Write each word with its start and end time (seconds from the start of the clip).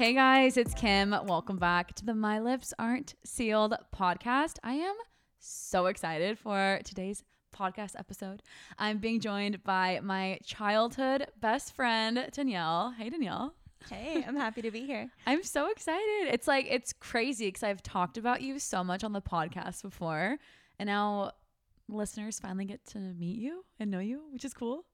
Hey 0.00 0.14
guys, 0.14 0.56
it's 0.56 0.72
Kim. 0.72 1.14
Welcome 1.26 1.58
back 1.58 1.92
to 1.96 2.06
the 2.06 2.14
My 2.14 2.40
Lips 2.40 2.72
Aren't 2.78 3.16
Sealed 3.22 3.74
podcast. 3.94 4.56
I 4.64 4.72
am 4.72 4.94
so 5.40 5.84
excited 5.84 6.38
for 6.38 6.80
today's 6.84 7.22
podcast 7.54 7.98
episode. 7.98 8.42
I'm 8.78 8.96
being 8.96 9.20
joined 9.20 9.62
by 9.62 10.00
my 10.02 10.38
childhood 10.42 11.26
best 11.38 11.74
friend, 11.74 12.30
Danielle. 12.32 12.94
Hey, 12.96 13.10
Danielle. 13.10 13.52
Hey, 13.90 14.24
I'm 14.26 14.36
happy 14.36 14.62
to 14.62 14.70
be 14.70 14.86
here. 14.86 15.10
I'm 15.26 15.42
so 15.42 15.70
excited. 15.70 16.32
It's 16.32 16.48
like, 16.48 16.66
it's 16.70 16.94
crazy 16.94 17.48
because 17.48 17.62
I've 17.62 17.82
talked 17.82 18.16
about 18.16 18.40
you 18.40 18.58
so 18.58 18.82
much 18.82 19.04
on 19.04 19.12
the 19.12 19.20
podcast 19.20 19.82
before, 19.82 20.38
and 20.78 20.86
now 20.86 21.32
listeners 21.90 22.40
finally 22.40 22.64
get 22.64 22.86
to 22.86 22.98
meet 22.98 23.38
you 23.38 23.66
and 23.78 23.90
know 23.90 23.98
you, 23.98 24.22
which 24.32 24.46
is 24.46 24.54
cool. 24.54 24.86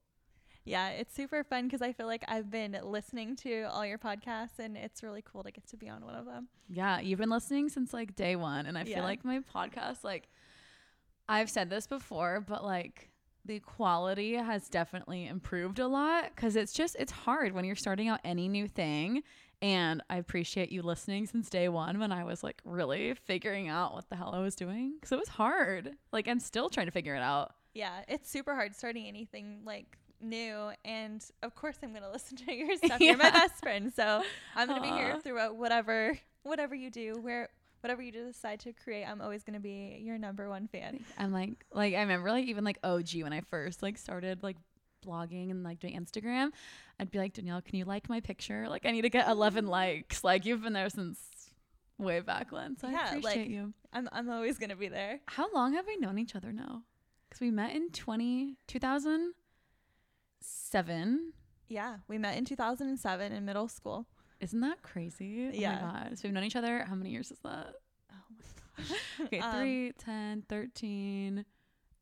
Yeah, 0.66 0.88
it's 0.90 1.14
super 1.14 1.44
fun 1.44 1.64
because 1.68 1.80
I 1.80 1.92
feel 1.92 2.06
like 2.06 2.24
I've 2.28 2.50
been 2.50 2.76
listening 2.82 3.36
to 3.36 3.62
all 3.70 3.86
your 3.86 3.98
podcasts 3.98 4.58
and 4.58 4.76
it's 4.76 5.02
really 5.02 5.22
cool 5.22 5.44
to 5.44 5.50
get 5.52 5.66
to 5.68 5.76
be 5.76 5.88
on 5.88 6.04
one 6.04 6.16
of 6.16 6.26
them. 6.26 6.48
Yeah, 6.68 6.98
you've 7.00 7.20
been 7.20 7.30
listening 7.30 7.68
since 7.68 7.94
like 7.94 8.16
day 8.16 8.34
one. 8.36 8.66
And 8.66 8.76
I 8.76 8.82
Yeah. 8.82 8.96
feel 8.96 9.04
like 9.04 9.24
my 9.24 9.38
podcast, 9.54 10.02
like, 10.02 10.28
I've 11.28 11.48
said 11.50 11.70
this 11.70 11.86
before, 11.86 12.40
but 12.40 12.64
like, 12.64 13.10
the 13.44 13.60
quality 13.60 14.34
has 14.34 14.68
definitely 14.68 15.26
improved 15.28 15.78
a 15.78 15.86
lot 15.86 16.30
because 16.34 16.56
it's 16.56 16.72
just, 16.72 16.96
it's 16.98 17.12
hard 17.12 17.52
when 17.52 17.64
you're 17.64 17.76
starting 17.76 18.08
out 18.08 18.18
any 18.24 18.48
new 18.48 18.66
thing. 18.66 19.22
And 19.62 20.02
I 20.10 20.16
appreciate 20.16 20.70
you 20.72 20.82
listening 20.82 21.26
since 21.26 21.48
day 21.48 21.68
one 21.68 22.00
when 22.00 22.10
I 22.10 22.24
was 22.24 22.42
like 22.42 22.60
really 22.64 23.14
figuring 23.14 23.68
out 23.68 23.94
what 23.94 24.08
the 24.10 24.16
hell 24.16 24.34
I 24.34 24.40
was 24.40 24.56
doing 24.56 24.94
because 24.96 25.12
it 25.12 25.18
was 25.18 25.28
hard. 25.28 25.92
Like, 26.12 26.26
I'm 26.26 26.40
still 26.40 26.68
trying 26.68 26.86
to 26.86 26.92
figure 26.92 27.14
it 27.14 27.22
out. 27.22 27.54
Yeah, 27.72 28.00
it's 28.08 28.28
super 28.28 28.54
hard 28.56 28.74
starting 28.74 29.06
anything 29.06 29.60
like 29.64 29.96
new 30.20 30.70
and 30.84 31.24
of 31.42 31.54
course 31.54 31.76
I'm 31.82 31.90
going 31.90 32.02
to 32.02 32.10
listen 32.10 32.36
to 32.38 32.52
your 32.52 32.76
stuff. 32.76 33.00
You're 33.00 33.16
my 33.16 33.30
best 33.30 33.60
friend, 33.60 33.92
so 33.94 34.22
I'm 34.54 34.68
going 34.68 34.82
to 34.82 34.88
be 34.88 34.94
here 34.94 35.18
throughout 35.20 35.56
whatever 35.56 36.18
whatever 36.42 36.74
you 36.74 36.90
do, 36.90 37.18
where 37.20 37.48
whatever 37.80 38.02
you 38.02 38.12
decide 38.12 38.60
to 38.60 38.72
create, 38.72 39.04
I'm 39.04 39.20
always 39.20 39.42
going 39.42 39.54
to 39.54 39.60
be 39.60 40.00
your 40.02 40.18
number 40.18 40.48
one 40.48 40.66
fan. 40.66 41.04
I'm 41.18 41.32
like, 41.32 41.64
like 41.72 41.94
I 41.94 42.00
remember 42.00 42.30
like 42.30 42.46
even 42.46 42.64
like 42.64 42.78
OG 42.82 43.22
when 43.22 43.32
I 43.32 43.40
first 43.42 43.82
like 43.82 43.98
started 43.98 44.42
like 44.42 44.56
blogging 45.06 45.50
and 45.50 45.62
like 45.62 45.80
doing 45.80 45.98
Instagram, 45.98 46.50
I'd 46.98 47.10
be 47.10 47.18
like 47.18 47.34
Danielle, 47.34 47.62
can 47.62 47.76
you 47.76 47.84
like 47.84 48.08
my 48.08 48.20
picture? 48.20 48.68
Like 48.68 48.86
I 48.86 48.90
need 48.90 49.02
to 49.02 49.10
get 49.10 49.28
11 49.28 49.64
mm-hmm. 49.64 49.70
likes. 49.70 50.24
Like 50.24 50.44
you've 50.44 50.62
been 50.62 50.72
there 50.72 50.88
since 50.88 51.18
way 51.98 52.20
back 52.20 52.52
when, 52.52 52.76
so 52.76 52.88
i 52.88 52.92
appreciate 52.92 53.22
like, 53.22 53.48
you 53.48 53.72
I'm, 53.92 54.08
I'm 54.12 54.30
always 54.30 54.58
going 54.58 54.70
to 54.70 54.76
be 54.76 54.88
there. 54.88 55.20
How 55.26 55.50
long 55.52 55.74
have 55.74 55.86
we 55.86 55.96
known 55.96 56.18
each 56.18 56.36
other 56.36 56.52
now? 56.52 56.82
Because 57.28 57.40
we 57.40 57.50
met 57.50 57.74
in 57.74 57.90
20 57.90 58.56
2007. 60.46 61.32
Yeah, 61.68 61.96
we 62.08 62.18
met 62.18 62.36
in 62.36 62.44
2007 62.44 63.32
in 63.32 63.44
middle 63.44 63.68
school. 63.68 64.06
Isn't 64.40 64.60
that 64.60 64.82
crazy? 64.82 65.50
Yeah. 65.54 65.78
Oh 65.82 65.86
my 65.86 65.92
god. 65.92 66.18
So 66.18 66.22
we've 66.28 66.32
known 66.32 66.44
each 66.44 66.56
other. 66.56 66.84
How 66.84 66.94
many 66.94 67.10
years 67.10 67.30
is 67.30 67.38
that? 67.42 67.74
Oh 68.12 68.16
my 68.30 68.36
gosh. 68.38 68.98
Okay, 69.26 69.38
Um, 69.40 69.52
three, 69.54 69.92
ten, 69.98 70.42
thirteen, 70.48 71.44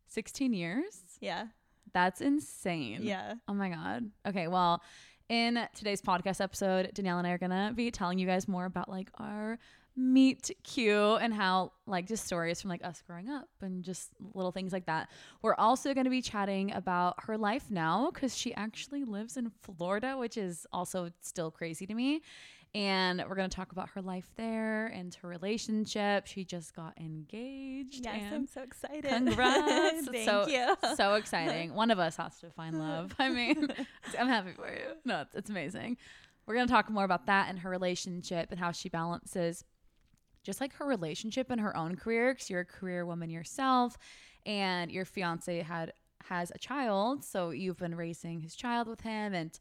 sixteen 0.08 0.50
3, 0.50 0.52
10, 0.52 0.52
13, 0.52 0.52
16 0.52 0.52
years. 0.52 1.02
Yeah. 1.20 1.46
That's 1.92 2.20
insane. 2.20 3.00
Yeah. 3.02 3.34
Oh 3.46 3.54
my 3.54 3.68
God. 3.68 4.10
Okay. 4.26 4.48
Well, 4.48 4.82
in 5.28 5.66
today's 5.74 6.02
podcast 6.02 6.40
episode, 6.40 6.90
Danielle 6.92 7.18
and 7.18 7.26
I 7.26 7.30
are 7.30 7.38
going 7.38 7.50
to 7.50 7.72
be 7.74 7.90
telling 7.92 8.18
you 8.18 8.26
guys 8.26 8.48
more 8.48 8.64
about 8.64 8.88
like 8.90 9.10
our 9.18 9.58
meet 9.96 10.50
cute 10.64 11.18
and 11.20 11.32
how 11.32 11.72
like 11.86 12.06
just 12.06 12.24
stories 12.24 12.60
from 12.60 12.70
like 12.70 12.84
us 12.84 13.02
growing 13.06 13.28
up 13.30 13.48
and 13.60 13.84
just 13.84 14.10
little 14.34 14.50
things 14.50 14.72
like 14.72 14.86
that. 14.86 15.08
We're 15.42 15.54
also 15.54 15.94
going 15.94 16.04
to 16.04 16.10
be 16.10 16.22
chatting 16.22 16.72
about 16.72 17.14
her 17.24 17.38
life 17.38 17.70
now 17.70 18.10
because 18.12 18.36
she 18.36 18.54
actually 18.54 19.04
lives 19.04 19.36
in 19.36 19.50
Florida, 19.62 20.16
which 20.16 20.36
is 20.36 20.66
also 20.72 21.10
still 21.20 21.50
crazy 21.50 21.86
to 21.86 21.94
me. 21.94 22.22
And 22.74 23.22
we're 23.28 23.36
going 23.36 23.48
to 23.48 23.54
talk 23.54 23.70
about 23.70 23.90
her 23.90 24.02
life 24.02 24.28
there 24.34 24.86
and 24.86 25.14
her 25.22 25.28
relationship. 25.28 26.26
She 26.26 26.44
just 26.44 26.74
got 26.74 26.98
engaged. 26.98 28.04
Yes, 28.04 28.32
I'm 28.32 28.48
so 28.48 28.62
excited. 28.62 29.04
Congrats. 29.04 30.08
Thank 30.10 30.28
so, 30.28 30.48
you. 30.48 30.74
so 30.96 31.14
exciting. 31.14 31.72
One 31.72 31.92
of 31.92 32.00
us 32.00 32.16
has 32.16 32.36
to 32.40 32.50
find 32.50 32.80
love. 32.80 33.14
I 33.20 33.28
mean, 33.28 33.68
I'm 34.18 34.26
happy 34.26 34.54
for 34.56 34.66
you. 34.66 34.96
No, 35.04 35.20
it's, 35.20 35.36
it's 35.36 35.50
amazing. 35.50 35.98
We're 36.46 36.56
going 36.56 36.66
to 36.66 36.72
talk 36.72 36.90
more 36.90 37.04
about 37.04 37.26
that 37.26 37.48
and 37.48 37.60
her 37.60 37.70
relationship 37.70 38.48
and 38.50 38.58
how 38.58 38.72
she 38.72 38.88
balances 38.88 39.64
just 40.44 40.60
like 40.60 40.72
her 40.74 40.86
relationship 40.86 41.50
and 41.50 41.60
her 41.60 41.76
own 41.76 41.96
career 41.96 42.34
because 42.34 42.48
you're 42.48 42.60
a 42.60 42.64
career 42.64 43.04
woman 43.04 43.30
yourself 43.30 43.98
and 44.46 44.92
your 44.92 45.04
fiance 45.04 45.62
had 45.62 45.92
has 46.28 46.52
a 46.54 46.58
child 46.58 47.24
so 47.24 47.50
you've 47.50 47.78
been 47.78 47.94
raising 47.94 48.40
his 48.40 48.54
child 48.54 48.86
with 48.86 49.00
him 49.00 49.34
and 49.34 49.58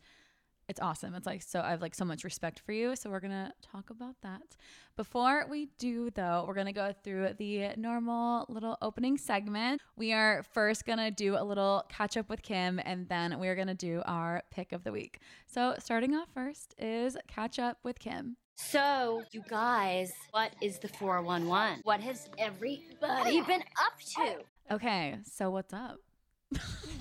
it's 0.69 0.79
awesome. 0.79 1.13
It's 1.13 1.27
like 1.27 1.41
so 1.41 1.59
i 1.59 1.71
have 1.71 1.81
like 1.81 1.93
so 1.93 2.05
much 2.05 2.23
respect 2.23 2.61
for 2.61 2.71
you 2.71 2.95
so 2.95 3.09
we're 3.09 3.19
gonna 3.19 3.53
talk 3.61 3.89
about 3.89 4.15
that. 4.21 4.55
Before 4.95 5.45
we 5.49 5.69
do 5.77 6.09
though 6.11 6.45
we're 6.47 6.53
gonna 6.53 6.73
go 6.73 6.93
through 7.03 7.33
the 7.37 7.75
normal 7.75 8.45
little 8.47 8.77
opening 8.81 9.17
segment. 9.17 9.81
We 9.97 10.13
are 10.13 10.43
first 10.53 10.85
gonna 10.85 11.11
do 11.11 11.35
a 11.35 11.43
little 11.43 11.83
catch 11.89 12.15
up 12.15 12.29
with 12.29 12.41
kim 12.41 12.79
and 12.85 13.07
then 13.09 13.39
we're 13.39 13.55
gonna 13.55 13.75
do 13.75 14.01
our 14.05 14.43
pick 14.51 14.71
of 14.71 14.83
the 14.83 14.91
week. 14.91 15.19
So 15.47 15.75
starting 15.79 16.15
off 16.15 16.29
first 16.33 16.75
is 16.79 17.17
catch 17.27 17.59
up 17.59 17.79
with 17.83 17.99
kim 17.99 18.37
So, 18.55 19.23
you 19.31 19.43
guys, 19.49 20.13
what 20.31 20.51
is 20.61 20.79
the 20.79 20.87
411? 20.87 21.81
What 21.83 21.99
has 22.01 22.29
everybody 22.37 23.41
been 23.41 23.63
up 23.79 23.99
to? 24.15 24.73
Okay, 24.73 25.17
so 25.25 25.49
what's 25.49 25.73
up? 25.73 25.97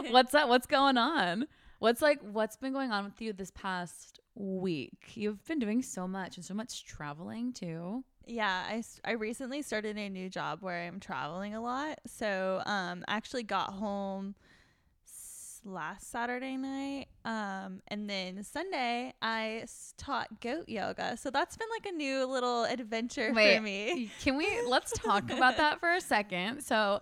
what's 0.09 0.33
up? 0.33 0.50
What's 0.50 0.66
going 0.66 0.97
on? 0.97 1.47
What's 1.77 2.01
like 2.01 2.19
what's 2.22 2.57
been 2.57 2.73
going 2.73 2.91
on 2.91 3.05
with 3.05 3.22
you 3.22 3.33
this 3.33 3.51
past 3.51 4.19
week? 4.35 5.11
You've 5.13 5.45
been 5.45 5.59
doing 5.59 5.81
so 5.81 6.07
much 6.07 6.35
and 6.35 6.45
so 6.45 6.53
much 6.53 6.85
traveling 6.85 7.53
too. 7.53 8.03
Yeah, 8.25 8.66
I, 8.67 8.83
I 9.06 9.11
recently 9.11 9.61
started 9.61 9.97
a 9.97 10.09
new 10.09 10.29
job 10.29 10.59
where 10.61 10.81
I'm 10.81 11.00
traveling 11.00 11.56
a 11.56 11.61
lot. 11.61 12.00
So, 12.06 12.61
um, 12.66 13.06
I 13.07 13.16
actually 13.16 13.44
got 13.44 13.71
home 13.73 14.35
last 15.66 16.12
Saturday 16.12 16.58
night. 16.58 17.08
Um, 17.25 17.81
and 17.88 18.09
then 18.09 18.44
Sunday 18.44 19.14
I 19.22 19.66
taught 19.97 20.42
goat 20.42 20.68
yoga. 20.68 21.18
So 21.18 21.30
that's 21.30 21.58
been 21.58 21.68
like 21.75 21.86
a 21.92 21.96
new 21.96 22.25
little 22.25 22.64
adventure 22.64 23.31
Wait, 23.34 23.58
for 23.58 23.62
me. 23.62 24.12
Can 24.22 24.38
we 24.38 24.48
let's 24.68 24.92
talk 24.92 25.30
about 25.30 25.58
that 25.58 25.80
for 25.80 25.94
a 25.94 26.02
second? 26.02 26.62
So, 26.64 27.02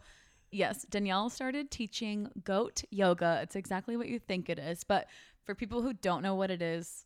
yes, 0.51 0.85
Danielle 0.89 1.29
started 1.29 1.71
teaching 1.71 2.29
goat 2.43 2.83
yoga. 2.89 3.39
It's 3.43 3.55
exactly 3.55 3.97
what 3.97 4.07
you 4.07 4.19
think 4.19 4.49
it 4.49 4.59
is, 4.59 4.83
but 4.83 5.07
for 5.43 5.55
people 5.55 5.81
who 5.81 5.93
don't 5.93 6.21
know 6.21 6.35
what 6.35 6.51
it 6.51 6.61
is, 6.61 7.05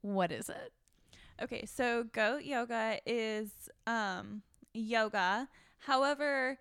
what 0.00 0.32
is 0.32 0.48
it? 0.48 0.72
Okay, 1.42 1.66
so 1.66 2.04
goat 2.12 2.44
yoga 2.44 2.98
is 3.06 3.50
um 3.86 4.42
yoga. 4.72 5.48
However, 5.78 6.58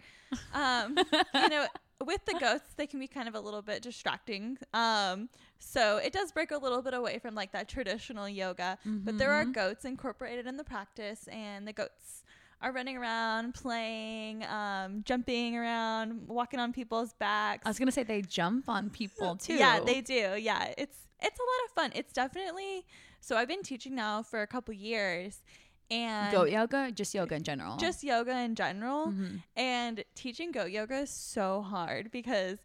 um 0.53 0.97
you 1.35 1.49
know, 1.49 1.67
with 2.05 2.23
the 2.25 2.33
goats 2.39 2.73
they 2.75 2.87
can 2.87 2.99
be 2.99 3.07
kind 3.07 3.27
of 3.27 3.35
a 3.35 3.39
little 3.39 3.61
bit 3.61 3.81
distracting. 3.81 4.57
Um 4.73 5.29
so 5.59 5.97
it 5.97 6.11
does 6.13 6.31
break 6.31 6.51
a 6.51 6.57
little 6.57 6.81
bit 6.81 6.93
away 6.93 7.19
from 7.19 7.35
like 7.35 7.51
that 7.53 7.67
traditional 7.69 8.27
yoga, 8.27 8.77
but 8.85 9.17
there 9.17 9.31
are 9.31 9.45
Mhm. 9.45 9.53
goats 9.53 9.85
incorporated 9.85 10.45
in 10.47 10.57
the 10.57 10.63
practice 10.63 11.27
and 11.29 11.67
the 11.67 11.73
goats 11.73 12.23
are 12.61 12.71
running 12.71 12.95
around, 12.97 13.53
playing, 13.53 14.43
um, 14.45 15.03
jumping 15.03 15.57
around, 15.57 16.27
walking 16.29 16.59
on 16.61 16.71
people's 16.71 17.13
backs. 17.13 17.63
I 17.65 17.69
was 17.69 17.77
gonna 17.79 17.91
say 17.91 18.03
they 18.03 18.21
jump 18.21 18.69
on 18.69 18.89
people 18.89 19.35
too. 19.47 19.55
Yeah, 19.55 19.79
they 19.79 20.01
do. 20.01 20.35
Yeah, 20.37 20.73
it's 20.77 20.97
it's 21.21 21.39
a 21.39 21.43
lot 21.43 21.65
of 21.65 21.71
fun. 21.75 21.91
It's 21.95 22.11
definitely 22.13 22.85
so 23.21 23.37
I've 23.37 23.47
been 23.47 23.63
teaching 23.63 23.95
now 23.95 24.21
for 24.23 24.41
a 24.41 24.47
couple 24.47 24.73
years 24.73 25.41
and 25.91 26.31
goat 26.31 26.49
yoga, 26.49 26.91
just 26.91 27.13
yoga 27.13 27.35
in 27.35 27.43
general. 27.43 27.77
just 27.77 28.03
yoga 28.03 28.35
in 28.39 28.55
general 28.55 29.07
Mhm. 29.11 29.41
and 29.55 30.03
teaching 30.15 30.51
goat 30.51 30.71
yoga 30.71 30.99
is 30.99 31.09
so 31.09 31.61
hard 31.61 32.11
because 32.11 32.59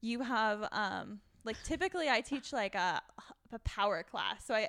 you 0.00 0.20
have 0.22 0.68
um 0.72 1.20
like 1.44 1.62
typically 1.62 2.08
I 2.08 2.20
teach 2.20 2.52
like 2.52 2.74
a 2.74 3.00
a 3.52 3.58
power 3.60 4.02
class. 4.02 4.44
So 4.44 4.54
I 4.54 4.68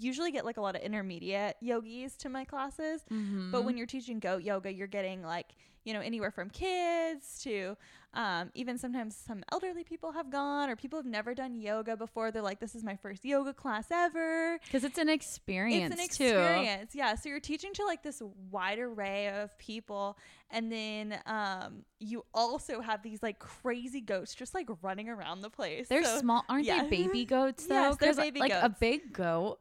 usually 0.00 0.32
get 0.32 0.44
like 0.44 0.56
a 0.56 0.60
lot 0.62 0.74
of 0.76 0.82
intermediate 0.82 1.56
yogis 1.60 2.16
to 2.18 2.28
my 2.28 2.44
classes. 2.44 3.02
But 3.08 3.14
Mhm. 3.14 3.64
when 3.64 3.76
you're 3.76 3.86
teaching 3.86 4.18
goat 4.18 4.42
yoga, 4.42 4.72
you're 4.72 4.86
getting 4.86 5.22
like, 5.22 5.54
you 5.84 5.92
know, 5.92 6.00
anywhere 6.00 6.30
from 6.30 6.48
kids 6.50 7.40
to 7.42 7.76
um, 8.14 8.50
even 8.54 8.78
sometimes 8.78 9.16
some 9.16 9.42
elderly 9.52 9.84
people 9.84 10.12
have 10.12 10.30
gone 10.30 10.70
or 10.70 10.76
people 10.76 10.98
have 10.98 11.06
never 11.06 11.34
done 11.34 11.54
yoga 11.54 11.96
before. 11.96 12.30
They're 12.30 12.42
like, 12.42 12.60
this 12.60 12.74
is 12.74 12.82
my 12.84 12.96
first 12.96 13.24
yoga 13.24 13.52
class 13.52 13.86
ever. 13.90 14.58
Because 14.64 14.84
it's 14.84 14.98
an 14.98 15.08
experience, 15.08 15.92
It's 15.92 16.00
an 16.00 16.06
too. 16.16 16.24
experience. 16.24 16.94
Yeah. 16.94 17.14
So 17.16 17.28
you're 17.28 17.40
teaching 17.40 17.72
to 17.74 17.84
like 17.84 18.02
this 18.02 18.22
wide 18.50 18.78
array 18.78 19.28
of 19.28 19.56
people. 19.58 20.16
And 20.50 20.70
then 20.70 21.18
um, 21.26 21.84
you 21.98 22.24
also 22.32 22.80
have 22.80 23.02
these 23.02 23.22
like 23.22 23.38
crazy 23.38 24.00
goats 24.00 24.34
just 24.34 24.54
like 24.54 24.68
running 24.82 25.08
around 25.08 25.40
the 25.42 25.50
place. 25.50 25.88
They're 25.88 26.04
So- 26.04 26.18
small, 26.18 26.44
aren't 26.48 26.64
yeah. 26.66 26.84
they? 26.84 26.88
Baby 26.90 27.24
goats 27.26 27.66
though. 27.66 27.96
Yes, 28.00 28.16
baby 28.16 28.40
like 28.40 28.52
a 28.52 28.68
big 28.68 29.12
goat. 29.12 29.58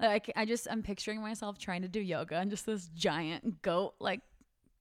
Like 0.00 0.32
I 0.34 0.44
just 0.46 0.66
I'm 0.68 0.82
picturing 0.82 1.20
myself 1.22 1.58
trying 1.58 1.82
to 1.82 1.88
do 1.88 2.00
yoga 2.00 2.34
and 2.36 2.50
just 2.50 2.66
this 2.66 2.88
giant 2.88 3.62
goat 3.62 3.94
like 4.00 4.20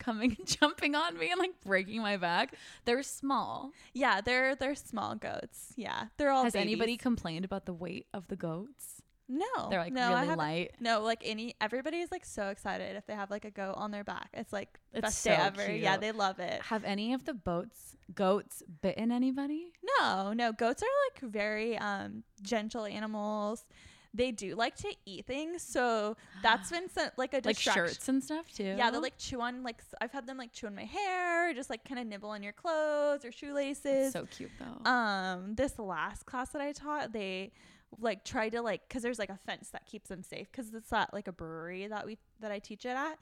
coming 0.02 0.36
and 0.38 0.48
jumping 0.60 0.96
on 0.96 1.18
me 1.18 1.32
and 1.32 1.40
like 1.40 1.62
breaking 1.66 2.02
my 2.02 2.18
back. 2.18 2.56
They're 2.86 3.04
small. 3.04 3.72
Yeah, 3.94 4.20
they're 4.22 4.56
they're 4.56 4.76
small 4.76 5.16
goats. 5.16 5.72
Yeah. 5.78 6.06
They're 6.18 6.32
all 6.32 6.44
Has 6.44 6.56
anybody 6.56 6.98
complained 6.98 7.46
about 7.46 7.66
the 7.66 7.74
weight 7.74 8.08
of 8.14 8.28
the 8.28 8.36
goats? 8.36 9.02
No, 9.34 9.70
They're 9.70 9.80
like 9.80 9.94
no, 9.94 10.02
I 10.02 10.08
really 10.10 10.20
haven't- 10.22 10.38
light. 10.40 10.72
No, 10.82 11.00
like 11.04 11.22
any 11.24 11.56
everybody's 11.62 12.12
like 12.12 12.26
so 12.26 12.50
excited 12.50 12.98
if 12.98 13.06
they 13.06 13.14
have 13.14 13.32
like 13.32 13.46
a 13.46 13.52
goat 13.52 13.76
on 13.78 13.92
their 13.92 14.04
back. 14.04 14.28
It's 14.34 14.52
like 14.52 14.78
It's 14.92 15.02
best 15.04 15.22
so 15.22 15.30
day 15.30 15.38
ever. 15.38 15.72
Yeah, 15.72 15.96
they 15.96 16.12
love 16.12 16.40
it. 16.40 16.62
Have 16.64 16.84
any 16.84 17.14
of 17.14 17.24
the 17.24 17.34
boats 17.34 17.96
goats 18.14 18.62
bitten 18.82 19.10
anybody? 19.10 19.72
No, 20.00 20.34
no, 20.34 20.52
goats 20.52 20.84
are 20.84 20.88
like 21.14 21.32
very 21.32 21.78
um 21.78 22.24
gentle 22.42 22.84
animals. 22.86 23.66
They 24.14 24.32
do 24.32 24.56
like 24.56 24.76
to 24.78 24.94
eat 25.06 25.26
things, 25.26 25.62
so 25.62 26.18
that's 26.44 26.70
been 26.70 26.90
some, 26.90 27.10
like 27.18 27.34
a 27.34 27.38
Like 27.38 27.56
distraction. 27.56 27.86
shirts 27.88 28.10
and 28.10 28.24
stuff 28.24 28.52
too. 28.54 28.76
Yeah, 28.78 28.92
they 28.92 28.98
like 28.98 29.18
chew 29.18 29.40
on 29.42 29.64
like 29.64 29.78
s- 29.80 29.96
I've 30.02 30.12
had 30.12 30.28
them 30.28 30.38
like 30.38 30.52
chew 30.52 30.68
on 30.68 30.76
my 30.76 30.84
hair, 30.86 31.54
just 31.54 31.70
like 31.70 31.86
kind 31.86 32.00
of 32.00 32.06
nibble 32.08 32.30
on 32.30 32.44
your 32.44 32.52
clothes 32.54 33.24
or 33.24 33.32
shoelaces. 33.32 34.12
so 34.12 34.26
cute 34.30 34.52
though. 34.60 34.90
um 34.90 35.56
this 35.56 35.80
last 35.80 36.26
class 36.26 36.50
that 36.50 36.62
i 36.62 36.72
taught 36.72 37.14
they 37.14 37.52
like 38.00 38.24
tried 38.26 38.50
to 38.50 38.62
like 38.62 38.82
because 38.88 39.02
there's 39.04 39.20
like 39.20 39.30
a 39.30 39.38
fence 39.46 39.70
that 39.72 39.86
keeps 39.86 40.10
them 40.10 40.24
safe 40.24 40.48
because 40.52 40.74
it's 40.74 40.92
at 40.94 41.14
like 41.14 41.28
a 41.28 41.32
brewery 41.32 41.88
that 41.88 42.06
we 42.06 42.18
that 42.40 42.52
i 42.52 42.60
teach 42.60 42.86
it 42.86 42.96
at 42.96 43.18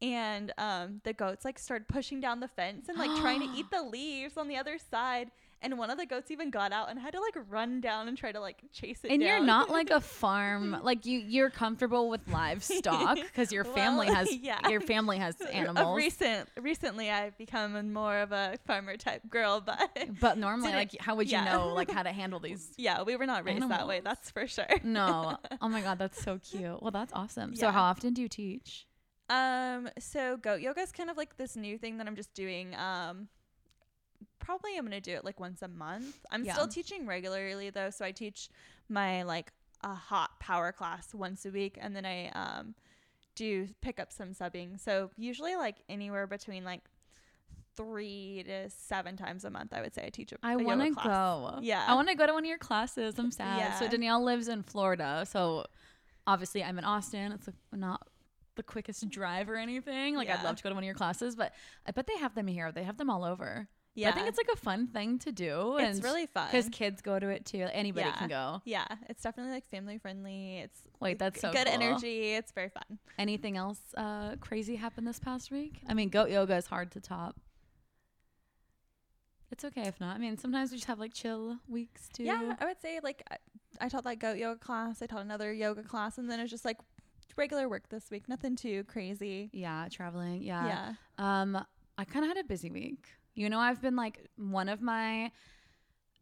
and 0.00 0.52
um 0.58 1.00
the 1.04 1.12
goats 1.12 1.44
like 1.44 1.58
started 1.58 1.86
pushing 1.88 2.20
down 2.20 2.40
the 2.40 2.48
fence 2.48 2.88
and 2.88 2.98
like 2.98 3.10
trying 3.20 3.40
to 3.40 3.48
eat 3.58 3.66
the 3.72 3.82
leaves 3.82 4.36
on 4.36 4.48
the 4.48 4.56
other 4.56 4.76
side 4.90 5.30
and 5.62 5.78
one 5.78 5.90
of 5.90 5.98
the 5.98 6.06
goats 6.06 6.30
even 6.30 6.50
got 6.50 6.72
out 6.72 6.90
and 6.90 6.98
had 6.98 7.12
to 7.12 7.20
like 7.20 7.36
run 7.48 7.80
down 7.80 8.08
and 8.08 8.16
try 8.16 8.32
to 8.32 8.40
like 8.40 8.62
chase 8.72 9.00
it 9.04 9.10
and 9.10 9.22
you're 9.22 9.42
not 9.42 9.70
like 9.70 9.90
a 9.90 10.00
farm 10.22 10.76
like 10.82 11.06
you 11.06 11.18
you're 11.18 11.50
comfortable 11.50 12.08
with 12.08 12.20
livestock 12.28 13.16
because 13.22 13.52
your 13.52 13.64
family 13.64 14.06
has 14.06 14.34
yeah. 14.42 14.68
your 14.68 14.80
family 14.80 15.18
has 15.18 15.40
animals. 15.52 15.96
recent 15.96 16.48
recently 16.60 17.10
i've 17.10 17.36
become 17.38 17.92
more 17.92 18.18
of 18.18 18.32
a 18.32 18.58
farmer 18.66 18.96
type 18.96 19.22
girl 19.30 19.60
but 19.60 20.08
but 20.20 20.38
normally 20.38 20.72
like 20.72 20.94
how 21.00 21.14
would 21.14 21.30
you 21.30 21.38
yeah. 21.38 21.44
know 21.44 21.68
like 21.68 21.90
how 21.90 22.02
to 22.02 22.12
handle 22.12 22.38
these 22.38 22.72
yeah 22.76 23.02
we 23.02 23.16
were 23.16 23.26
not 23.26 23.44
raised 23.44 23.68
that 23.68 23.86
way 23.86 24.00
that's 24.02 24.30
for 24.30 24.46
sure. 24.46 24.66
No. 24.82 25.38
Oh 25.60 25.68
my 25.68 25.80
god 25.80 25.98
that's 25.98 26.22
so 26.22 26.38
cute. 26.38 26.82
Well 26.82 26.90
that's 26.90 27.12
awesome. 27.12 27.54
So 27.56 27.70
how 27.70 27.82
often 27.82 28.14
do 28.14 28.22
you 28.22 28.28
teach? 28.28 28.86
Um, 29.28 29.88
so 29.98 30.36
goat 30.36 30.60
yoga 30.60 30.80
is 30.80 30.92
kind 30.92 31.08
of 31.08 31.16
like 31.16 31.36
this 31.36 31.56
new 31.56 31.78
thing 31.78 31.98
that 31.98 32.06
I'm 32.06 32.16
just 32.16 32.34
doing. 32.34 32.74
Um, 32.74 33.28
probably 34.38 34.76
I'm 34.76 34.84
gonna 34.84 35.00
do 35.00 35.12
it 35.12 35.24
like 35.24 35.40
once 35.40 35.62
a 35.62 35.68
month. 35.68 36.18
I'm 36.30 36.44
Yeah. 36.44 36.54
still 36.54 36.68
teaching 36.68 37.06
regularly 37.06 37.70
though, 37.70 37.90
so 37.90 38.04
I 38.04 38.12
teach 38.12 38.48
my 38.88 39.22
like 39.22 39.52
a 39.82 39.94
hot 39.94 40.38
power 40.40 40.72
class 40.72 41.12
once 41.14 41.44
a 41.44 41.50
week, 41.50 41.78
and 41.80 41.94
then 41.96 42.04
I 42.06 42.28
um 42.30 42.74
do 43.34 43.68
pick 43.80 43.98
up 43.98 44.12
some 44.12 44.34
subbing. 44.34 44.78
So 44.78 45.10
usually 45.16 45.56
like 45.56 45.76
anywhere 45.88 46.26
between 46.26 46.64
like 46.64 46.82
three 47.76 48.44
to 48.46 48.68
seven 48.70 49.16
times 49.16 49.44
a 49.44 49.50
month, 49.50 49.72
I 49.72 49.80
would 49.80 49.94
say 49.94 50.04
I 50.04 50.10
teach 50.10 50.32
a, 50.32 50.36
i 50.42 50.56
want 50.56 50.82
to 50.82 50.90
go. 50.90 51.58
Yeah. 51.62 51.84
i 51.88 51.94
want 51.94 52.08
to 52.08 52.14
go 52.14 52.26
to 52.26 52.32
one 52.34 52.44
of 52.44 52.48
your 52.48 52.58
classes. 52.58 53.18
I'm 53.18 53.30
sad. 53.30 53.78
So 53.78 53.88
danielle 53.88 54.22
lives 54.22 54.48
in 54.48 54.62
florida 54.62 55.24
so 55.28 55.64
obviously 56.26 56.62
i'm 56.62 56.78
in 56.78 56.84
austin. 56.84 57.32
It's 57.32 57.46
like 57.46 57.56
not 57.72 58.06
the 58.56 58.62
quickest 58.62 59.08
drive 59.08 59.48
or 59.48 59.56
anything. 59.56 60.14
Like 60.16 60.28
i'd 60.28 60.44
love 60.44 60.56
to 60.56 60.62
go 60.62 60.68
to 60.68 60.74
one 60.74 60.84
of 60.84 60.86
your 60.86 60.94
classes 60.94 61.34
but 61.34 61.52
i 61.86 61.90
bet 61.90 62.06
they 62.06 62.18
have 62.18 62.34
them 62.34 62.46
here. 62.46 62.70
They 62.72 62.84
have 62.84 62.98
them 62.98 63.08
all 63.08 63.24
over 63.24 63.68
Yeah, 63.94 64.08
I 64.08 64.12
think 64.12 64.26
it's 64.28 64.38
like 64.38 64.48
a 64.52 64.56
fun 64.56 64.86
thing 64.86 65.18
to 65.20 65.32
do. 65.32 65.76
it's 65.78 66.00
really 66.00 66.26
fun 66.26 66.48
because 66.50 66.68
kids 66.70 67.02
go 67.02 67.18
to 67.18 67.28
it 67.28 67.44
too. 67.44 67.66
Anybody 67.72 68.06
Yeah. 68.06 68.16
can 68.16 68.28
go. 68.28 68.62
yeah, 68.64 68.86
it's 69.08 69.22
definitely 69.22 69.52
like 69.52 69.68
family 69.68 69.98
friendly. 69.98 70.58
It's 70.60 70.80
Wait, 70.98 71.18
that's 71.18 71.40
so 71.40 71.52
good 71.52 71.66
cool. 71.66 71.74
energy. 71.74 72.32
It's 72.32 72.52
very 72.52 72.70
fun. 72.70 72.98
Anything 73.18 73.56
else 73.58 73.80
uh, 73.96 74.36
crazy 74.40 74.76
happened 74.76 75.06
this 75.06 75.18
past 75.18 75.50
week? 75.50 75.80
I 75.88 75.94
mean, 75.94 76.08
goat 76.08 76.30
yoga 76.30 76.56
is 76.56 76.66
hard 76.66 76.90
to 76.92 77.00
top. 77.00 77.36
It's 79.50 79.64
okay 79.66 79.82
if 79.82 80.00
not. 80.00 80.16
I 80.16 80.18
mean, 80.18 80.38
sometimes 80.38 80.70
we 80.70 80.78
just 80.78 80.86
have 80.88 80.98
like 80.98 81.12
chill 81.12 81.58
weeks 81.68 82.08
too. 82.14 82.24
Yeah, 82.24 82.56
I 82.58 82.64
would 82.64 82.80
say 82.80 83.00
like 83.02 83.22
I, 83.30 83.36
I 83.82 83.88
taught 83.90 84.04
that 84.04 84.18
goat 84.18 84.38
yoga 84.38 84.58
class. 84.58 85.02
I 85.02 85.06
taught 85.06 85.20
another 85.20 85.52
yoga 85.52 85.82
class, 85.82 86.16
and 86.16 86.30
then 86.30 86.38
it 86.38 86.42
was 86.42 86.50
just 86.50 86.64
like 86.64 86.78
regular 87.36 87.68
work 87.68 87.90
this 87.90 88.10
week. 88.10 88.28
Nothing 88.28 88.56
too 88.56 88.84
crazy. 88.84 89.50
Yeah, 89.52 89.88
traveling. 89.90 90.42
Yeah. 90.42 90.66
Yeah. 91.18 91.42
Um, 91.42 91.62
I 91.98 92.04
kind 92.04 92.24
of 92.24 92.30
had 92.34 92.42
a 92.42 92.48
busy 92.48 92.70
week. 92.70 93.04
You 93.34 93.48
know, 93.48 93.58
I've 93.58 93.80
been 93.80 93.96
like 93.96 94.28
one 94.36 94.68
of 94.68 94.82
my 94.82 95.30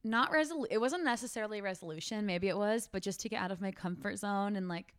not 0.03 0.33
resol. 0.33 0.67
It 0.71 0.79
wasn't 0.79 1.05
necessarily 1.05 1.61
resolution. 1.61 2.27
Maybe 2.27 2.49
it 2.49 2.57
was, 2.57 2.89
but 2.91 3.03
just 3.03 3.21
to 3.21 3.29
get 3.29 3.43
out 3.43 3.51
of 3.51 3.61
my 3.61 3.71
comfort 3.71 4.19
zone 4.19 4.57
and 4.57 4.69
like 4.69 4.95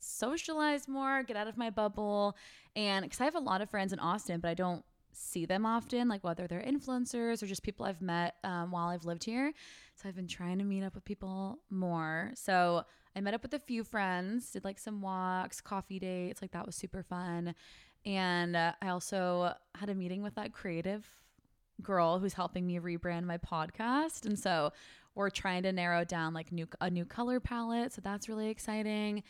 socialize 0.00 0.88
more, 0.88 1.22
get 1.22 1.36
out 1.36 1.46
of 1.46 1.56
my 1.56 1.70
bubble, 1.70 2.36
and 2.76 3.04
because 3.04 3.20
I 3.20 3.24
have 3.24 3.36
a 3.36 3.40
lot 3.40 3.60
of 3.60 3.70
friends 3.70 3.92
in 3.92 3.98
Austin, 3.98 4.40
but 4.40 4.48
I 4.48 4.54
don't 4.54 4.84
see 5.12 5.46
them 5.46 5.64
often, 5.64 6.08
like 6.08 6.24
whether 6.24 6.46
they're 6.46 6.62
influencers 6.62 7.42
or 7.42 7.46
just 7.46 7.62
people 7.62 7.86
I've 7.86 8.02
met 8.02 8.34
um, 8.42 8.70
while 8.72 8.88
I've 8.88 9.04
lived 9.04 9.24
here. 9.24 9.52
So 9.94 10.08
I've 10.08 10.16
been 10.16 10.26
trying 10.26 10.58
to 10.58 10.64
meet 10.64 10.82
up 10.82 10.94
with 10.94 11.04
people 11.04 11.60
more. 11.70 12.32
So 12.34 12.84
I 13.14 13.20
met 13.20 13.34
up 13.34 13.42
with 13.42 13.54
a 13.54 13.60
few 13.60 13.84
friends, 13.84 14.50
did 14.50 14.64
like 14.64 14.78
some 14.78 15.00
walks, 15.00 15.60
coffee 15.60 16.00
dates, 16.00 16.42
like 16.42 16.50
that 16.50 16.66
was 16.66 16.74
super 16.74 17.02
fun. 17.02 17.54
And 18.04 18.56
uh, 18.56 18.72
I 18.82 18.88
also 18.88 19.54
had 19.76 19.88
a 19.88 19.94
meeting 19.94 20.22
with 20.22 20.34
that 20.34 20.52
creative 20.52 21.08
girl 21.82 22.18
who's 22.18 22.34
helping 22.34 22.66
me 22.66 22.78
rebrand 22.78 23.24
my 23.24 23.38
podcast. 23.38 24.26
And 24.26 24.38
so 24.38 24.72
we're 25.14 25.30
trying 25.30 25.62
to 25.64 25.72
narrow 25.72 26.04
down 26.04 26.34
like 26.34 26.52
new 26.52 26.66
a 26.80 26.90
new 26.90 27.04
color 27.04 27.40
palette. 27.40 27.92
So 27.92 28.00
that's 28.02 28.28
really 28.28 28.48
exciting. 28.48 29.22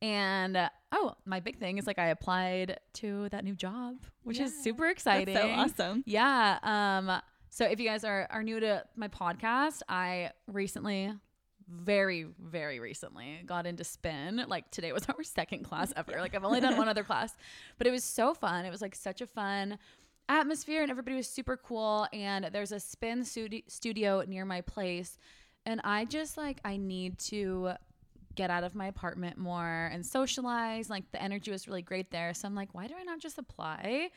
And 0.00 0.56
uh, 0.56 0.68
oh, 0.90 1.14
my 1.24 1.40
big 1.40 1.58
thing 1.58 1.78
is 1.78 1.86
like 1.86 1.98
I 1.98 2.08
applied 2.08 2.80
to 2.94 3.28
that 3.30 3.44
new 3.44 3.54
job, 3.54 3.96
which 4.24 4.40
is 4.40 4.52
super 4.62 4.88
exciting. 4.88 5.34
That's 5.34 5.76
so 5.76 5.84
awesome. 5.84 6.02
Yeah. 6.06 6.58
Um. 6.62 7.20
So 7.50 7.66
if 7.66 7.78
you 7.78 7.88
guys 7.88 8.04
are 8.04 8.26
are 8.30 8.42
new 8.42 8.58
to 8.60 8.84
my 8.96 9.08
podcast, 9.08 9.82
I 9.88 10.30
recently, 10.48 11.12
very 11.68 12.26
very 12.40 12.80
recently, 12.80 13.42
got 13.46 13.66
into 13.66 13.84
spin. 13.84 14.44
Like 14.48 14.70
today 14.70 14.92
was 14.92 15.06
our 15.08 15.22
second 15.22 15.64
class 15.64 15.92
ever. 15.96 16.14
Like 16.18 16.34
I've 16.34 16.44
only 16.44 16.60
done 16.60 16.76
one 16.76 16.88
other 16.88 17.04
class, 17.04 17.36
but 17.78 17.86
it 17.86 17.92
was 17.92 18.02
so 18.02 18.34
fun. 18.34 18.64
It 18.64 18.70
was 18.70 18.82
like 18.82 18.96
such 18.96 19.20
a 19.20 19.26
fun 19.26 19.78
atmosphere, 20.28 20.82
and 20.82 20.90
everybody 20.90 21.16
was 21.16 21.28
super 21.28 21.56
cool. 21.56 22.06
And 22.12 22.48
there's 22.52 22.72
a 22.72 22.80
spin 22.80 23.24
studio 23.24 24.22
near 24.26 24.44
my 24.44 24.60
place, 24.60 25.18
and 25.66 25.80
I 25.84 26.04
just 26.04 26.36
like 26.36 26.60
I 26.64 26.76
need 26.76 27.18
to 27.20 27.72
get 28.34 28.50
out 28.50 28.64
of 28.64 28.74
my 28.74 28.86
apartment 28.86 29.36
more 29.36 29.90
and 29.92 30.04
socialize. 30.04 30.88
Like 30.88 31.10
the 31.12 31.22
energy 31.22 31.50
was 31.50 31.68
really 31.68 31.82
great 31.82 32.10
there. 32.10 32.32
So 32.32 32.48
I'm 32.48 32.54
like, 32.54 32.72
why 32.72 32.86
do 32.86 32.94
I 32.98 33.02
not 33.02 33.18
just 33.18 33.38
apply? 33.38 34.10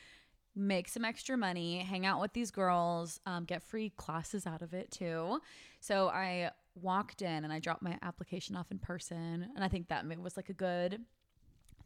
make 0.55 0.87
some 0.87 1.03
extra 1.03 1.35
money, 1.37 1.79
hang 1.79 2.05
out 2.05 2.21
with 2.21 2.33
these 2.33 2.49
girls, 2.49 3.19
um, 3.25 3.43
get 3.43 3.61
free 3.61 3.89
classes 3.97 4.47
out 4.47 4.61
of 4.61 4.73
it 4.73 4.89
too. 4.89 5.39
So 5.81 6.07
I 6.07 6.51
walked 6.75 7.21
in 7.21 7.43
and 7.43 7.51
I 7.51 7.59
dropped 7.59 7.81
my 7.81 7.97
application 8.01 8.55
off 8.55 8.71
in 8.71 8.79
person. 8.79 9.49
And 9.53 9.63
I 9.63 9.67
think 9.67 9.89
that 9.89 10.05
was 10.19 10.37
like 10.37 10.49
a 10.49 10.53
good 10.53 11.01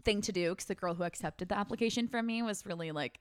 thing 0.04 0.22
to 0.22 0.32
do 0.32 0.52
because 0.52 0.66
the 0.66 0.76
girl 0.76 0.94
who 0.94 1.04
accepted 1.04 1.50
the 1.50 1.58
application 1.58 2.08
from 2.08 2.28
me 2.28 2.42
was 2.42 2.66
really 2.66 2.92
like, 2.92 3.20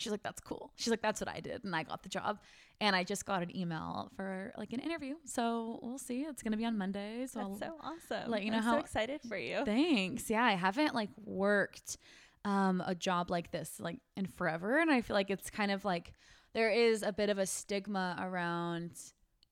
she's 0.00 0.10
like, 0.12 0.22
that's 0.22 0.40
cool. 0.40 0.72
She's 0.76 0.88
like, 0.90 1.02
that's 1.02 1.20
what 1.20 1.28
I 1.28 1.40
did. 1.40 1.64
And 1.64 1.74
I 1.76 1.82
got 1.82 2.02
the 2.02 2.08
job. 2.08 2.38
And 2.80 2.96
I 2.96 3.04
just 3.04 3.26
got 3.26 3.42
an 3.42 3.54
email 3.54 4.10
for 4.16 4.52
like 4.56 4.72
an 4.72 4.80
interview. 4.80 5.14
So 5.26 5.78
we'll 5.82 5.98
see. 5.98 6.22
It's 6.22 6.42
going 6.42 6.52
to 6.52 6.56
be 6.58 6.64
on 6.64 6.78
Monday. 6.78 7.26
So 7.26 7.40
I'll- 7.40 7.48
That's 7.56 7.72
so 7.72 7.78
awesome. 7.82 8.30
let 8.30 8.42
you 8.42 8.50
know 8.50 8.56
I'm 8.58 8.62
how- 8.62 8.72
so 8.74 8.78
excited 8.80 9.20
for 9.28 9.36
you. 9.36 9.64
Thanks. 9.64 10.30
Yeah, 10.30 10.42
I 10.44 10.52
haven't 10.52 10.94
like 10.94 11.10
worked 11.24 11.98
um 12.46 12.82
a 12.86 12.94
job 12.94 13.30
like 13.30 13.50
this 13.50 13.78
like 13.80 13.98
in 14.16 14.24
forever 14.24 14.78
and 14.78 14.90
I 14.90 15.02
feel 15.02 15.12
like 15.14 15.28
it's 15.28 15.50
kind 15.50 15.70
of 15.70 15.84
like 15.84 16.14
there 16.54 16.70
is 16.70 17.02
a 17.02 17.12
bit 17.12 17.28
of 17.28 17.36
a 17.36 17.44
stigma 17.44 18.16
around 18.18 18.92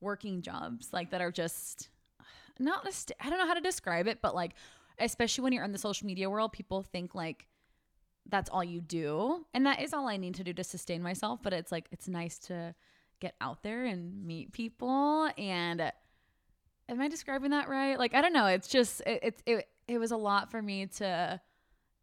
working 0.00 0.40
jobs 0.40 0.88
like 0.90 1.11
that 1.11 1.21
are 1.21 1.31
just 1.31 1.90
not 2.59 2.88
a 2.88 2.93
st- 2.93 3.14
I 3.21 3.28
don't 3.28 3.38
know 3.38 3.47
how 3.47 3.52
to 3.52 3.61
describe 3.61 4.07
it 4.07 4.21
but 4.23 4.35
like 4.35 4.52
especially 4.99 5.43
when 5.43 5.52
you're 5.52 5.64
in 5.64 5.73
the 5.73 5.76
social 5.78 6.07
media 6.07 6.31
world 6.31 6.52
people 6.52 6.83
think 6.83 7.14
like 7.14 7.47
that's 8.28 8.50
all 8.50 8.62
you 8.64 8.80
do 8.80 9.44
and 9.54 9.64
that 9.66 9.80
is 9.80 9.92
all 9.94 10.06
I 10.08 10.16
need 10.18 10.35
to 10.37 10.44
do 10.44 10.52
to 10.52 10.64
sustain 10.64 11.02
myself 11.02 11.40
but 11.42 11.52
it's 11.52 11.73
like 11.73 11.87
it's 11.90 12.08
nice 12.08 12.38
to 12.40 12.75
get 13.20 13.35
out 13.40 13.62
there 13.62 13.85
and 13.87 14.25
meet 14.26 14.52
people 14.52 15.28
and 15.38 15.80
am 16.88 17.00
I 17.00 17.08
describing 17.08 17.50
that 17.50 17.68
right? 17.68 17.99
Like 17.99 18.14
I 18.14 18.20
don't 18.20 18.32
know. 18.32 18.47
It's 18.47 18.68
just 18.68 19.00
it 19.06 19.20
it 19.23 19.42
it, 19.47 19.68
it 19.88 19.99
was 19.99 20.11
a 20.11 20.16
lot 20.16 20.50
for 20.50 20.61
me 20.62 20.87
to 20.99 21.40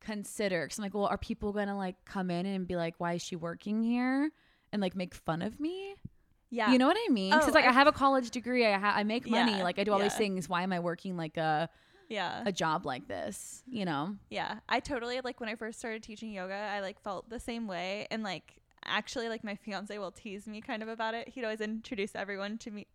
consider 0.02 0.66
because 0.66 0.78
I'm 0.78 0.84
like, 0.84 0.94
well, 0.94 1.06
are 1.06 1.18
people 1.18 1.54
gonna 1.54 1.78
like 1.78 1.96
come 2.06 2.30
in 2.30 2.46
and 2.46 2.68
be 2.68 2.76
like, 2.76 2.96
why 2.98 3.14
is 3.14 3.22
she 3.22 3.36
working 3.36 3.82
here? 3.84 4.30
And 4.72 4.82
like 4.82 4.96
make 4.96 5.14
fun 5.16 5.42
of 5.42 5.60
me, 5.60 5.96
Yeah. 6.50 6.72
you 6.72 6.78
know 6.78 6.88
what 6.88 6.98
I 7.00 7.12
mean? 7.12 7.32
Because 7.32 7.50
Oh, 7.50 7.54
like 7.54 7.66
I, 7.66 7.70
I- 7.70 7.72
have 7.74 7.88
a 7.88 7.92
college 7.92 8.30
degree, 8.32 8.66
I 8.66 8.78
ha- 8.78 8.94
I 8.96 9.04
make 9.04 9.30
money, 9.30 9.54
Yeah, 9.58 9.64
like 9.64 9.80
I 9.80 9.84
do 9.84 9.94
all 9.94 10.00
these 10.00 10.16
things. 10.16 10.50
Why 10.50 10.64
am 10.64 10.74
I 10.74 10.80
working 10.80 11.16
like 11.18 11.38
a 11.38 11.70
yeah. 12.10 12.44
a 12.46 12.52
job 12.52 12.86
like 12.86 13.08
this? 13.08 13.64
You 13.68 13.86
know? 13.86 14.16
Yeah, 14.30 14.60
I 14.70 14.80
totally 14.80 15.20
like 15.22 15.40
when 15.40 15.50
I 15.50 15.56
first 15.56 15.80
started 15.80 16.04
teaching 16.04 16.32
yoga, 16.32 16.54
I 16.54 16.80
like 16.82 17.00
felt 17.02 17.30
the 17.30 17.40
same 17.40 17.68
way 17.68 18.08
and 18.12 18.24
like 18.24 18.56
actually 18.86 19.30
like 19.30 19.44
my 19.44 19.56
fiance 19.56 19.98
will 19.98 20.12
tease 20.12 20.48
me 20.48 20.62
kind 20.62 20.84
of 20.84 20.90
about 20.90 21.14
it. 21.16 21.30
He'd 21.30 21.44
always 21.44 21.62
introduce 21.62 22.16
everyone 22.16 22.58
to 22.60 22.72
me 22.72 22.88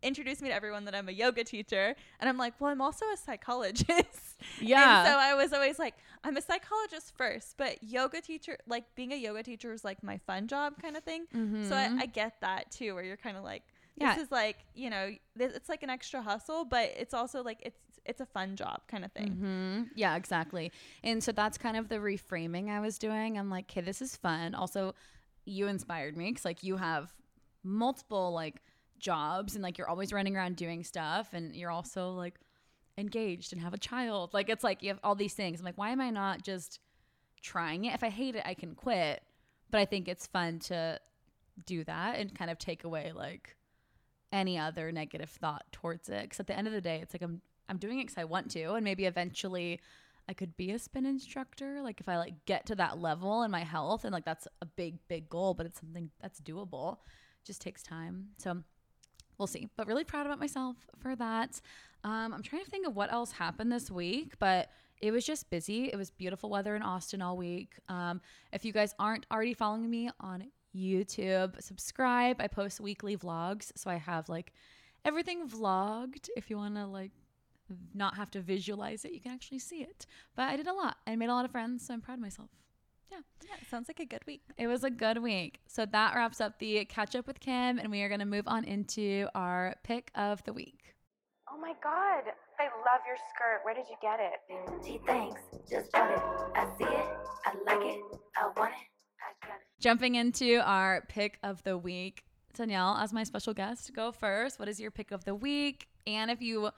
introduce 0.00 0.40
me 0.40 0.48
to 0.48 0.54
everyone 0.54 0.84
that 0.84 0.94
I'm 0.94 1.08
a 1.08 1.12
yoga 1.12 1.42
teacher 1.42 1.96
and 2.20 2.28
I'm 2.28 2.38
like, 2.38 2.54
"Well, 2.60 2.70
I'm 2.70 2.80
also 2.80 3.04
a 3.12 3.16
psychologist." 3.16 3.88
Yeah. 4.60 5.00
And 5.00 5.08
so 5.08 5.18
I 5.18 5.34
was 5.34 5.52
always 5.52 5.80
like, 5.80 5.94
"I'm 6.22 6.36
a 6.36 6.40
psychologist 6.40 7.12
first, 7.16 7.56
but 7.56 7.82
yoga 7.82 8.20
teacher 8.20 8.56
like 8.68 8.84
being 8.94 9.12
a 9.12 9.16
yoga 9.16 9.42
teacher 9.42 9.72
is 9.72 9.84
like 9.84 10.00
my 10.04 10.18
fun 10.18 10.46
job 10.46 10.74
kind 10.80 10.96
of 10.96 11.02
thing." 11.02 11.26
So 11.32 11.74
I, 11.74 11.88
Mhm. 11.88 11.98
I 12.00 12.06
get 12.06 12.40
that 12.40 12.70
too 12.70 12.94
where 12.94 13.02
you're 13.02 13.16
kind 13.16 13.36
of 13.36 13.42
like 13.42 13.64
Yeah. 14.00 14.14
This 14.14 14.24
is 14.24 14.30
like, 14.32 14.58
you 14.74 14.90
know, 14.90 15.10
this, 15.36 15.54
it's 15.54 15.68
like 15.68 15.82
an 15.82 15.90
extra 15.90 16.22
hustle, 16.22 16.64
but 16.64 16.92
it's 16.96 17.14
also 17.14 17.42
like 17.42 17.58
it's 17.62 17.80
it's 18.04 18.20
a 18.20 18.26
fun 18.26 18.56
job 18.56 18.80
kind 18.88 19.04
of 19.04 19.12
thing. 19.12 19.32
hmm 19.32 19.82
Yeah, 19.94 20.16
exactly. 20.16 20.72
And 21.04 21.22
so 21.22 21.32
that's 21.32 21.58
kind 21.58 21.76
of 21.76 21.88
the 21.88 21.96
reframing 21.96 22.70
I 22.70 22.80
was 22.80 22.98
doing. 22.98 23.38
I'm 23.38 23.50
like, 23.50 23.66
okay, 23.70 23.82
this 23.82 24.00
is 24.00 24.16
fun. 24.16 24.54
Also, 24.54 24.94
you 25.44 25.66
inspired 25.66 26.16
me 26.16 26.30
because 26.30 26.44
like 26.44 26.62
you 26.62 26.76
have 26.76 27.12
multiple 27.62 28.32
like 28.32 28.62
jobs 28.98 29.54
and 29.54 29.62
like 29.62 29.78
you're 29.78 29.88
always 29.88 30.12
running 30.12 30.36
around 30.36 30.56
doing 30.56 30.84
stuff 30.84 31.32
and 31.32 31.54
you're 31.54 31.70
also 31.70 32.12
like 32.12 32.38
engaged 32.96 33.52
and 33.52 33.60
have 33.62 33.74
a 33.74 33.78
child. 33.78 34.32
Like 34.32 34.48
it's 34.48 34.64
like 34.64 34.82
you 34.82 34.88
have 34.88 35.00
all 35.04 35.14
these 35.14 35.34
things. 35.34 35.60
I'm 35.60 35.64
like, 35.66 35.78
why 35.78 35.90
am 35.90 36.00
I 36.00 36.10
not 36.10 36.42
just 36.42 36.80
trying 37.42 37.84
it? 37.84 37.94
If 37.94 38.02
I 38.02 38.08
hate 38.08 38.36
it, 38.36 38.42
I 38.44 38.54
can 38.54 38.74
quit. 38.74 39.22
But 39.70 39.80
I 39.80 39.84
think 39.84 40.08
it's 40.08 40.26
fun 40.26 40.60
to 40.60 40.98
do 41.66 41.84
that 41.84 42.18
and 42.18 42.34
kind 42.34 42.50
of 42.50 42.58
take 42.58 42.84
away 42.84 43.12
like 43.14 43.54
any 44.32 44.58
other 44.58 44.92
negative 44.92 45.30
thought 45.30 45.64
towards 45.72 46.08
it. 46.08 46.22
Because 46.22 46.40
at 46.40 46.46
the 46.46 46.56
end 46.56 46.66
of 46.66 46.72
the 46.72 46.80
day, 46.80 47.00
it's 47.02 47.14
like 47.14 47.22
I'm 47.22 47.40
I'm 47.68 47.78
doing 47.78 47.98
it 47.98 48.04
because 48.06 48.18
I 48.18 48.24
want 48.24 48.50
to, 48.52 48.74
and 48.74 48.84
maybe 48.84 49.04
eventually 49.04 49.80
I 50.28 50.34
could 50.34 50.56
be 50.56 50.70
a 50.70 50.78
spin 50.78 51.06
instructor. 51.06 51.80
Like 51.82 52.00
if 52.00 52.08
I 52.08 52.18
like 52.18 52.44
get 52.46 52.66
to 52.66 52.74
that 52.76 52.98
level 52.98 53.42
in 53.42 53.50
my 53.50 53.64
health, 53.64 54.04
and 54.04 54.12
like 54.12 54.24
that's 54.24 54.48
a 54.62 54.66
big 54.66 54.96
big 55.08 55.28
goal, 55.28 55.54
but 55.54 55.66
it's 55.66 55.80
something 55.80 56.10
that's 56.20 56.40
doable. 56.40 56.98
just 57.44 57.60
takes 57.60 57.82
time. 57.82 58.28
So 58.38 58.62
we'll 59.38 59.46
see. 59.46 59.68
But 59.76 59.86
really 59.86 60.04
proud 60.04 60.26
about 60.26 60.40
myself 60.40 60.76
for 60.98 61.16
that. 61.16 61.60
Um, 62.04 62.32
I'm 62.32 62.42
trying 62.42 62.64
to 62.64 62.70
think 62.70 62.86
of 62.86 62.94
what 62.94 63.12
else 63.12 63.32
happened 63.32 63.72
this 63.72 63.90
week, 63.90 64.34
but 64.38 64.70
it 65.00 65.10
was 65.10 65.24
just 65.24 65.50
busy. 65.50 65.90
It 65.92 65.96
was 65.96 66.10
beautiful 66.10 66.50
weather 66.50 66.76
in 66.76 66.82
Austin 66.82 67.22
all 67.22 67.36
week. 67.36 67.74
Um, 67.88 68.20
if 68.52 68.64
you 68.64 68.72
guys 68.72 68.94
aren't 68.98 69.26
already 69.30 69.54
following 69.54 69.88
me 69.88 70.10
on 70.20 70.42
YouTube, 70.74 71.60
subscribe. 71.62 72.40
I 72.40 72.46
post 72.46 72.80
weekly 72.80 73.16
vlogs, 73.16 73.72
so 73.76 73.90
I 73.90 73.96
have 73.96 74.28
like 74.28 74.52
everything 75.04 75.48
vlogged. 75.48 76.28
If 76.36 76.50
you 76.50 76.56
want 76.56 76.76
to 76.76 76.86
like 76.86 77.12
not 77.94 78.16
have 78.16 78.30
to 78.32 78.40
visualize 78.40 79.04
it, 79.04 79.12
you 79.12 79.20
can 79.20 79.32
actually 79.32 79.58
see 79.58 79.82
it. 79.82 80.06
But 80.34 80.48
I 80.48 80.56
did 80.56 80.66
a 80.66 80.72
lot. 80.72 80.96
I 81.06 81.16
made 81.16 81.28
a 81.28 81.34
lot 81.34 81.44
of 81.44 81.50
friends, 81.50 81.86
so 81.86 81.94
I'm 81.94 82.00
proud 82.00 82.14
of 82.14 82.20
myself. 82.20 82.48
Yeah. 83.10 83.18
Yeah, 83.42 83.56
sounds 83.70 83.88
like 83.88 84.00
a 84.00 84.04
good 84.04 84.26
week. 84.26 84.42
It 84.58 84.66
was 84.66 84.84
a 84.84 84.90
good 84.90 85.22
week. 85.22 85.60
So 85.66 85.86
that 85.86 86.14
wraps 86.14 86.40
up 86.40 86.58
the 86.58 86.84
catch 86.84 87.16
up 87.16 87.26
with 87.26 87.40
Kim, 87.40 87.78
and 87.78 87.90
we 87.90 88.02
are 88.02 88.08
going 88.08 88.20
to 88.20 88.26
move 88.26 88.46
on 88.46 88.64
into 88.64 89.28
our 89.34 89.76
pick 89.82 90.10
of 90.14 90.42
the 90.44 90.52
week. 90.52 90.94
Oh 91.50 91.58
my 91.58 91.72
god, 91.82 92.24
I 92.58 92.64
love 92.64 93.00
your 93.06 93.16
skirt. 93.30 93.60
Where 93.64 93.74
did 93.74 93.86
you 93.88 93.96
get 94.02 94.20
it? 94.20 94.84
Gee, 94.84 95.00
thanks. 95.06 95.40
Just 95.70 95.90
bought 95.92 96.10
it. 96.10 96.18
I 96.54 96.66
see 96.76 96.84
it. 96.84 97.06
I 97.46 97.54
like 97.66 97.86
it. 97.94 98.00
I 98.36 98.48
want 98.54 98.72
it. 98.72 98.97
Jumping 99.80 100.16
into 100.16 100.60
our 100.64 101.04
pick 101.08 101.38
of 101.42 101.62
the 101.62 101.78
week, 101.78 102.24
Danielle, 102.54 102.96
as 102.96 103.12
my 103.12 103.22
special 103.22 103.54
guest, 103.54 103.92
go 103.94 104.10
first. 104.10 104.58
What 104.58 104.68
is 104.68 104.80
your 104.80 104.90
pick 104.90 105.12
of 105.12 105.24
the 105.24 105.34
week? 105.34 105.88
And 106.06 106.30
if 106.30 106.42
you 106.42 106.70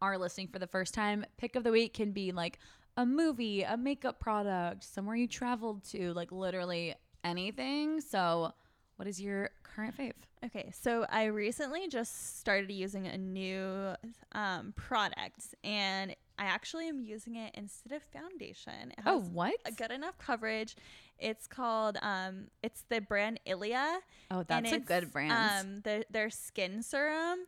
are 0.00 0.16
listening 0.16 0.48
for 0.48 0.58
the 0.58 0.66
first 0.66 0.94
time, 0.94 1.26
pick 1.36 1.56
of 1.56 1.64
the 1.64 1.70
week 1.70 1.92
can 1.94 2.12
be 2.12 2.32
like 2.32 2.58
a 2.96 3.04
movie, 3.04 3.62
a 3.62 3.76
makeup 3.76 4.20
product, 4.20 4.84
somewhere 4.84 5.16
you 5.16 5.28
traveled 5.28 5.84
to, 5.90 6.14
like 6.14 6.32
literally 6.32 6.94
anything. 7.24 8.00
So, 8.00 8.52
what 8.96 9.06
is 9.06 9.20
your 9.20 9.50
current 9.62 9.96
fave? 9.96 10.12
Okay, 10.44 10.70
so 10.72 11.06
I 11.08 11.24
recently 11.24 11.88
just 11.88 12.38
started 12.38 12.70
using 12.70 13.06
a 13.06 13.16
new 13.16 13.94
um, 14.32 14.72
product, 14.76 15.54
and 15.64 16.14
I 16.38 16.44
actually 16.44 16.88
am 16.88 17.00
using 17.00 17.36
it 17.36 17.52
instead 17.54 17.92
of 17.92 18.02
foundation. 18.02 18.92
It 18.96 18.98
Oh, 19.06 19.20
what? 19.20 19.54
a 19.64 19.72
good 19.72 19.90
enough 19.90 20.18
coverage. 20.18 20.76
It's 21.18 21.46
called 21.46 21.96
um, 22.02 22.48
it's 22.62 22.84
the 22.90 23.00
brand 23.00 23.40
Ilia. 23.46 24.00
Oh, 24.30 24.42
that's 24.46 24.70
a 24.72 24.78
good 24.78 25.10
brand. 25.10 25.32
Um, 25.32 25.80
their 25.82 26.04
their 26.10 26.30
skin 26.30 26.82
serum, 26.82 27.46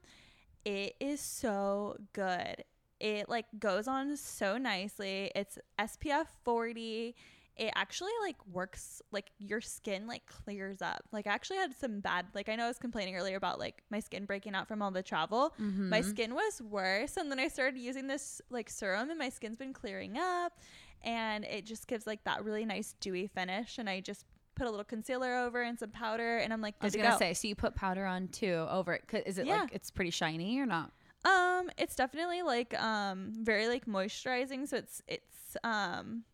it 0.65 0.95
is 0.99 1.21
so 1.21 1.97
good. 2.15 2.65
It 3.01 3.29
like 3.29 3.47
goes 3.59 3.87
on 3.87 4.17
so 4.17 4.57
nicely. 4.57 5.31
It's 5.35 5.59
SPF 5.79 6.27
40. 6.45 7.15
It 7.59 7.73
actually 7.75 8.13
like 8.23 8.37
works 8.47 9.03
like 9.11 9.33
your 9.39 9.61
skin 9.61 10.07
like 10.07 10.25
clears 10.27 10.81
up. 10.81 11.03
Like 11.13 11.27
I 11.27 11.33
actually 11.33 11.57
had 11.57 11.75
some 11.75 12.01
bad 12.01 12.27
like 12.35 12.49
I 12.49 12.55
know 12.57 12.65
I 12.65 12.69
was 12.69 12.79
complaining 12.79 13.17
earlier 13.17 13.37
about 13.37 13.59
like 13.59 13.83
my 13.91 13.99
skin 14.01 14.25
breaking 14.27 14.55
out 14.55 14.69
from 14.69 14.81
all 14.81 14.91
the 14.93 15.03
travel. 15.03 15.55
My 15.59 16.01
Mhm. 16.01 16.05
skin 16.11 16.35
was 16.35 16.63
worse 16.63 17.17
and 17.17 17.31
then 17.31 17.39
I 17.41 17.49
started 17.49 17.79
using 17.79 18.07
this 18.07 18.41
like 18.49 18.71
serum 18.71 19.11
and 19.11 19.19
my 19.19 19.29
skin's 19.29 19.57
been 19.59 19.73
clearing 19.73 20.17
up 20.19 20.53
and 21.03 21.45
it 21.45 21.67
just 21.67 21.87
gives 21.89 22.07
like 22.07 22.23
that 22.25 22.45
really 22.45 22.65
nice 22.65 22.95
dewy 23.01 23.27
finish 23.27 23.79
and 23.79 23.91
I 23.91 24.01
just 24.01 24.25
put 24.55 24.67
a 24.67 24.71
little 24.71 24.85
concealer 24.85 25.37
over 25.37 25.63
and 25.63 25.79
some 25.79 25.91
powder 25.91 26.39
and 26.39 26.53
I'm 26.53 26.61
like 26.61 26.77
I 26.81 26.87
was 26.87 26.95
gonna 26.97 27.11
go. 27.11 27.19
say, 27.19 27.35
so 27.35 27.49
you 27.49 27.55
put 27.57 27.75
powder 27.75 28.05
on 28.07 28.29
too 28.29 28.67
over 28.71 28.93
it. 28.93 29.07
'Cause- 29.07 29.23
Is 29.27 29.39
it 29.39 29.47
Yeah. 29.47 29.63
like 29.63 29.73
it's 29.73 29.91
pretty 29.91 30.11
shiny 30.11 30.59
or 30.61 30.67
not? 30.67 30.93
Um, 31.25 31.71
it's 31.77 31.97
definitely 31.97 32.43
like 32.43 32.73
um 32.81 33.33
very 33.35 33.67
like 33.67 33.87
moisturizing, 33.87 34.69
so 34.69 34.77
it's 34.77 35.03
it's 35.09 35.57
um 35.65 36.25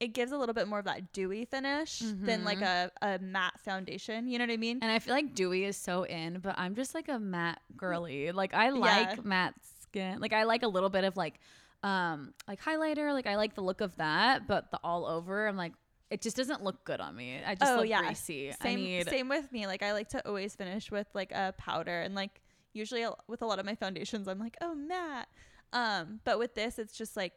it 0.00 0.08
gives 0.14 0.32
a 0.32 0.38
little 0.38 0.54
bit 0.54 0.66
more 0.66 0.78
of 0.78 0.86
that 0.86 1.12
dewy 1.12 1.44
finish 1.44 1.98
than 2.00 2.42
like 2.44 2.62
a, 2.62 2.90
a 3.02 3.18
matte 3.18 3.60
foundation. 3.60 4.26
You 4.26 4.38
know 4.38 4.44
what 4.46 4.52
I 4.52 4.56
mean? 4.56 4.78
And 4.80 4.90
I 4.90 4.98
feel 4.98 5.14
like 5.14 5.34
dewy 5.34 5.64
is 5.64 5.76
so 5.76 6.04
in, 6.04 6.38
but 6.40 6.58
I'm 6.58 6.74
just 6.74 6.94
like 6.94 7.08
a 7.08 7.18
matte 7.18 7.60
girly. 7.76 8.32
Like 8.32 8.54
I 8.54 8.70
like 8.70 9.22
matte 9.24 9.54
skin. 9.82 10.18
Like 10.20 10.32
I 10.32 10.44
like 10.44 10.62
a 10.62 10.68
little 10.68 10.88
bit 10.88 11.04
of 11.04 11.16
like 11.18 11.38
um 11.82 12.32
like 12.48 12.62
highlighter. 12.62 13.12
Like 13.12 13.26
I 13.26 13.36
like 13.36 13.54
the 13.54 13.60
look 13.60 13.82
of 13.82 13.94
that, 13.96 14.46
but 14.48 14.70
the 14.70 14.78
all 14.82 15.04
over, 15.06 15.46
I'm 15.46 15.56
like 15.56 15.72
it 16.08 16.22
just 16.22 16.36
doesn't 16.36 16.64
look 16.64 16.82
good 16.84 17.00
on 17.00 17.14
me. 17.14 17.38
I 17.46 17.54
just 17.54 17.70
Oh, 17.70 17.76
look 17.76 17.88
yeah. 17.88 18.00
greasy. 18.00 18.50
I 18.50 18.54
Same 18.64 18.80
need 18.80 19.08
same 19.08 19.28
with 19.28 19.52
me. 19.52 19.66
Like 19.66 19.82
I 19.82 19.92
like 19.92 20.08
to 20.10 20.26
always 20.26 20.54
finish 20.56 20.90
with 20.90 21.06
like 21.14 21.30
a 21.32 21.54
powder 21.58 22.00
and 22.00 22.14
like 22.14 22.40
usually 22.72 23.04
with 23.28 23.42
a 23.42 23.46
lot 23.46 23.58
of 23.58 23.66
my 23.66 23.74
foundations 23.74 24.28
I'm 24.28 24.38
like, 24.38 24.56
"Oh, 24.62 24.74
matte." 24.74 25.28
Um, 25.72 26.20
but 26.24 26.38
with 26.38 26.54
this 26.54 26.78
it's 26.78 26.96
just 26.96 27.16
like, 27.16 27.34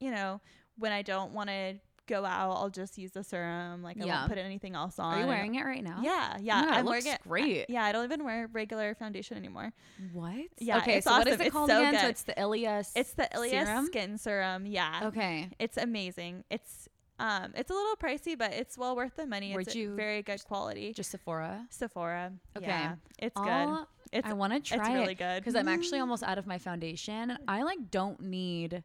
you 0.00 0.10
know, 0.10 0.40
when 0.78 0.92
I 0.92 1.02
don't 1.02 1.32
want 1.32 1.50
to 1.50 1.76
go 2.06 2.24
out, 2.24 2.50
I'll 2.56 2.70
just 2.70 2.96
use 2.98 3.12
the 3.12 3.22
serum. 3.24 3.82
Like 3.82 3.96
I 4.00 4.06
Yeah. 4.06 4.18
won't 4.20 4.28
put 4.30 4.38
anything 4.38 4.74
else 4.74 4.98
on. 4.98 5.14
Are 5.18 5.20
you 5.20 5.26
wearing 5.26 5.54
it 5.56 5.64
right 5.64 5.82
now? 5.84 6.00
Yeah, 6.02 6.36
yeah. 6.40 6.60
Oh 6.62 6.64
God, 6.64 6.74
it 6.74 6.78
I'm 6.78 6.84
looks 6.86 7.04
wearing 7.04 7.14
it. 7.14 7.28
great. 7.28 7.70
Yeah, 7.70 7.84
I 7.84 7.92
don't 7.92 8.04
even 8.04 8.24
wear 8.24 8.48
regular 8.52 8.94
foundation 8.94 9.36
anymore. 9.36 9.72
What? 10.12 10.34
Yeah, 10.58 10.78
Okay, 10.78 11.00
so 11.00 11.10
what 11.12 11.26
is 11.28 11.34
it 11.34 11.40
It's 11.46 11.52
called 11.52 11.70
so 11.70 11.78
again? 11.78 12.00
So 12.00 12.08
it's 12.08 12.22
the 12.22 12.40
Ilia 12.40 12.82
It's 12.94 13.12
the 13.12 13.28
Ilia 13.34 13.66
serum? 13.66 13.86
skin 13.86 14.18
serum. 14.18 14.66
Yeah. 14.66 15.00
Okay. 15.04 15.50
It's 15.58 15.76
amazing. 15.76 16.44
It's 16.50 16.88
um 17.18 17.52
it's 17.56 17.70
a 17.70 17.74
little 17.74 17.96
pricey, 17.96 18.36
but 18.36 18.52
it's 18.52 18.76
well 18.76 18.94
worth 18.94 19.16
the 19.16 19.26
money. 19.26 19.52
Where'd 19.52 19.66
It's 19.68 19.74
you- 19.76 19.94
very 19.94 20.22
good 20.22 20.44
quality. 20.44 20.92
Just 20.92 21.10
Sephora. 21.10 21.66
Sephora. 21.70 22.32
Okay. 22.56 22.66
Yeah, 22.66 22.96
it's 23.18 23.40
good. 23.40 23.86
It's 24.12 24.28
I 24.28 24.34
want 24.34 24.52
to 24.52 24.60
try 24.60 24.78
it's 24.86 24.94
really 24.94 25.12
it 25.12 25.18
good. 25.18 25.40
because 25.42 25.56
I'm 25.56 25.66
actually 25.66 25.98
almost 25.98 26.22
out 26.22 26.38
of 26.38 26.46
my 26.46 26.58
foundation. 26.58 27.36
I 27.48 27.62
like 27.62 27.90
don't 27.90 28.20
need 28.20 28.84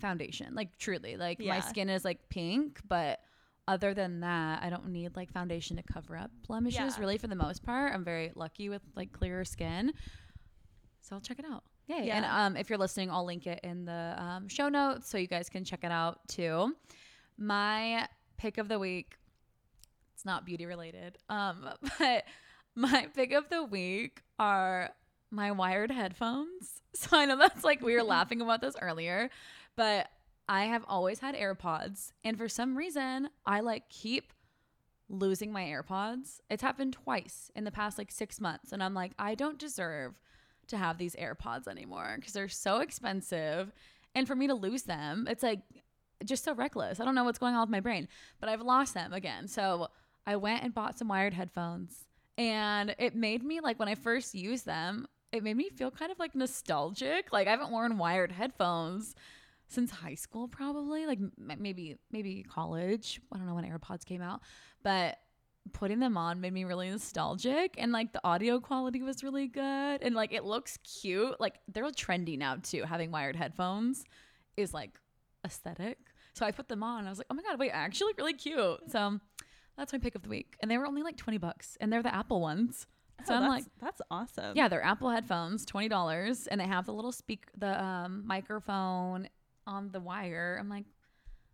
foundation. 0.00 0.54
Like 0.54 0.76
truly, 0.78 1.16
like 1.16 1.40
my 1.40 1.60
skin 1.60 1.88
is 1.88 2.04
like 2.04 2.28
pink, 2.28 2.80
but 2.88 3.20
other 3.68 3.94
than 3.94 4.20
that, 4.20 4.62
I 4.62 4.70
don't 4.70 4.88
need 4.88 5.16
like 5.16 5.32
foundation 5.32 5.76
to 5.76 5.82
cover 5.82 6.16
up 6.16 6.30
blemishes. 6.46 6.78
Yeah. 6.78 7.00
Really, 7.00 7.18
for 7.18 7.26
the 7.26 7.34
most 7.36 7.64
part, 7.64 7.92
I'm 7.92 8.04
very 8.04 8.32
lucky 8.34 8.68
with 8.68 8.82
like 8.94 9.12
clearer 9.12 9.44
skin. 9.44 9.92
So 11.00 11.16
I'll 11.16 11.20
check 11.20 11.38
it 11.38 11.44
out. 11.50 11.64
Yay! 11.86 12.10
And 12.10 12.24
um, 12.24 12.56
if 12.56 12.68
you're 12.68 12.78
listening, 12.78 13.10
I'll 13.10 13.24
link 13.24 13.46
it 13.46 13.60
in 13.62 13.84
the 13.84 14.14
um, 14.18 14.48
show 14.48 14.68
notes 14.68 15.08
so 15.08 15.18
you 15.18 15.28
guys 15.28 15.48
can 15.48 15.64
check 15.64 15.80
it 15.84 15.92
out 15.92 16.26
too. 16.28 16.74
My 17.38 18.08
pick 18.36 18.58
of 18.58 18.68
the 18.68 18.78
week. 18.78 19.16
It's 20.14 20.24
not 20.24 20.46
beauty 20.46 20.66
related. 20.66 21.18
Um, 21.28 21.68
but 21.98 22.24
my 22.74 23.06
pick 23.14 23.32
of 23.32 23.48
the 23.48 23.62
week 23.62 24.22
are 24.38 24.90
my 25.30 25.50
wired 25.52 25.90
headphones. 25.90 26.72
So 26.96 27.18
I 27.18 27.26
know 27.26 27.36
that's 27.36 27.62
like 27.62 27.82
we 27.82 27.92
were 27.92 28.02
laughing 28.16 28.40
about 28.40 28.62
this 28.62 28.74
earlier, 28.80 29.28
but 29.76 30.08
I 30.48 30.66
have 30.66 30.84
always 30.88 31.18
had 31.18 31.34
AirPods, 31.34 32.12
and 32.24 32.38
for 32.38 32.48
some 32.48 32.76
reason, 32.76 33.28
I 33.44 33.60
like 33.60 33.88
keep 33.88 34.32
losing 35.08 35.52
my 35.52 35.64
AirPods. 35.64 36.40
It's 36.50 36.62
happened 36.62 36.94
twice 36.94 37.50
in 37.54 37.64
the 37.64 37.70
past 37.70 37.98
like 37.98 38.10
six 38.10 38.40
months, 38.40 38.72
and 38.72 38.82
I'm 38.82 38.94
like, 38.94 39.12
I 39.18 39.34
don't 39.34 39.58
deserve 39.58 40.20
to 40.68 40.76
have 40.76 40.98
these 40.98 41.16
AirPods 41.16 41.68
anymore 41.68 42.14
because 42.16 42.32
they're 42.32 42.48
so 42.48 42.78
expensive, 42.78 43.72
and 44.14 44.26
for 44.26 44.34
me 44.34 44.46
to 44.46 44.54
lose 44.54 44.84
them, 44.84 45.26
it's 45.28 45.42
like 45.42 45.60
just 46.24 46.44
so 46.44 46.54
reckless. 46.54 47.00
I 47.00 47.04
don't 47.04 47.14
know 47.14 47.24
what's 47.24 47.38
going 47.38 47.54
on 47.54 47.62
with 47.62 47.70
my 47.70 47.80
brain, 47.80 48.08
but 48.40 48.48
I've 48.48 48.62
lost 48.62 48.94
them 48.94 49.12
again. 49.12 49.48
So 49.48 49.88
I 50.26 50.36
went 50.36 50.62
and 50.62 50.72
bought 50.72 50.98
some 50.98 51.08
wired 51.08 51.34
headphones, 51.34 52.04
and 52.38 52.94
it 52.98 53.16
made 53.16 53.42
me 53.42 53.60
like 53.60 53.80
when 53.80 53.88
I 53.88 53.96
first 53.96 54.34
used 54.34 54.64
them, 54.64 55.08
it 55.32 55.42
made 55.42 55.56
me 55.56 55.70
feel 55.70 55.90
kind 55.90 56.12
of 56.12 56.20
like 56.20 56.36
nostalgic. 56.36 57.32
Like 57.32 57.48
I 57.48 57.50
haven't 57.50 57.72
worn 57.72 57.98
wired 57.98 58.30
headphones 58.30 59.16
since 59.68 59.90
high 59.90 60.14
school, 60.14 60.48
probably 60.48 61.06
like 61.06 61.18
m- 61.18 61.32
maybe 61.58 61.96
maybe 62.10 62.42
college. 62.48 63.20
I 63.32 63.36
don't 63.36 63.46
know 63.46 63.54
when 63.54 63.64
AirPods 63.64 64.04
came 64.04 64.22
out, 64.22 64.40
but 64.82 65.18
putting 65.72 65.98
them 65.98 66.16
on 66.16 66.40
made 66.40 66.52
me 66.52 66.62
really 66.62 66.88
nostalgic 66.88 67.74
and 67.76 67.90
like 67.90 68.12
the 68.12 68.20
audio 68.22 68.60
quality 68.60 69.02
was 69.02 69.24
really 69.24 69.48
good 69.48 70.00
and 70.02 70.14
like 70.14 70.32
it 70.32 70.44
looks 70.44 70.76
cute. 70.78 71.40
Like 71.40 71.54
they're 71.66 71.84
all 71.84 71.90
trendy 71.90 72.38
now 72.38 72.56
too. 72.62 72.82
Having 72.84 73.10
wired 73.10 73.34
headphones 73.34 74.04
is 74.56 74.72
like 74.72 74.92
aesthetic. 75.44 75.98
So 76.34 76.44
i 76.46 76.50
put 76.50 76.68
them 76.68 76.82
on 76.82 76.98
and 77.00 77.08
i 77.08 77.10
was 77.10 77.18
like 77.18 77.26
oh 77.30 77.34
my 77.34 77.42
god 77.42 77.58
wait 77.58 77.70
I 77.72 77.78
actually 77.78 78.08
look 78.08 78.18
really 78.18 78.34
cute. 78.34 78.78
So 78.90 79.18
that's 79.76 79.92
my 79.92 79.98
pick 79.98 80.14
of 80.14 80.22
the 80.22 80.28
week 80.28 80.56
and 80.60 80.70
they 80.70 80.78
were 80.78 80.86
only 80.86 81.02
like 81.02 81.16
20 81.16 81.38
bucks 81.38 81.76
and 81.80 81.92
they're 81.92 82.02
the 82.02 82.14
apple 82.14 82.40
ones. 82.40 82.86
So 83.26 83.32
Oh, 83.34 83.38
I'm 83.38 83.48
like, 83.48 83.64
that's 83.80 84.02
awesome. 84.10 84.54
yeah, 84.56 84.68
they're 84.68 84.84
Apple 84.84 85.08
headphones, 85.08 85.64
twenty 85.64 85.88
dollars, 85.88 86.46
and 86.48 86.60
they 86.60 86.66
have 86.66 86.84
the 86.84 86.92
little 86.92 87.12
speak, 87.12 87.46
the 87.56 87.82
um, 87.82 88.22
microphone 88.26 89.26
on 89.66 89.90
the 89.92 90.00
wire. 90.00 90.56
I'm 90.60 90.68
like 90.68 90.84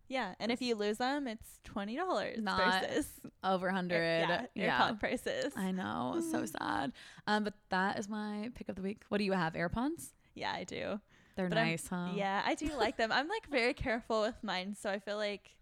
Yeah. 0.07 0.35
And 0.39 0.51
if 0.51 0.61
you 0.61 0.75
lose 0.75 0.97
them, 0.97 1.27
it's 1.27 1.59
twenty 1.63 1.95
dollars 1.95 2.37
Not 2.41 2.81
versus 2.83 3.07
over 3.43 3.69
hundred. 3.69 4.27
yeah, 4.29 4.45
yeah. 4.55 4.81
AirPod 4.81 4.99
prices. 4.99 5.53
I 5.55 5.71
know, 5.71 6.21
so 6.31 6.45
sad. 6.59 6.91
Um, 7.27 7.43
but 7.43 7.53
that 7.69 7.97
is 7.99 8.07
my 8.09 8.49
pick 8.55 8.69
of 8.69 8.75
the 8.75 8.81
week. 8.81 9.03
What 9.09 9.17
do 9.19 9.23
you 9.23 9.33
have? 9.33 9.53
AirPods? 9.53 10.09
Yeah, 10.35 10.51
I 10.51 10.63
do. 10.63 10.99
They're 11.35 11.49
But 11.49 11.57
I'm- 11.57 11.67
nice, 11.67 11.87
huh? 11.87 12.09
Yeah, 12.15 12.43
I 12.45 12.53
do 12.55 12.67
like 12.77 12.97
them. 12.97 13.11
I'm 13.11 13.27
like 13.27 13.47
very 13.49 13.73
careful 13.73 14.21
with 14.21 14.35
mine, 14.43 14.75
so 14.79 14.89
I 14.89 14.99
feel 14.99 15.17
like 15.17 15.55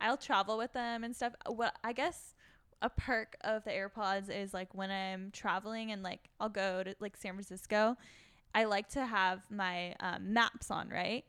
I'll 0.00 0.16
travel 0.16 0.56
with 0.56 0.72
them 0.72 1.04
and 1.04 1.14
stuff. 1.14 1.34
What 1.46 1.76
I 1.84 1.92
guess 1.92 2.34
a 2.80 2.88
perk 2.88 3.36
of 3.42 3.64
the 3.64 3.70
AirPods 3.72 4.30
is 4.30 4.54
like 4.54 4.72
when 4.74 4.90
I'm 4.90 5.30
traveling 5.32 5.90
and 5.90 6.02
like 6.02 6.30
I'll 6.40 6.48
go 6.48 6.82
to 6.84 6.94
like 7.00 7.16
San 7.16 7.32
Francisco, 7.32 7.96
I 8.54 8.64
like 8.64 8.88
to 8.90 9.04
have 9.04 9.40
my 9.50 9.94
um, 10.00 10.32
maps 10.32 10.70
on, 10.70 10.88
right? 10.88 11.24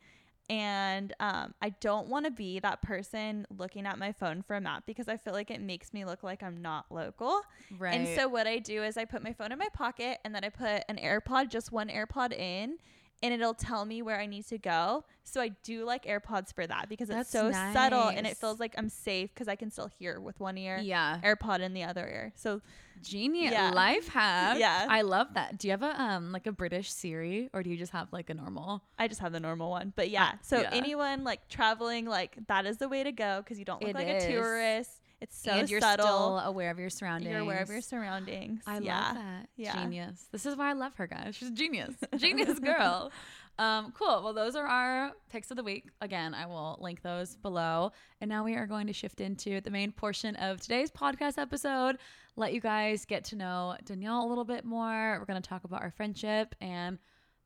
And 0.49 1.13
um, 1.19 1.53
I 1.61 1.69
don't 1.79 2.07
want 2.07 2.25
to 2.25 2.31
be 2.31 2.59
that 2.59 2.81
person 2.81 3.45
looking 3.55 3.85
at 3.85 3.99
my 3.99 4.11
phone 4.11 4.41
for 4.41 4.55
a 4.55 4.61
map 4.61 4.83
because 4.87 5.07
I 5.07 5.15
feel 5.15 5.33
like 5.33 5.51
it 5.51 5.61
makes 5.61 5.93
me 5.93 6.05
look 6.05 6.23
like 6.23 6.41
I'm 6.41 6.61
not 6.61 6.85
local. 6.89 7.41
Right. 7.77 7.93
And 7.93 8.07
so 8.17 8.27
what 8.27 8.47
I 8.47 8.57
do 8.57 8.81
is 8.83 8.97
I 8.97 9.05
put 9.05 9.23
my 9.23 9.31
phone 9.31 9.51
in 9.51 9.59
my 9.59 9.69
pocket 9.73 10.17
and 10.25 10.33
then 10.33 10.43
I 10.43 10.49
put 10.49 10.83
an 10.89 10.97
AirPod, 10.97 11.49
just 11.49 11.71
one 11.71 11.87
AirPod 11.87 12.33
in, 12.33 12.77
and 13.21 13.33
it'll 13.33 13.53
tell 13.53 13.85
me 13.85 14.01
where 14.01 14.19
I 14.19 14.25
need 14.25 14.45
to 14.47 14.57
go. 14.57 15.03
So 15.23 15.41
I 15.41 15.49
do 15.63 15.85
like 15.85 16.05
AirPods 16.05 16.53
for 16.53 16.65
that 16.65 16.89
because 16.89 17.09
That's 17.09 17.21
it's 17.21 17.31
so 17.31 17.51
subtle 17.51 18.07
and 18.09 18.25
it 18.25 18.37
feels 18.37 18.59
like 18.59 18.73
I'm 18.77 18.89
safe 18.89 19.29
because 19.33 19.47
I 19.47 19.55
can 19.55 19.69
still 19.69 19.87
hear 19.87 20.19
with 20.19 20.39
one 20.39 20.57
ear, 20.57 20.79
yeah, 20.81 21.19
AirPod 21.23 21.59
in 21.59 21.73
the 21.73 21.83
other 21.83 22.07
ear. 22.07 22.31
So 22.35 22.61
genius 23.03 23.51
Yeah. 23.51 23.71
life 23.71 24.07
hack. 24.07 24.57
Yeah. 24.59 24.87
I 24.89 25.01
love 25.03 25.33
that. 25.35 25.57
Do 25.57 25.67
you 25.67 25.71
have 25.71 25.83
a 25.83 26.01
um 26.01 26.31
like 26.31 26.47
a 26.47 26.51
British 26.51 26.91
Siri 26.91 27.49
or 27.53 27.61
do 27.63 27.69
you 27.69 27.77
just 27.77 27.91
have 27.91 28.07
like 28.11 28.29
a 28.29 28.33
normal? 28.33 28.83
I 28.97 29.07
just 29.07 29.21
have 29.21 29.31
the 29.31 29.39
normal 29.39 29.69
one. 29.69 29.93
But 29.95 30.09
yeah, 30.09 30.33
so 30.41 30.61
yeah. 30.61 30.69
anyone 30.71 31.23
like 31.23 31.47
traveling, 31.47 32.05
like 32.05 32.35
that 32.47 32.65
is 32.65 32.77
the 32.77 32.89
way 32.89 33.03
to 33.03 33.11
go 33.11 33.41
because 33.43 33.59
you 33.59 33.65
don't 33.65 33.81
look 33.81 33.91
It 33.91 33.95
like 33.95 34.07
is. 34.07 34.23
a 34.23 34.31
tourist. 34.31 35.01
It's 35.21 35.37
so 35.37 35.51
and 35.51 35.69
you're 35.69 35.81
subtle. 35.81 36.05
still 36.05 36.39
aware 36.39 36.71
of 36.71 36.79
your 36.79 36.89
surroundings. 36.89 37.31
you're 37.31 37.41
aware 37.41 37.61
of 37.61 37.69
your 37.69 37.81
surroundings. 37.81 38.63
I 38.65 38.79
yeah. 38.79 39.07
love 39.07 39.15
that. 39.15 39.49
Yeah. 39.57 39.83
Genius. 39.83 40.27
This 40.31 40.45
is 40.45 40.55
why 40.55 40.69
I 40.69 40.73
love 40.73 40.95
her, 40.95 41.07
guys. 41.07 41.35
She's 41.35 41.49
a 41.49 41.53
genius. 41.53 41.95
genius 42.17 42.59
girl. 42.59 43.11
Um, 43.57 43.91
cool. 43.91 44.21
Well, 44.23 44.33
those 44.33 44.55
are 44.55 44.65
our 44.65 45.11
picks 45.29 45.51
of 45.51 45.57
the 45.57 45.63
week. 45.63 45.89
Again, 45.99 46.33
I 46.33 46.45
will 46.45 46.77
link 46.79 47.01
those 47.01 47.35
below. 47.35 47.91
And 48.21 48.29
now 48.29 48.45
we 48.45 48.55
are 48.55 48.65
going 48.65 48.87
to 48.87 48.93
shift 48.93 49.19
into 49.19 49.59
the 49.59 49.69
main 49.69 49.91
portion 49.91 50.37
of 50.37 50.61
today's 50.61 50.89
podcast 50.89 51.37
episode. 51.37 51.97
Let 52.37 52.53
you 52.53 52.61
guys 52.61 53.03
get 53.03 53.25
to 53.25 53.35
know 53.35 53.75
Danielle 53.83 54.25
a 54.25 54.29
little 54.29 54.45
bit 54.45 54.63
more. 54.63 55.17
We're 55.19 55.25
going 55.25 55.41
to 55.41 55.47
talk 55.47 55.65
about 55.65 55.81
our 55.81 55.91
friendship 55.91 56.55
and 56.61 56.97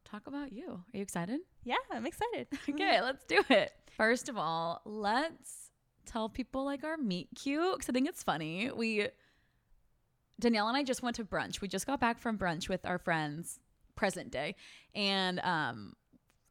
talk 0.05 0.27
about 0.27 0.53
you. 0.53 0.69
Are 0.69 0.97
you 0.97 1.01
excited? 1.01 1.39
Yeah, 1.63 1.77
I'm 1.91 2.05
excited. 2.05 2.47
Okay, 2.69 3.01
let's 3.01 3.23
do 3.25 3.41
it. 3.49 3.71
First 3.97 4.29
of 4.29 4.37
all, 4.37 4.81
let's 4.85 5.62
tell 6.05 6.29
people 6.29 6.65
like 6.65 6.83
our 6.83 6.97
meet 6.97 7.29
cute 7.35 7.73
because 7.73 7.89
I 7.89 7.93
think 7.93 8.07
it's 8.07 8.23
funny. 8.23 8.71
We 8.71 9.07
Danielle 10.39 10.67
and 10.67 10.75
I 10.77 10.83
just 10.83 11.03
went 11.03 11.15
to 11.17 11.23
brunch. 11.23 11.61
We 11.61 11.67
just 11.67 11.85
got 11.87 11.99
back 11.99 12.19
from 12.19 12.37
brunch 12.37 12.67
with 12.69 12.85
our 12.85 12.97
friends, 12.97 13.59
present 13.95 14.31
day, 14.31 14.55
and 14.95 15.39
um, 15.41 15.93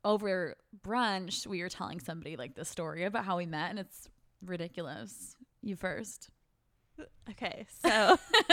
over 0.04 0.56
brunch 0.85 1.47
we 1.47 1.61
were 1.62 1.68
telling 1.68 2.00
somebody 2.00 2.37
like 2.37 2.54
the 2.54 2.64
story 2.64 3.04
about 3.04 3.25
how 3.25 3.37
we 3.37 3.47
met, 3.47 3.71
and 3.71 3.78
it's 3.78 4.09
ridiculous. 4.44 5.37
You 5.62 5.76
first. 5.76 6.30
Okay, 7.30 7.66
so 7.68 8.18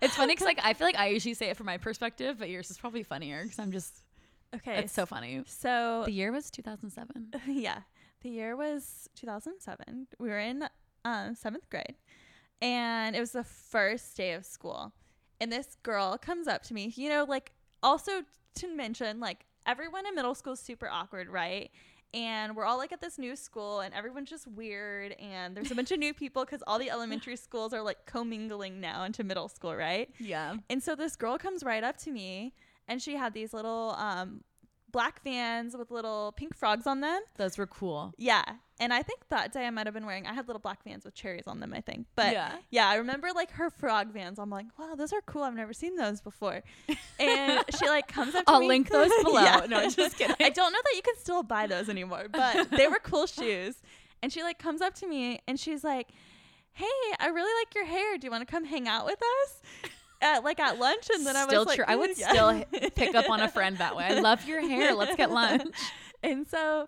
it's 0.00 0.14
funny 0.16 0.32
because 0.34 0.46
like 0.46 0.60
I 0.62 0.72
feel 0.72 0.86
like 0.86 0.98
I 0.98 1.08
usually 1.08 1.34
say 1.34 1.50
it 1.50 1.56
from 1.56 1.66
my 1.66 1.76
perspective, 1.78 2.36
but 2.38 2.48
yours 2.48 2.70
is 2.70 2.78
probably 2.78 3.02
funnier 3.02 3.42
because 3.42 3.58
I'm 3.58 3.72
just. 3.72 4.04
okay, 4.54 4.78
It's 4.78 4.92
so 4.92 5.04
funny. 5.06 5.42
so 5.46 6.02
The 6.04 6.12
year 6.12 6.32
was 6.32 6.50
2007. 6.50 7.32
yeah, 7.48 7.80
the 8.22 8.30
year 8.30 8.56
was 8.56 9.08
2007. 9.16 10.06
We 10.18 10.28
were 10.28 10.38
in 10.38 10.64
um, 11.04 11.34
seventh 11.34 11.68
grade, 11.70 11.96
and 12.60 13.14
it 13.14 13.20
was 13.20 13.32
the 13.32 13.44
first 13.44 14.16
day 14.16 14.32
of 14.32 14.44
school. 14.44 14.92
And 15.40 15.52
this 15.52 15.76
girl 15.82 16.16
comes 16.18 16.46
up 16.46 16.62
to 16.64 16.74
me, 16.74 16.92
you 16.96 17.08
know, 17.08 17.24
like 17.28 17.52
also 17.82 18.22
to 18.56 18.68
mention, 18.68 19.20
like 19.20 19.44
everyone 19.66 20.06
in 20.06 20.14
middle 20.14 20.34
school 20.34 20.52
is 20.52 20.60
super 20.60 20.88
awkward, 20.88 21.28
right? 21.28 21.70
And 22.14 22.54
we're 22.54 22.66
all 22.66 22.76
like 22.76 22.92
at 22.92 23.00
this 23.00 23.18
new 23.18 23.34
school, 23.34 23.80
and 23.80 23.94
everyone's 23.94 24.30
just 24.30 24.46
weird. 24.46 25.12
And 25.12 25.56
there's 25.56 25.70
a 25.70 25.74
bunch 25.74 25.90
of 25.90 25.98
new 25.98 26.12
people 26.12 26.44
because 26.44 26.62
all 26.66 26.78
the 26.78 26.90
elementary 26.90 27.36
schools 27.46 27.72
are 27.72 27.82
like 27.82 28.04
commingling 28.06 28.80
now 28.80 29.04
into 29.04 29.24
middle 29.24 29.48
school, 29.48 29.74
right? 29.74 30.10
Yeah. 30.18 30.56
And 30.68 30.82
so 30.82 30.94
this 30.94 31.16
girl 31.16 31.38
comes 31.38 31.64
right 31.64 31.82
up 31.82 31.96
to 31.98 32.12
me, 32.12 32.54
and 32.86 33.00
she 33.00 33.16
had 33.16 33.32
these 33.32 33.52
little 33.54 33.94
um, 33.98 34.42
black 34.92 35.22
vans 35.24 35.76
with 35.76 35.90
little 35.90 36.32
pink 36.36 36.54
frogs 36.54 36.86
on 36.86 37.00
them. 37.00 37.20
Those 37.36 37.56
were 37.58 37.66
cool. 37.66 38.12
Yeah. 38.18 38.42
And 38.78 38.92
I 38.92 39.02
think 39.02 39.20
that 39.30 39.52
day 39.52 39.66
I 39.66 39.70
might 39.70 39.86
have 39.86 39.94
been 39.94 40.06
wearing, 40.06 40.26
I 40.26 40.32
had 40.34 40.48
little 40.48 40.60
black 40.60 40.82
vans 40.84 41.04
with 41.04 41.14
cherries 41.14 41.46
on 41.46 41.60
them, 41.60 41.72
I 41.74 41.80
think. 41.80 42.06
But 42.16 42.32
Yeah. 42.32 42.56
yeah, 42.70 42.88
I 42.88 42.96
remember 42.96 43.28
like 43.34 43.52
her 43.52 43.70
frog 43.70 44.12
vans. 44.12 44.38
I'm 44.38 44.50
like, 44.50 44.66
wow, 44.78 44.94
those 44.94 45.12
are 45.12 45.20
cool. 45.22 45.42
I've 45.44 45.54
never 45.54 45.72
seen 45.72 45.96
those 45.96 46.20
before. 46.20 46.62
And 47.18 47.64
she 47.78 47.88
like 47.88 48.08
comes 48.08 48.34
up 48.34 48.44
to 48.46 48.52
I'll 48.52 48.60
me. 48.60 48.68
link 48.68 48.90
those 48.90 49.10
below. 49.22 49.40
Yeah. 49.42 49.66
No, 49.68 49.88
just 49.88 50.18
kidding. 50.18 50.36
I 50.40 50.50
don't 50.50 50.72
know 50.72 50.80
that 50.82 50.92
you 50.96 51.02
can 51.02 51.16
still 51.16 51.42
buy 51.42 51.66
those 51.66 51.88
anymore, 51.88 52.26
but 52.30 52.70
they 52.76 52.88
were 52.88 53.00
cool 53.02 53.26
shoes. 53.26 53.76
And 54.22 54.32
she 54.32 54.42
like 54.42 54.58
comes 54.58 54.80
up 54.82 54.94
to 54.96 55.06
me 55.06 55.40
and 55.48 55.58
she's 55.58 55.82
like, 55.84 56.08
hey, 56.74 56.86
I 57.20 57.26
really 57.28 57.52
like 57.64 57.74
your 57.74 57.84
hair. 57.86 58.18
Do 58.18 58.26
you 58.26 58.30
want 58.30 58.46
to 58.46 58.50
come 58.50 58.64
hang 58.64 58.88
out 58.88 59.04
with 59.06 59.20
us? 59.44 59.90
At, 60.22 60.44
like 60.44 60.60
at 60.60 60.78
lunch, 60.78 61.08
and 61.12 61.26
then 61.26 61.36
I 61.36 61.44
still 61.46 61.60
was 61.60 61.66
like, 61.66 61.76
true. 61.76 61.84
I 61.88 61.96
would 61.96 62.16
"Yeah." 62.16 62.28
still 62.30 62.64
pick 62.94 63.14
up 63.14 63.28
on 63.28 63.40
a 63.40 63.48
friend 63.48 63.76
that 63.78 63.96
way. 63.96 64.04
I 64.04 64.20
love 64.20 64.46
your 64.46 64.60
hair. 64.60 64.94
Let's 64.94 65.16
get 65.16 65.30
lunch. 65.30 65.64
and 66.22 66.46
so 66.48 66.86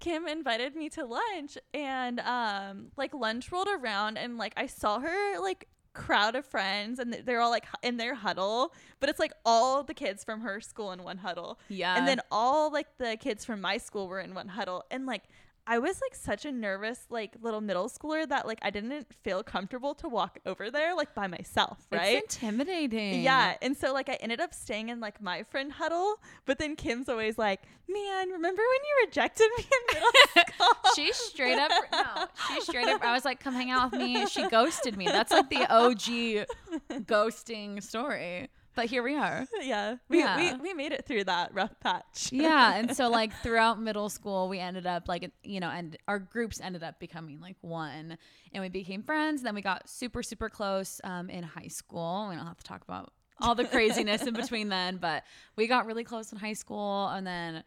Kim 0.00 0.26
invited 0.26 0.74
me 0.74 0.88
to 0.90 1.04
lunch 1.04 1.58
and 1.74 2.20
um 2.20 2.86
like 2.96 3.12
lunch 3.12 3.52
rolled 3.52 3.68
around 3.68 4.16
and 4.16 4.38
like 4.38 4.54
I 4.56 4.66
saw 4.66 4.98
her 5.00 5.38
like 5.40 5.68
crowd 5.92 6.36
of 6.36 6.46
friends 6.46 6.98
and 7.00 7.12
they're 7.26 7.40
all 7.40 7.50
like 7.50 7.66
in 7.82 7.96
their 7.96 8.14
huddle 8.14 8.72
but 9.00 9.10
it's 9.10 9.18
like 9.18 9.32
all 9.44 9.82
the 9.82 9.92
kids 9.92 10.22
from 10.22 10.40
her 10.40 10.60
school 10.60 10.92
in 10.92 11.02
one 11.02 11.18
huddle 11.18 11.58
Yeah. 11.68 11.96
and 11.98 12.06
then 12.06 12.20
all 12.30 12.72
like 12.72 12.86
the 12.98 13.16
kids 13.20 13.44
from 13.44 13.60
my 13.60 13.76
school 13.76 14.06
were 14.06 14.20
in 14.20 14.32
one 14.32 14.46
huddle 14.48 14.84
and 14.92 15.04
like 15.04 15.24
I 15.72 15.78
was 15.78 16.00
like 16.02 16.16
such 16.16 16.44
a 16.44 16.50
nervous 16.50 17.06
like 17.10 17.36
little 17.40 17.60
middle 17.60 17.88
schooler 17.88 18.28
that 18.28 18.44
like 18.44 18.58
I 18.60 18.70
didn't 18.70 19.06
feel 19.22 19.44
comfortable 19.44 19.94
to 19.94 20.08
walk 20.08 20.40
over 20.44 20.68
there 20.68 20.96
like 20.96 21.14
by 21.14 21.28
myself 21.28 21.78
right 21.92 22.16
It's 22.24 22.34
intimidating. 22.36 23.22
yeah, 23.22 23.54
and 23.62 23.76
so 23.76 23.92
like 23.92 24.08
I 24.08 24.14
ended 24.14 24.40
up 24.40 24.52
staying 24.52 24.88
in 24.88 24.98
like 24.98 25.22
my 25.22 25.44
friend 25.44 25.70
huddle, 25.70 26.16
but 26.44 26.58
then 26.58 26.74
Kim's 26.74 27.08
always 27.08 27.38
like, 27.38 27.62
"Man, 27.88 28.30
remember 28.30 28.62
when 28.62 28.80
you 28.88 29.06
rejected 29.06 29.48
me 29.56 29.64
in 29.64 29.94
middle 29.94 30.10
school?" 30.58 30.92
She 30.96 31.12
straight 31.12 31.58
up 31.58 31.70
no. 31.92 32.26
She 32.48 32.60
straight 32.62 32.88
up. 32.88 33.04
I 33.04 33.12
was 33.12 33.24
like, 33.24 33.38
"Come 33.38 33.54
hang 33.54 33.70
out 33.70 33.92
with 33.92 34.00
me." 34.00 34.26
She 34.26 34.48
ghosted 34.48 34.96
me. 34.96 35.06
That's 35.06 35.30
like 35.30 35.50
the 35.50 35.72
OG 35.72 36.46
ghosting 37.06 37.80
story. 37.82 38.48
But 38.74 38.86
here 38.86 39.02
we 39.02 39.16
are. 39.16 39.46
yeah, 39.62 39.96
we, 40.08 40.18
Yeah. 40.18 40.54
we 40.56 40.60
we 40.60 40.74
made 40.74 40.92
it 40.92 41.04
through 41.06 41.24
that 41.24 41.52
rough 41.54 41.78
patch. 41.80 42.30
Yeah, 42.32 42.74
and 42.76 42.96
so 42.96 43.08
like 43.20 43.32
throughout 43.42 43.80
middle 43.80 44.08
school, 44.08 44.48
we 44.48 44.58
ended 44.58 44.86
up 44.86 45.08
like 45.08 45.30
you 45.42 45.60
know, 45.60 45.68
and 45.70 45.96
our 46.08 46.18
groups 46.18 46.60
ended 46.60 46.82
up 46.82 46.98
becoming 47.00 47.40
like 47.40 47.56
one, 47.60 48.16
and 48.52 48.62
we 48.62 48.68
became 48.68 49.02
friends. 49.02 49.42
Then 49.42 49.54
we 49.54 49.62
got 49.62 49.88
super 49.88 50.22
super 50.22 50.48
close 50.48 51.00
um, 51.04 51.28
in 51.30 51.42
high 51.42 51.68
school. 51.68 52.26
We 52.30 52.36
don't 52.36 52.46
have 52.46 52.58
to 52.58 52.64
talk 52.64 52.82
about 52.82 53.12
all 53.40 53.54
the 53.54 53.64
craziness 53.74 54.22
in 54.22 54.34
between 54.34 54.68
then, 54.68 54.98
but 54.98 55.24
we 55.56 55.66
got 55.66 55.86
really 55.86 56.04
close 56.04 56.30
in 56.32 56.38
high 56.38 56.52
school, 56.52 57.08
and 57.08 57.26
then 57.26 57.64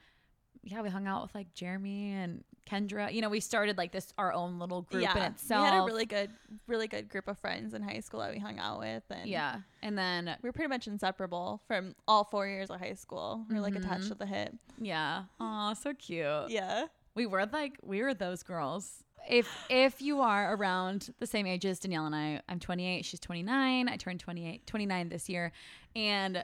yeah, 0.63 0.82
we 0.82 0.89
hung 0.89 1.08
out 1.08 1.23
with 1.23 1.36
like 1.36 1.54
Jeremy 1.54 2.13
and 2.13 2.43
Kendra. 2.69 3.13
You 3.13 3.21
know, 3.21 3.30
we 3.30 3.41
started 3.41 3.78
like 3.78 3.91
this 3.91 4.13
our 4.17 4.32
own 4.32 4.60
little 4.60 4.84
group 4.84 5.04
yeah. 5.04 5.17
in 5.17 5.34
itself. 5.34 5.63
we 5.63 5.69
had 5.69 5.82
a 5.82 5.86
really 5.86 6.06
good, 6.06 6.32
really 6.67 6.88
good 6.88 7.10
group 7.10 7.28
of 7.28 7.38
friends 7.38 7.73
in 7.73 7.82
high 7.82 7.99
school 7.99 8.21
that 8.21 8.32
we 8.32 8.39
hung 8.39 8.60
out 8.60 8.80
with, 8.80 9.04
and 9.10 9.30
yeah, 9.30 9.60
and 9.82 9.97
then 9.97 10.36
we 10.41 10.47
were 10.47 10.54
pretty 10.54 10.69
much 10.69 10.88
inseparable 10.88 11.62
from 11.67 11.95
all 12.08 12.23
four 12.23 12.47
years 12.47 12.69
of 12.69 12.80
high 12.80 12.93
school. 12.93 13.45
We 13.49 13.56
were 13.56 13.62
like 13.62 13.73
mm-hmm. 13.73 13.84
attached 13.84 14.08
to 14.08 14.15
the 14.15 14.26
hip. 14.26 14.54
yeah, 14.80 15.23
oh, 15.39 15.73
so 15.73 15.93
cute. 15.93 16.49
Yeah, 16.49 16.86
We 17.15 17.26
were 17.26 17.45
like 17.52 17.78
we 17.84 18.02
were 18.02 18.13
those 18.13 18.41
girls. 18.43 19.04
If 19.30 19.49
if 19.69 20.02
you 20.02 20.21
are 20.21 20.54
around 20.56 21.13
the 21.19 21.28
same 21.28 21.45
age 21.45 21.65
as 21.65 21.80
Danielle 21.80 22.06
and 22.06 22.15
I, 22.15 22.41
I'm 22.49 22.60
28, 22.60 23.06
she's 23.06 23.19
29. 23.19 23.88
I 23.88 23.97
turned 23.97 24.19
28 24.19 24.65
29 24.65 25.10
this 25.10 25.30
year. 25.30 25.52
And 25.95 26.43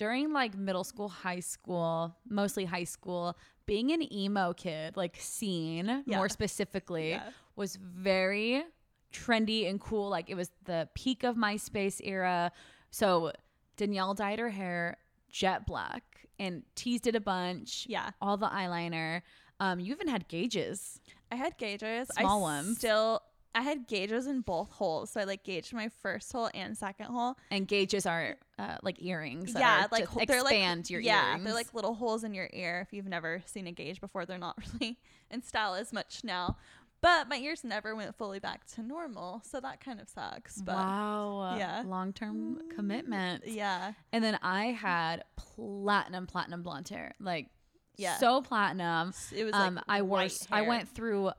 during 0.00 0.32
like 0.32 0.56
middle 0.56 0.82
school, 0.84 1.08
high 1.10 1.40
school, 1.40 2.16
mostly 2.26 2.64
high 2.64 2.84
school, 2.96 3.36
being 3.66 3.92
an 3.92 4.02
emo 4.12 4.54
kid, 4.54 4.96
like 4.96 5.14
scene 5.20 6.02
Yeah. 6.06 6.16
more 6.16 6.28
specifically, 6.30 7.10
Yeah. 7.10 7.30
was 7.54 7.76
very 7.76 8.64
trendy 9.12 9.68
and 9.68 9.78
cool. 9.78 10.08
Like 10.08 10.30
it 10.30 10.36
was 10.36 10.50
the 10.64 10.88
peak 10.94 11.22
of 11.22 11.36
MySpace 11.36 12.00
era. 12.02 12.50
So 12.90 13.32
Danielle 13.76 14.14
dyed 14.14 14.38
her 14.38 14.48
hair 14.48 14.96
jet 15.28 15.66
black 15.66 16.02
and 16.38 16.62
teased 16.74 17.06
it 17.06 17.14
a 17.14 17.20
bunch. 17.20 17.86
yeah. 17.88 18.10
All 18.22 18.38
the 18.38 18.48
eyeliner. 18.48 19.20
Um, 19.60 19.78
you 19.80 19.92
even 19.92 20.08
had 20.08 20.26
gauges. 20.28 20.98
I 21.30 21.36
had 21.36 21.58
gauges. 21.58 22.08
Small 22.18 22.38
I 22.38 22.42
ones. 22.42 22.78
Still 22.78 23.20
I 23.54 23.62
had 23.62 23.86
gauges 23.88 24.26
in 24.26 24.42
both 24.42 24.70
holes, 24.70 25.10
so 25.10 25.20
I 25.20 25.24
like 25.24 25.42
gauged 25.42 25.72
my 25.74 25.88
first 26.02 26.30
hole 26.32 26.50
and 26.54 26.76
second 26.78 27.06
hole. 27.06 27.34
And 27.50 27.66
gauges 27.66 28.06
are 28.06 28.36
uh, 28.58 28.76
like 28.82 29.02
earrings. 29.02 29.52
yeah, 29.58 29.86
like 29.90 30.04
ho- 30.06 30.20
they're 30.26 30.42
like 30.42 30.88
your 30.90 31.00
yeah, 31.00 31.30
earrings. 31.30 31.44
they're 31.44 31.54
like 31.54 31.74
little 31.74 31.94
holes 31.94 32.22
in 32.22 32.32
your 32.34 32.48
ear. 32.52 32.80
If 32.86 32.92
you've 32.92 33.08
never 33.08 33.42
seen 33.46 33.66
a 33.66 33.72
gauge 33.72 34.00
before, 34.00 34.24
they're 34.24 34.38
not 34.38 34.56
really 34.80 34.98
in 35.30 35.42
style 35.42 35.74
as 35.74 35.92
much 35.92 36.22
now. 36.22 36.56
But 37.02 37.28
my 37.28 37.36
ears 37.38 37.64
never 37.64 37.96
went 37.96 38.14
fully 38.14 38.40
back 38.40 38.66
to 38.74 38.82
normal, 38.82 39.42
so 39.42 39.58
that 39.58 39.82
kind 39.82 40.00
of 40.00 40.08
sucks. 40.08 40.60
But 40.60 40.74
wow. 40.76 41.56
yeah. 41.56 41.82
Long 41.86 42.12
term 42.12 42.60
commitment. 42.76 43.46
yeah, 43.46 43.94
And 44.12 44.22
then 44.22 44.38
I 44.42 44.66
had 44.66 45.24
platinum, 45.36 46.26
platinum 46.26 46.62
blonde 46.62 46.88
hair. 46.90 47.14
Like, 47.18 47.48
Yeah. 47.96 48.18
so 48.18 48.42
platinum. 48.42 49.14
it 49.34 49.44
was 49.44 49.54
um, 49.54 49.76
like 49.76 49.84
I 49.88 50.02
wore. 50.02 50.26
I 50.52 50.62
went 50.62 50.88
through 50.90 51.30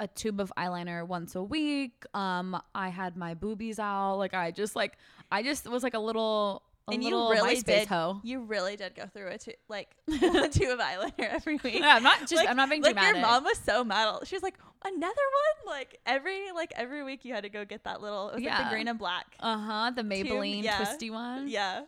a 0.00 0.08
tube 0.08 0.40
of 0.40 0.52
eyeliner 0.58 1.06
once 1.06 1.34
a 1.36 1.42
week. 1.42 2.04
Um, 2.14 2.60
I 2.74 2.88
had 2.88 3.16
my 3.16 3.34
boobies 3.34 3.78
out. 3.78 4.16
Like, 4.16 4.34
I 4.34 4.50
just 4.50 4.74
like, 4.74 4.94
I 5.30 5.42
just 5.44 5.68
was 5.70 5.82
like 5.84 5.94
a 5.94 5.98
little, 6.00 6.62
a 6.88 6.92
and 6.94 7.04
little 7.04 7.28
you 7.28 7.34
really 7.40 7.56
MySpace 7.56 7.64
did. 7.64 7.88
hoe. 7.88 8.20
You 8.24 8.40
really 8.40 8.76
did 8.76 8.94
go 8.96 9.04
through 9.06 9.28
a 9.28 9.38
like 9.68 9.94
a 10.08 10.48
tube 10.48 10.70
of 10.70 10.78
eyeliner 10.80 11.12
every 11.28 11.60
week. 11.62 11.78
Yeah, 11.80 11.94
I'm 11.94 12.02
not 12.02 12.20
just. 12.20 12.34
Like- 12.34 12.48
I'm 12.48 12.56
not 12.56 12.70
being 12.70 12.82
like 12.82 12.94
dramatic. 12.94 13.20
your 13.20 13.26
mom 13.28 13.44
was 13.44 13.58
so 13.58 13.84
mad. 13.84 14.20
She 14.24 14.34
was 14.34 14.42
like, 14.42 14.58
another 14.84 15.04
one. 15.06 15.74
Like 15.76 16.00
every 16.06 16.50
like 16.52 16.72
every 16.74 17.04
week 17.04 17.24
you 17.26 17.34
had 17.34 17.42
to 17.44 17.50
go 17.50 17.64
get 17.64 17.84
that 17.84 18.00
little. 18.00 18.30
It 18.30 18.34
was 18.36 18.42
like 18.42 18.44
Yeah. 18.44 18.64
the 18.64 18.70
green 18.74 18.88
and 18.88 18.98
black. 18.98 19.26
Uh 19.38 19.58
huh. 19.58 19.90
The 19.94 20.02
Maybelline 20.02 20.62
yeah. 20.64 20.78
twisty 20.78 21.10
one. 21.10 21.46
Yeah. 21.46 21.82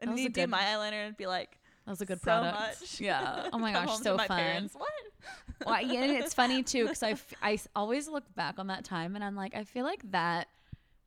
And 0.00 0.12
was 0.12 0.20
a 0.20 0.22
you 0.22 0.28
do 0.30 0.46
my 0.46 0.62
eyeliner 0.62 1.06
and 1.06 1.14
be 1.16 1.26
like, 1.26 1.58
That 1.86 1.90
was 1.92 2.00
a 2.00 2.06
good 2.06 2.20
so 2.20 2.24
product. 2.24 2.80
much. 2.80 3.00
Yeah. 3.00 3.48
Oh 3.52 3.58
my 3.58 3.72
gosh, 3.84 3.98
so 3.98 4.16
my 4.16 4.26
fun. 4.26 4.38
parents, 4.38 4.74
What? 4.74 4.90
well, 5.66 5.80
yeah, 5.82 6.02
and 6.02 6.12
it's 6.12 6.34
funny 6.34 6.62
too 6.62 6.84
because 6.84 7.02
I, 7.02 7.10
f- 7.10 7.34
I 7.42 7.58
always 7.74 8.08
look 8.08 8.24
back 8.34 8.58
on 8.58 8.68
that 8.68 8.84
time 8.84 9.14
and 9.16 9.24
I'm 9.24 9.34
like, 9.36 9.54
I 9.54 9.64
feel 9.64 9.84
like 9.84 10.02
that 10.12 10.48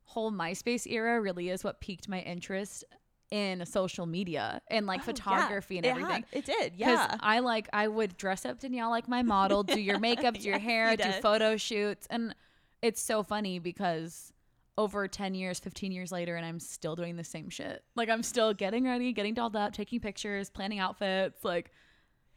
whole 0.03 0.31
MySpace 0.31 0.85
era 0.85 1.19
really 1.21 1.49
is 1.49 1.63
what 1.63 1.79
piqued 1.79 2.07
my 2.09 2.19
interest 2.19 2.83
in 3.31 3.65
social 3.65 4.05
media 4.05 4.61
and 4.67 4.85
like 4.85 4.99
Oh, 4.99 5.03
yeah. 5.03 5.05
photography 5.05 5.77
and 5.77 5.85
everything. 5.85 6.11
had- 6.11 6.25
It 6.31 6.45
did. 6.45 6.73
Because 6.77 6.99
Yeah. 6.99 7.17
I 7.21 7.39
like 7.39 7.69
I 7.73 7.87
would 7.87 8.17
dress 8.17 8.45
up 8.45 8.59
Danielle 8.59 8.89
like 8.89 9.07
my 9.07 9.23
model, 9.23 9.63
do 9.63 9.79
your 9.79 9.99
makeup, 10.09 10.35
do 10.35 10.41
your 10.41 10.59
hair, 10.59 10.91
you 10.91 10.97
do 10.97 11.11
photo 11.13 11.55
shoots, 11.57 12.05
and 12.09 12.35
it's 12.81 13.01
so 13.01 13.23
funny 13.23 13.57
because 13.59 14.32
over 14.77 15.07
10 15.07 15.35
years 15.35 15.59
15 15.59 15.91
years 15.91 16.11
later 16.11 16.35
and 16.35 16.45
i'm 16.45 16.59
still 16.59 16.95
doing 16.95 17.15
the 17.15 17.23
same 17.23 17.49
shit. 17.49 17.83
Like 17.95 18.09
i'm 18.09 18.23
still 18.23 18.53
getting 18.53 18.85
ready 18.85 19.13
getting 19.13 19.33
dolled 19.35 19.55
up 19.55 19.71
taking 19.73 19.99
pictures 19.99 20.49
planning 20.49 20.79
outfits 20.79 21.43
like 21.43 21.71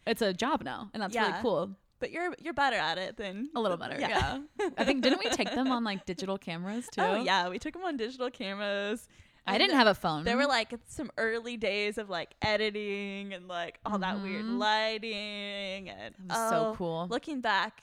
it's 0.07 0.21
a 0.23 0.33
job 0.35 0.63
now 0.63 0.91
and 0.93 1.03
that's 1.03 1.15
really 1.17 1.33
cool. 1.41 1.71
But 1.99 2.11
you're 2.11 2.35
you're 2.39 2.53
better 2.53 2.77
at 2.77 2.99
it 2.99 3.17
than 3.17 3.49
a 3.55 3.61
little 3.61 3.77
better 3.85 3.99
yeah, 3.99 4.41
i 4.77 4.85
think 4.85 5.03
didn't 5.03 5.19
we 5.25 5.31
take 5.31 5.51
them 5.55 5.73
on 5.73 5.83
like 5.83 6.05
digital 6.05 6.37
cameras 6.37 6.87
too? 6.93 7.01
Oh 7.01 7.17
yeah, 7.23 7.49
we 7.49 7.59
took 7.59 7.73
them 7.73 7.85
on 7.85 7.97
digital 7.97 8.31
cameras. 8.31 9.09
i 9.47 9.53
And 9.55 9.61
didn't 9.61 9.77
have 9.77 9.87
a 9.87 9.95
phone. 9.95 10.25
There 10.25 10.37
were 10.37 10.47
like 10.47 10.75
some 10.89 11.11
early 11.17 11.57
days 11.57 11.97
of 11.97 12.11
like 12.11 12.35
editing 12.43 13.33
and 13.33 13.49
like 13.49 13.79
all 13.87 13.99
that 14.01 14.21
weird 14.21 14.45
Mhm. 14.45 14.59
lighting 14.59 15.89
and 15.89 16.15
was 16.29 16.51
so 16.51 16.59
oh, 16.73 16.75
cool. 16.77 17.07
Looking 17.09 17.41
back, 17.41 17.81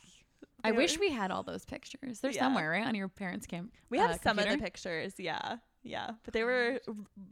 i 0.63 0.71
wish 0.71 0.99
we 0.99 1.09
had 1.09 1.31
all 1.31 1.43
those 1.43 1.65
pictures 1.65 2.19
they're 2.19 2.31
Yeah. 2.31 2.41
somewhere 2.41 2.69
right 2.71 2.85
on 2.85 2.95
your 2.95 3.07
parents 3.09 3.45
camp. 3.47 3.71
we 3.89 3.97
have 3.99 4.11
uh, 4.11 4.17
some 4.23 4.39
of 4.39 4.47
the 4.47 4.57
pictures. 4.57 5.13
Yeah, 5.17 5.57
yeah, 5.83 6.11
but 6.23 6.33
they 6.33 6.43
were 6.43 6.79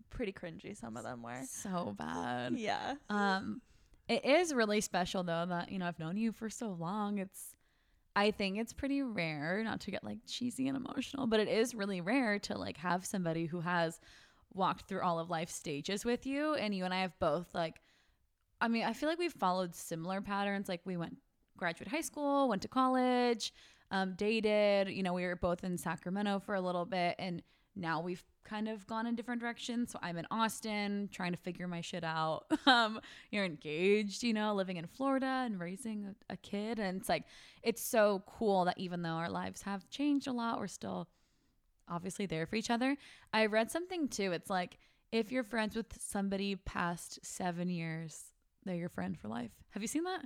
pretty 0.09 0.33
cringy. 0.33 0.75
Some 0.75 0.97
of 0.97 1.03
them 1.03 1.21
were. 1.23 1.41
so 1.49 1.95
bad 1.97 2.53
Yeah. 2.57 2.95
Um, 3.09 3.61
it 4.09 4.25
is 4.25 4.53
really 4.53 4.81
special 4.81 5.23
though 5.23 5.45
that 5.47 5.71
you 5.71 5.79
know 5.79 5.85
I've 5.87 5.99
known 5.99 6.17
you 6.17 6.31
for 6.33 6.49
so 6.49 6.69
long. 6.69 7.17
It's, 7.19 7.55
I 8.13 8.31
think 8.31 8.57
it's 8.57 8.73
pretty 8.73 9.01
rare 9.01 9.63
not 9.63 9.79
to 9.81 9.91
get 9.91 10.03
like 10.03 10.17
cheesy 10.27 10.67
and 10.67 10.75
emotional, 10.75 11.27
but 11.27 11.39
it 11.39 11.47
is 11.47 11.73
really 11.73 12.01
rare 12.01 12.37
to 12.39 12.57
like 12.57 12.75
have 12.77 13.05
somebody 13.05 13.45
who 13.45 13.61
has 13.61 14.01
walked 14.53 14.89
through 14.89 15.01
all 15.01 15.17
of 15.17 15.29
life's 15.29 15.55
stages 15.55 16.03
with 16.03 16.25
you, 16.25 16.53
and 16.55 16.75
you 16.75 16.83
and 16.83 16.93
I 16.93 17.01
have 17.03 17.17
both 17.19 17.47
like, 17.53 17.75
I 18.59 18.67
mean, 18.67 18.83
I 18.83 18.91
feel 18.91 19.07
like 19.07 19.17
we've 19.19 19.31
followed 19.31 19.73
similar 19.73 20.19
patterns. 20.19 20.67
Like 20.67 20.81
we 20.83 20.97
went 20.97 21.15
graduate 21.61 21.87
high 21.87 22.01
school, 22.01 22.49
went 22.49 22.63
to 22.63 22.67
college, 22.67 23.53
um, 23.91 24.15
dated. 24.17 24.89
You 24.89 25.03
know, 25.03 25.13
we 25.13 25.23
were 25.23 25.35
both 25.35 25.63
in 25.63 25.77
Sacramento 25.77 26.39
for 26.39 26.55
a 26.55 26.61
little 26.61 26.85
bit, 26.85 27.15
and 27.19 27.43
now 27.75 28.01
we've 28.01 28.23
kind 28.43 28.67
of 28.67 28.87
gone 28.87 29.05
in 29.05 29.15
different 29.15 29.39
directions. 29.39 29.91
So 29.91 29.99
I'm 30.01 30.17
in 30.17 30.25
Austin 30.31 31.07
trying 31.11 31.31
to 31.33 31.37
figure 31.37 31.67
my 31.67 31.81
shit 31.81 32.03
out. 32.03 32.45
Um, 32.67 33.01
you're 33.31 33.43
engaged, 33.43 34.23
you 34.23 34.33
know, 34.33 34.53
living 34.53 34.77
in 34.77 34.87
Florida 34.87 35.43
and 35.45 35.59
raising 35.59 36.15
a, 36.29 36.33
a 36.33 36.37
kid. 36.37 36.79
And 36.79 36.99
it's 36.99 37.09
like, 37.09 37.25
it's 37.63 37.81
so 37.81 38.23
cool 38.25 38.65
that 38.65 38.77
even 38.77 39.01
though 39.01 39.09
our 39.09 39.29
lives 39.29 39.63
have 39.63 39.89
changed 39.89 40.27
a 40.27 40.31
lot, 40.31 40.57
we're 40.59 40.67
still 40.67 41.09
obviously 41.89 42.27
there 42.27 42.45
for 42.45 42.55
each 42.55 42.69
other. 42.69 42.95
I 43.33 43.47
read 43.47 43.71
something 43.71 44.07
too. 44.07 44.31
It's 44.31 44.49
like, 44.49 44.77
if 45.11 45.31
you're 45.31 45.43
friends 45.43 45.75
with 45.75 45.87
somebody 45.99 46.55
past 46.55 47.19
seven 47.23 47.69
years, 47.69 48.25
they're 48.63 48.75
your 48.75 48.89
friend 48.89 49.19
for 49.19 49.27
life. 49.27 49.51
Have 49.71 49.81
you 49.81 49.87
seen 49.87 50.03
that? 50.05 50.25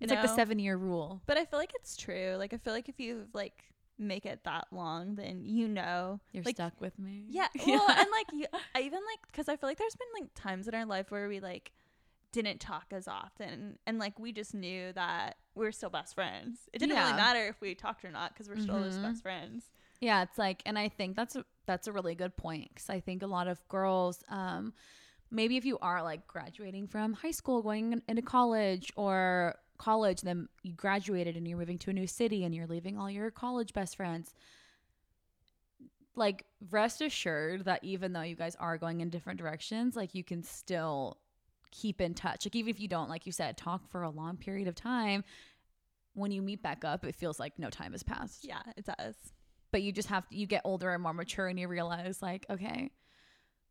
It's 0.00 0.10
like 0.10 0.22
the 0.22 0.28
seven 0.28 0.58
year 0.58 0.76
rule. 0.76 1.22
But 1.26 1.36
I 1.36 1.44
feel 1.44 1.58
like 1.58 1.72
it's 1.74 1.96
true. 1.96 2.34
Like 2.38 2.52
I 2.52 2.58
feel 2.58 2.72
like 2.72 2.88
if 2.88 2.98
you 3.00 3.26
like 3.32 3.64
make 3.98 4.26
it 4.26 4.44
that 4.44 4.68
long, 4.70 5.16
then 5.16 5.42
you 5.44 5.66
know 5.68 6.20
You're 6.32 6.44
like, 6.44 6.54
stuck 6.56 6.80
with 6.80 6.98
me. 6.98 7.24
Yeah. 7.28 7.48
Well, 7.66 7.88
and 7.88 8.08
like 8.12 8.26
you, 8.32 8.46
I 8.74 8.80
even 8.80 9.00
like 9.00 9.26
because 9.26 9.48
I 9.48 9.56
feel 9.56 9.68
like 9.68 9.78
there's 9.78 9.96
been 9.96 10.22
like 10.22 10.30
times 10.34 10.68
in 10.68 10.74
our 10.74 10.84
life 10.86 11.10
where 11.10 11.28
we 11.28 11.40
like 11.40 11.72
didn't 12.30 12.60
talk 12.60 12.86
as 12.92 13.08
often, 13.08 13.78
and 13.86 13.98
like 13.98 14.18
we 14.18 14.32
just 14.32 14.54
knew 14.54 14.92
that 14.92 15.36
we 15.54 15.64
were 15.64 15.72
still 15.72 15.90
best 15.90 16.14
friends. 16.14 16.68
It 16.72 16.78
didn't 16.78 16.94
Yeah. 16.94 17.04
really 17.04 17.16
matter 17.16 17.46
if 17.48 17.60
we 17.60 17.74
talked 17.74 18.04
or 18.04 18.10
not 18.10 18.34
because 18.34 18.48
we're 18.48 18.58
still 18.58 18.84
just 18.84 18.98
Mhm. 19.00 19.02
best 19.02 19.22
friends. 19.22 19.70
Yeah, 20.00 20.22
it's 20.22 20.38
like, 20.38 20.62
and 20.64 20.78
I 20.78 20.88
think 20.90 21.16
that's 21.16 21.34
a, 21.34 21.44
that's 21.66 21.88
a 21.88 21.92
really 21.92 22.14
good 22.14 22.36
point 22.36 22.68
because 22.72 22.88
I 22.88 23.00
think 23.00 23.22
a 23.24 23.26
lot 23.26 23.48
of 23.48 23.66
girls, 23.68 24.22
um, 24.28 24.72
maybe 25.30 25.56
if 25.56 25.64
you 25.64 25.76
are 25.80 26.02
like 26.04 26.28
graduating 26.28 26.86
from 26.86 27.14
high 27.14 27.32
school, 27.32 27.62
going 27.62 28.00
into 28.06 28.22
college, 28.22 28.92
or 28.94 29.56
college, 29.78 30.20
then 30.22 30.48
you 30.62 30.72
graduated 30.74 31.36
and 31.36 31.46
you're 31.48 31.58
moving 31.58 31.78
to 31.78 31.90
a 31.90 31.92
new 31.92 32.06
city 32.06 32.44
and 32.44 32.54
you're 32.54 32.66
leaving 32.66 32.98
all 32.98 33.10
your 33.10 33.30
college 33.30 33.72
best 33.72 33.96
friends. 33.96 34.34
Like, 36.14 36.44
rest 36.70 37.00
assured 37.00 37.64
that 37.66 37.84
even 37.84 38.12
though 38.12 38.22
you 38.22 38.34
guys 38.34 38.56
are 38.56 38.76
going 38.76 39.00
in 39.00 39.08
different 39.10 39.38
directions, 39.38 39.94
like 39.94 40.14
you 40.14 40.24
can 40.24 40.42
still 40.42 41.18
keep 41.70 42.00
in 42.00 42.14
touch. 42.14 42.44
Like, 42.44 42.56
even 42.56 42.70
if 42.70 42.80
you 42.80 42.88
don't, 42.88 43.08
like 43.08 43.24
you 43.24 43.32
said, 43.32 43.56
talk 43.56 43.88
for 43.88 44.02
a 44.02 44.10
long 44.10 44.36
period 44.36 44.66
of 44.66 44.74
time, 44.74 45.22
when 46.14 46.32
you 46.32 46.42
meet 46.42 46.60
back 46.62 46.84
up, 46.84 47.04
it 47.04 47.14
feels 47.14 47.38
like 47.38 47.56
no 47.58 47.70
time 47.70 47.92
has 47.92 48.02
passed 48.02 48.44
Yeah, 48.44 48.62
it 48.76 48.84
does. 48.84 49.14
but 49.70 49.82
you 49.82 49.92
just 49.92 50.08
have 50.08 50.28
to 50.28 50.36
you 50.36 50.46
get 50.46 50.62
older 50.64 50.92
and 50.92 51.02
more 51.02 51.12
mature 51.12 51.46
and 51.46 51.60
you 51.60 51.68
realize 51.68 52.20
like 52.20 52.44
okay 52.50 52.90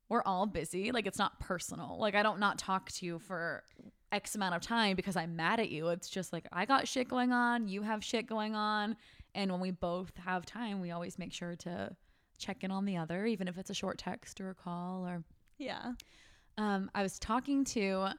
we're 0.10 0.24
all 0.26 0.46
busy. 0.46 0.92
Like 0.92 1.06
it's 1.08 1.18
not 1.20 1.40
personal. 1.40 1.98
Like 2.00 2.16
i 2.16 2.24
don't 2.24 2.40
not 2.40 2.58
talk 2.58 2.92
to 2.94 3.06
you 3.06 3.20
for 3.20 3.64
x 4.12 4.36
amount 4.36 4.56
of 4.56 4.62
time 4.62 4.96
because 4.96 5.16
i'm 5.18 5.36
mad 5.36 5.60
at 5.60 5.70
you. 5.70 5.90
It's 5.90 6.10
just 6.10 6.32
like 6.34 6.48
i 6.52 6.66
got 6.66 6.88
shit 6.88 7.08
going 7.10 7.32
on. 7.32 7.68
You 7.68 7.82
have 7.84 8.04
shit 8.04 8.26
going 8.28 8.56
on. 8.56 8.96
And 9.36 9.52
when 9.52 9.60
we 9.62 9.72
both 9.72 10.12
have 10.26 10.46
time 10.46 10.80
we 10.82 10.92
always 10.92 11.20
make 11.20 11.34
sure 11.34 11.56
to 11.58 11.96
check 12.38 12.64
in 12.64 12.72
on 12.72 12.86
the 12.86 12.98
other 12.98 13.26
even 13.26 13.48
if 13.48 13.58
it's 13.58 13.70
a 13.70 13.74
short 13.74 13.98
text 13.98 14.40
or 14.40 14.50
a 14.52 14.56
call 14.56 15.06
or 15.08 15.24
Yeah. 15.58 15.94
um, 16.58 16.90
I 16.96 17.02
was 17.04 17.18
talking 17.20 17.66
to 17.66 18.10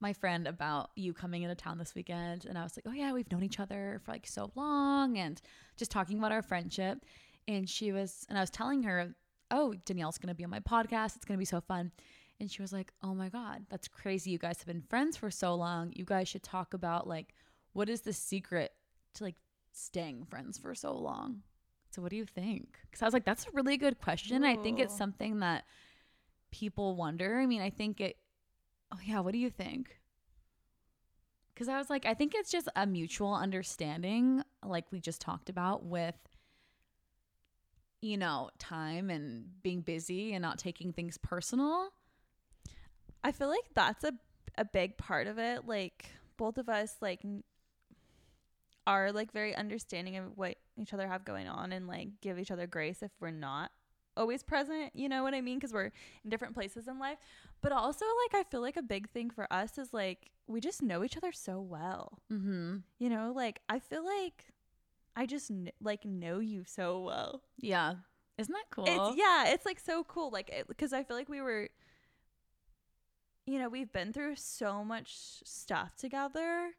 my 0.00 0.12
friend 0.12 0.46
about 0.46 0.90
you 0.96 1.14
coming 1.14 1.42
into 1.44 1.54
town 1.54 1.78
this 1.78 1.94
weekend, 1.94 2.44
and 2.44 2.58
I 2.58 2.62
was 2.62 2.76
like, 2.76 2.84
"Oh 2.86 2.92
yeah, 2.92 3.12
we've 3.12 3.30
known 3.32 3.42
each 3.42 3.58
other 3.58 4.02
for 4.04 4.10
like 4.10 4.26
so 4.26 4.50
long," 4.54 5.16
and 5.16 5.40
just 5.78 5.90
talking 5.90 6.18
about 6.18 6.30
our 6.32 6.42
friendship. 6.42 7.06
And 7.48 7.66
she 7.68 7.90
was, 7.92 8.26
and 8.28 8.36
I 8.36 8.42
was 8.42 8.50
telling 8.50 8.82
her, 8.82 9.14
"Oh, 9.50 9.74
Danielle's 9.84 10.18
gonna 10.18 10.34
be 10.34 10.44
on 10.44 10.50
my 10.50 10.60
podcast. 10.60 11.16
It's 11.16 11.24
gonna 11.24 11.38
be 11.38 11.44
so 11.44 11.60
fun." 11.60 11.92
And 12.40 12.50
she 12.50 12.62
was 12.62 12.72
like, 12.72 12.92
"Oh 13.02 13.14
my 13.14 13.28
god, 13.28 13.66
that's 13.68 13.88
crazy! 13.88 14.30
You 14.30 14.38
guys 14.38 14.58
have 14.58 14.66
been 14.66 14.82
friends 14.82 15.16
for 15.16 15.30
so 15.30 15.54
long. 15.54 15.92
You 15.94 16.04
guys 16.04 16.28
should 16.28 16.42
talk 16.42 16.74
about 16.74 17.06
like 17.06 17.34
what 17.72 17.88
is 17.88 18.02
the 18.02 18.12
secret 18.12 18.72
to 19.14 19.24
like 19.24 19.36
staying 19.72 20.26
friends 20.26 20.58
for 20.58 20.74
so 20.74 20.96
long." 20.96 21.42
So 21.90 22.02
what 22.02 22.10
do 22.10 22.16
you 22.16 22.26
think? 22.26 22.78
Because 22.82 23.02
I 23.02 23.04
was 23.04 23.14
like, 23.14 23.24
"That's 23.24 23.46
a 23.46 23.50
really 23.52 23.76
good 23.76 24.00
question. 24.00 24.44
I 24.44 24.56
think 24.56 24.80
it's 24.80 24.96
something 24.96 25.40
that." 25.40 25.64
people 26.54 26.94
wonder. 26.94 27.38
I 27.40 27.46
mean, 27.46 27.60
I 27.60 27.70
think 27.70 28.00
it. 28.00 28.16
Oh 28.92 28.98
yeah, 29.04 29.18
what 29.20 29.32
do 29.32 29.38
you 29.38 29.50
think? 29.50 29.98
Because 31.52 31.68
I 31.68 31.78
was 31.78 31.90
like, 31.90 32.06
I 32.06 32.14
think 32.14 32.32
it's 32.34 32.50
just 32.50 32.68
a 32.76 32.86
mutual 32.86 33.34
understanding, 33.34 34.42
like 34.64 34.84
we 34.92 35.00
just 35.00 35.20
talked 35.20 35.48
about 35.48 35.84
with, 35.84 36.16
you 38.04 38.18
know, 38.18 38.50
time 38.58 39.08
and 39.08 39.46
being 39.62 39.80
busy 39.80 40.34
and 40.34 40.42
not 40.42 40.58
taking 40.58 40.92
things 40.92 41.16
personal. 41.18 41.88
I 43.22 43.32
feel 43.32 43.48
like 43.48 43.64
that's 43.74 44.04
a 44.04 44.12
a 44.56 44.64
big 44.64 44.96
part 44.96 45.26
of 45.26 45.38
it. 45.38 45.66
Like 45.66 46.06
both 46.36 46.58
of 46.58 46.68
us 46.68 46.96
like 47.00 47.20
are 48.86 49.10
like 49.12 49.32
very 49.32 49.54
understanding 49.54 50.16
of 50.16 50.36
what 50.36 50.56
each 50.76 50.92
other 50.92 51.08
have 51.08 51.24
going 51.24 51.48
on 51.48 51.72
and 51.72 51.88
like 51.88 52.20
give 52.20 52.38
each 52.38 52.50
other 52.50 52.66
grace 52.66 53.02
if 53.02 53.10
we're 53.20 53.30
not 53.30 53.70
always 54.16 54.42
present, 54.42 54.92
you 54.94 55.08
know 55.08 55.22
what 55.22 55.34
I 55.34 55.40
mean? 55.40 55.58
Cuz 55.58 55.72
we're 55.72 55.90
in 56.22 56.30
different 56.30 56.54
places 56.54 56.86
in 56.86 56.98
life. 56.98 57.18
But 57.62 57.72
also 57.72 58.04
like 58.04 58.46
I 58.46 58.48
feel 58.48 58.60
like 58.60 58.76
a 58.76 58.82
big 58.82 59.08
thing 59.10 59.30
for 59.30 59.50
us 59.52 59.78
is 59.78 59.92
like 59.92 60.30
we 60.46 60.60
just 60.60 60.82
know 60.82 61.02
each 61.02 61.16
other 61.16 61.32
so 61.32 61.60
well. 61.60 62.18
Mm-hmm. 62.30 62.76
You 62.98 63.08
know, 63.08 63.32
like 63.34 63.60
I 63.68 63.78
feel 63.78 64.04
like 64.04 64.53
I 65.16 65.26
just 65.26 65.48
kn- 65.48 65.70
like 65.80 66.04
know 66.04 66.38
you 66.40 66.64
so 66.66 67.00
well. 67.00 67.42
Yeah. 67.58 67.94
Isn't 68.38 68.52
that 68.52 68.64
cool? 68.70 68.84
It's 68.88 69.16
yeah, 69.18 69.48
it's 69.48 69.64
like 69.64 69.78
so 69.78 70.04
cool. 70.04 70.30
Like 70.30 70.64
because 70.68 70.92
I 70.92 71.04
feel 71.04 71.16
like 71.16 71.28
we 71.28 71.40
were, 71.40 71.68
you 73.46 73.58
know, 73.58 73.68
we've 73.68 73.92
been 73.92 74.12
through 74.12 74.36
so 74.36 74.84
much 74.84 75.14
stuff 75.44 75.96
together. 75.96 76.70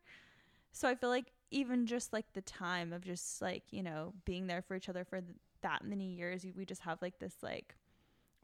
So 0.72 0.90
I 0.90 0.96
feel 0.96 1.10
like 1.10 1.32
even 1.52 1.86
just 1.86 2.12
like 2.12 2.26
the 2.34 2.42
time 2.42 2.92
of 2.92 3.04
just 3.04 3.42
like 3.42 3.64
you 3.72 3.84
know 3.84 4.14
being 4.26 4.48
there 4.48 4.62
for 4.62 4.76
each 4.76 4.90
other 4.90 5.06
for 5.06 5.22
th- 5.22 5.38
that 5.62 5.84
many 5.86 6.14
years, 6.16 6.46
we 6.58 6.66
just 6.66 6.82
have 6.82 7.02
like 7.02 7.20
this 7.20 7.36
like 7.42 7.76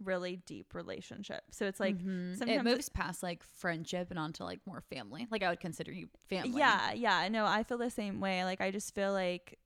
really 0.03 0.37
deep 0.45 0.73
relationship. 0.73 1.43
So 1.51 1.65
it's 1.65 1.79
like 1.79 1.95
Mhm. 1.97 2.37
sometimes 2.37 2.61
it 2.61 2.63
moves 2.63 2.89
past 2.89 3.21
like 3.21 3.43
friendship 3.43 4.09
and 4.09 4.17
onto 4.17 4.43
like 4.43 4.59
more 4.65 4.81
family. 4.81 5.27
Like 5.29 5.43
I 5.43 5.49
would 5.49 5.59
consider 5.59 5.91
you 5.91 6.07
family. 6.29 6.59
Yeah, 6.59 6.93
yeah. 6.93 7.27
No, 7.27 7.45
I 7.45 7.63
feel 7.63 7.77
the 7.77 7.89
same 7.89 8.19
way. 8.21 8.43
Like 8.45 8.61
I 8.61 8.71
just 8.71 8.95
feel 8.95 9.11
like 9.11 9.59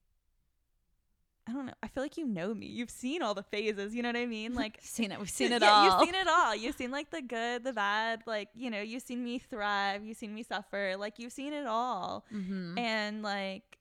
I 1.48 1.52
don't 1.54 1.68
know. 1.68 1.74
I 1.84 1.88
feel 1.88 2.02
like 2.02 2.18
you 2.18 2.26
know 2.26 2.54
me. 2.56 2.66
You've 2.66 2.90
seen 2.90 3.22
all 3.22 3.36
the 3.36 3.44
phases. 3.44 3.94
You 3.94 4.02
know 4.02 4.10
what 4.10 4.16
I 4.18 4.26
mean? 4.26 4.54
Like 4.64 4.80
seen 4.82 5.12
it. 5.12 5.20
We've 5.20 5.30
seen 5.30 5.52
it 5.58 5.62
yeah, 5.62 5.70
all. 5.70 5.86
You've 5.86 6.06
seen 6.08 6.16
it 6.16 6.28
all. 6.28 6.56
You've 6.56 6.76
seen 6.76 6.92
like 6.92 7.12
the 7.12 7.22
good, 7.22 7.64
the 7.64 7.74
bad. 7.74 8.24
Like 8.26 8.50
you 8.56 8.70
know, 8.72 8.82
you've 8.82 9.04
seen 9.04 9.24
me 9.24 9.38
thrive. 9.40 10.04
You've 10.04 10.18
seen 10.18 10.34
me 10.34 10.44
suffer. 10.44 10.96
Like 10.98 11.20
you've 11.20 11.34
seen 11.34 11.54
it 11.54 11.68
all. 11.68 12.26
Mhm. 12.34 12.80
And 12.80 13.22
like 13.22 13.78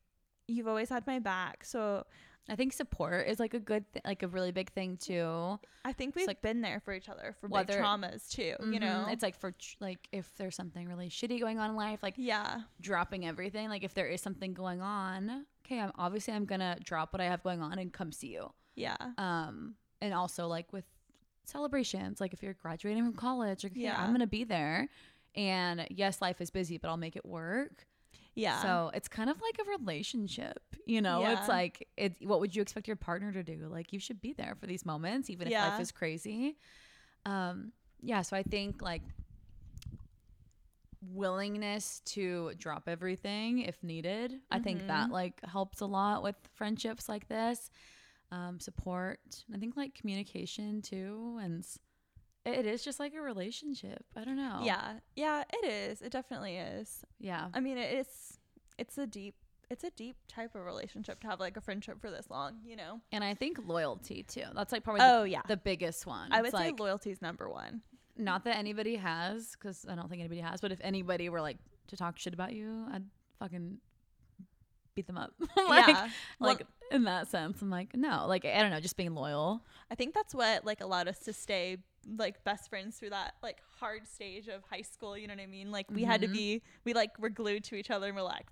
you've 0.47 0.69
always 0.69 0.91
had 0.91 1.07
my 1.07 1.19
back. 1.21 1.65
So 1.65 2.05
I 2.49 2.57
think 2.57 2.73
support 2.75 3.27
is 3.27 3.41
like 3.41 3.55
a 3.55 3.59
good, 3.59 3.85
th- 3.93 4.05
like 4.05 4.23
a 4.23 4.29
really 4.29 4.53
big 4.53 4.71
thing 4.73 4.97
too. 4.99 5.59
I 5.85 5.93
think 5.95 6.15
we've 6.15 6.27
like- 6.27 6.43
been 6.43 6.61
there 6.61 6.81
for 6.81 6.93
each 6.93 7.09
other 7.09 7.35
for 7.41 7.49
big 7.49 7.69
traumas 7.69 8.29
too. 8.31 8.55
You 8.61 8.79
Mhm. 8.79 8.81
know, 8.81 9.07
it's 9.09 9.23
like 9.23 9.35
for 9.37 9.53
tr- 9.53 9.77
like 9.81 10.09
if 10.13 10.35
there's 10.37 10.55
something 10.55 10.87
really 10.89 11.09
shitty 11.09 11.41
going 11.41 11.59
on 11.59 11.71
in 11.71 11.77
life, 11.77 12.03
like 12.03 12.15
yeah, 12.19 12.63
dropping 12.81 13.27
everything. 13.27 13.69
Like 13.71 13.83
if 13.83 13.95
there 13.95 14.07
is 14.07 14.21
something 14.21 14.53
going 14.53 14.83
on, 14.83 15.47
okay, 15.65 15.81
I'm 15.81 15.93
obviously 15.97 16.35
I'm 16.35 16.45
gonna 16.45 16.77
drop 16.83 17.13
what 17.15 17.21
I 17.23 17.25
have 17.27 17.43
going 17.43 17.63
on 17.63 17.79
and 17.79 17.93
come 17.93 18.13
see 18.13 18.29
you. 18.35 18.53
yeah, 18.75 18.97
Um, 19.19 19.77
and 20.03 20.13
also 20.13 20.47
like 20.49 20.71
with 20.73 20.85
celebrations, 21.45 22.21
like 22.21 22.33
if 22.33 22.43
you're 22.43 22.55
graduating 22.55 23.05
from 23.05 23.15
college, 23.15 23.65
like, 23.65 23.73
okay, 23.73 23.83
Yeah. 23.83 24.03
I'm 24.03 24.13
gonna 24.13 24.27
be 24.27 24.45
there. 24.45 24.89
And 25.37 25.87
yes, 25.91 26.21
life 26.23 26.41
is 26.41 26.51
busy, 26.51 26.79
but 26.79 26.89
I'll 26.89 26.97
make 26.97 27.17
it 27.17 27.25
work. 27.25 27.87
Yeah. 28.35 28.63
So 28.63 28.91
it's 28.95 29.09
kind 29.09 29.31
of 29.31 29.37
like 29.41 29.67
a 29.67 29.79
relationship, 29.79 30.61
you 30.87 31.01
know? 31.01 31.21
Yeah. 31.21 31.39
It's 31.39 31.49
like, 31.49 31.89
it, 31.97 32.15
what 32.23 32.41
would 32.41 32.55
you 32.55 32.63
expect 32.63 32.87
your 32.87 32.97
partner 32.97 33.33
to 33.33 33.43
do? 33.43 33.69
Like, 33.71 33.93
you 33.93 33.99
should 33.99 34.21
be 34.21 34.33
there 34.33 34.57
for 34.59 34.67
these 34.67 34.85
moments, 34.85 35.31
even 35.31 35.47
if 35.47 35.53
life 35.53 35.81
is 35.81 35.93
crazy. 35.93 36.57
Um, 37.27 37.73
yeah. 38.01 38.23
So 38.23 38.37
I 38.37 38.43
think 38.43 38.83
like 38.83 39.03
willingness 41.13 42.01
to 42.07 42.53
drop 42.59 42.89
everything 42.89 43.61
if 43.61 43.83
needed. 43.83 44.41
I 44.51 44.59
think 44.59 44.87
that 44.87 45.09
Mhm. 45.09 45.13
like 45.13 45.45
helps 45.45 45.81
a 45.81 45.87
lot 45.87 46.23
with 46.23 46.37
friendships 46.55 47.09
like 47.09 47.29
this. 47.29 47.71
Um, 48.31 48.59
support. 48.59 49.45
I 49.55 49.59
think 49.59 49.77
like 49.77 49.95
communication 49.95 50.83
too. 50.83 51.39
And 51.41 51.65
it 52.47 52.67
is 52.67 52.83
just 52.85 53.01
like 53.01 53.15
a 53.15 53.21
relationship. 53.21 54.05
I 54.17 54.25
don't 54.25 54.37
know. 54.37 54.61
yeah, 54.63 54.95
yeah. 55.17 55.45
It 55.53 55.67
is. 55.67 56.03
It 56.03 56.11
definitely 56.13 56.57
is. 56.57 57.05
Yeah. 57.19 57.49
I 57.55 57.61
mean, 57.61 57.79
it's 57.79 58.39
it's 58.79 58.99
a 58.99 59.07
deep 59.07 59.35
it's 59.71 59.83
a 59.83 59.91
deep 59.91 60.17
type 60.29 60.55
of 60.55 60.65
relationship 60.65 61.21
to 61.21 61.27
have 61.27 61.41
like 61.41 61.57
a 61.57 61.61
friendship 61.61 62.01
for 62.01 62.11
this 62.11 62.29
long, 62.31 62.59
you 62.67 62.77
know. 62.77 63.01
And 63.13 63.25
I 63.25 63.35
think 63.35 63.59
loyalty 63.67 64.23
too. 64.23 64.45
That's 64.55 64.73
like 64.73 64.85
probably 64.85 65.01
the, 65.01 65.13
Oh 65.13 65.25
yeah, 65.25 65.41
the 65.49 65.57
biggest 65.57 66.07
one. 66.07 66.33
I 66.33 66.43
would 66.43 66.49
It's 66.49 66.57
say 66.59 66.67
like, 66.67 66.79
loyalty 66.81 67.11
is 67.11 67.23
number 67.23 67.49
one. 67.49 67.81
not 68.17 68.45
that 68.45 68.57
anybody 68.57 68.97
has, 68.97 69.53
because 69.53 69.87
I 69.91 69.95
don't 69.95 70.09
think 70.11 70.21
anybody 70.21 70.41
has. 70.43 70.61
But 70.61 70.71
if 70.73 70.81
anybody 70.83 71.29
were 71.31 71.41
like 71.41 71.57
to 71.89 71.97
talk 71.97 72.19
shit 72.19 72.35
about 72.35 72.53
you, 72.53 72.87
I'd 72.93 73.05
fucking 73.39 73.79
beat 74.95 75.07
them 75.07 75.19
up. 75.19 75.33
like, 75.69 75.89
yeah, 75.89 76.09
Well, 76.39 76.51
like 76.51 76.67
in 76.93 77.05
that 77.05 77.29
sense, 77.29 77.61
I'm 77.63 77.71
like, 77.71 77.97
no, 77.97 78.27
like 78.29 78.45
I 78.45 78.61
don't 78.61 78.71
know, 78.71 78.81
just 78.81 78.97
being 78.97 79.15
loyal. 79.15 79.63
I 79.91 79.95
think 79.95 80.15
that's 80.15 80.35
what 80.35 80.65
like 80.65 80.81
allowed 80.83 81.09
us 81.09 81.19
to 81.21 81.33
stay 81.33 81.79
like 82.19 82.43
best 82.45 82.69
friends 82.71 82.97
through 82.99 83.11
that 83.11 83.35
like 83.43 83.59
hard 83.79 84.07
stage 84.07 84.49
of 84.49 84.63
high 84.71 84.83
school. 84.83 85.17
You 85.17 85.27
know 85.27 85.35
what 85.35 85.43
I 85.43 85.47
mean? 85.47 85.71
Like 85.71 85.91
we 85.91 86.05
had 86.05 86.21
to 86.23 86.29
Mhm. 86.29 86.33
be 86.33 86.63
we 86.85 86.93
like 86.95 87.19
were 87.19 87.31
glued 87.31 87.65
to 87.65 87.77
each 87.77 87.91
other 87.91 88.07
and 88.09 88.17
we're 88.17 88.23
like. 88.23 88.47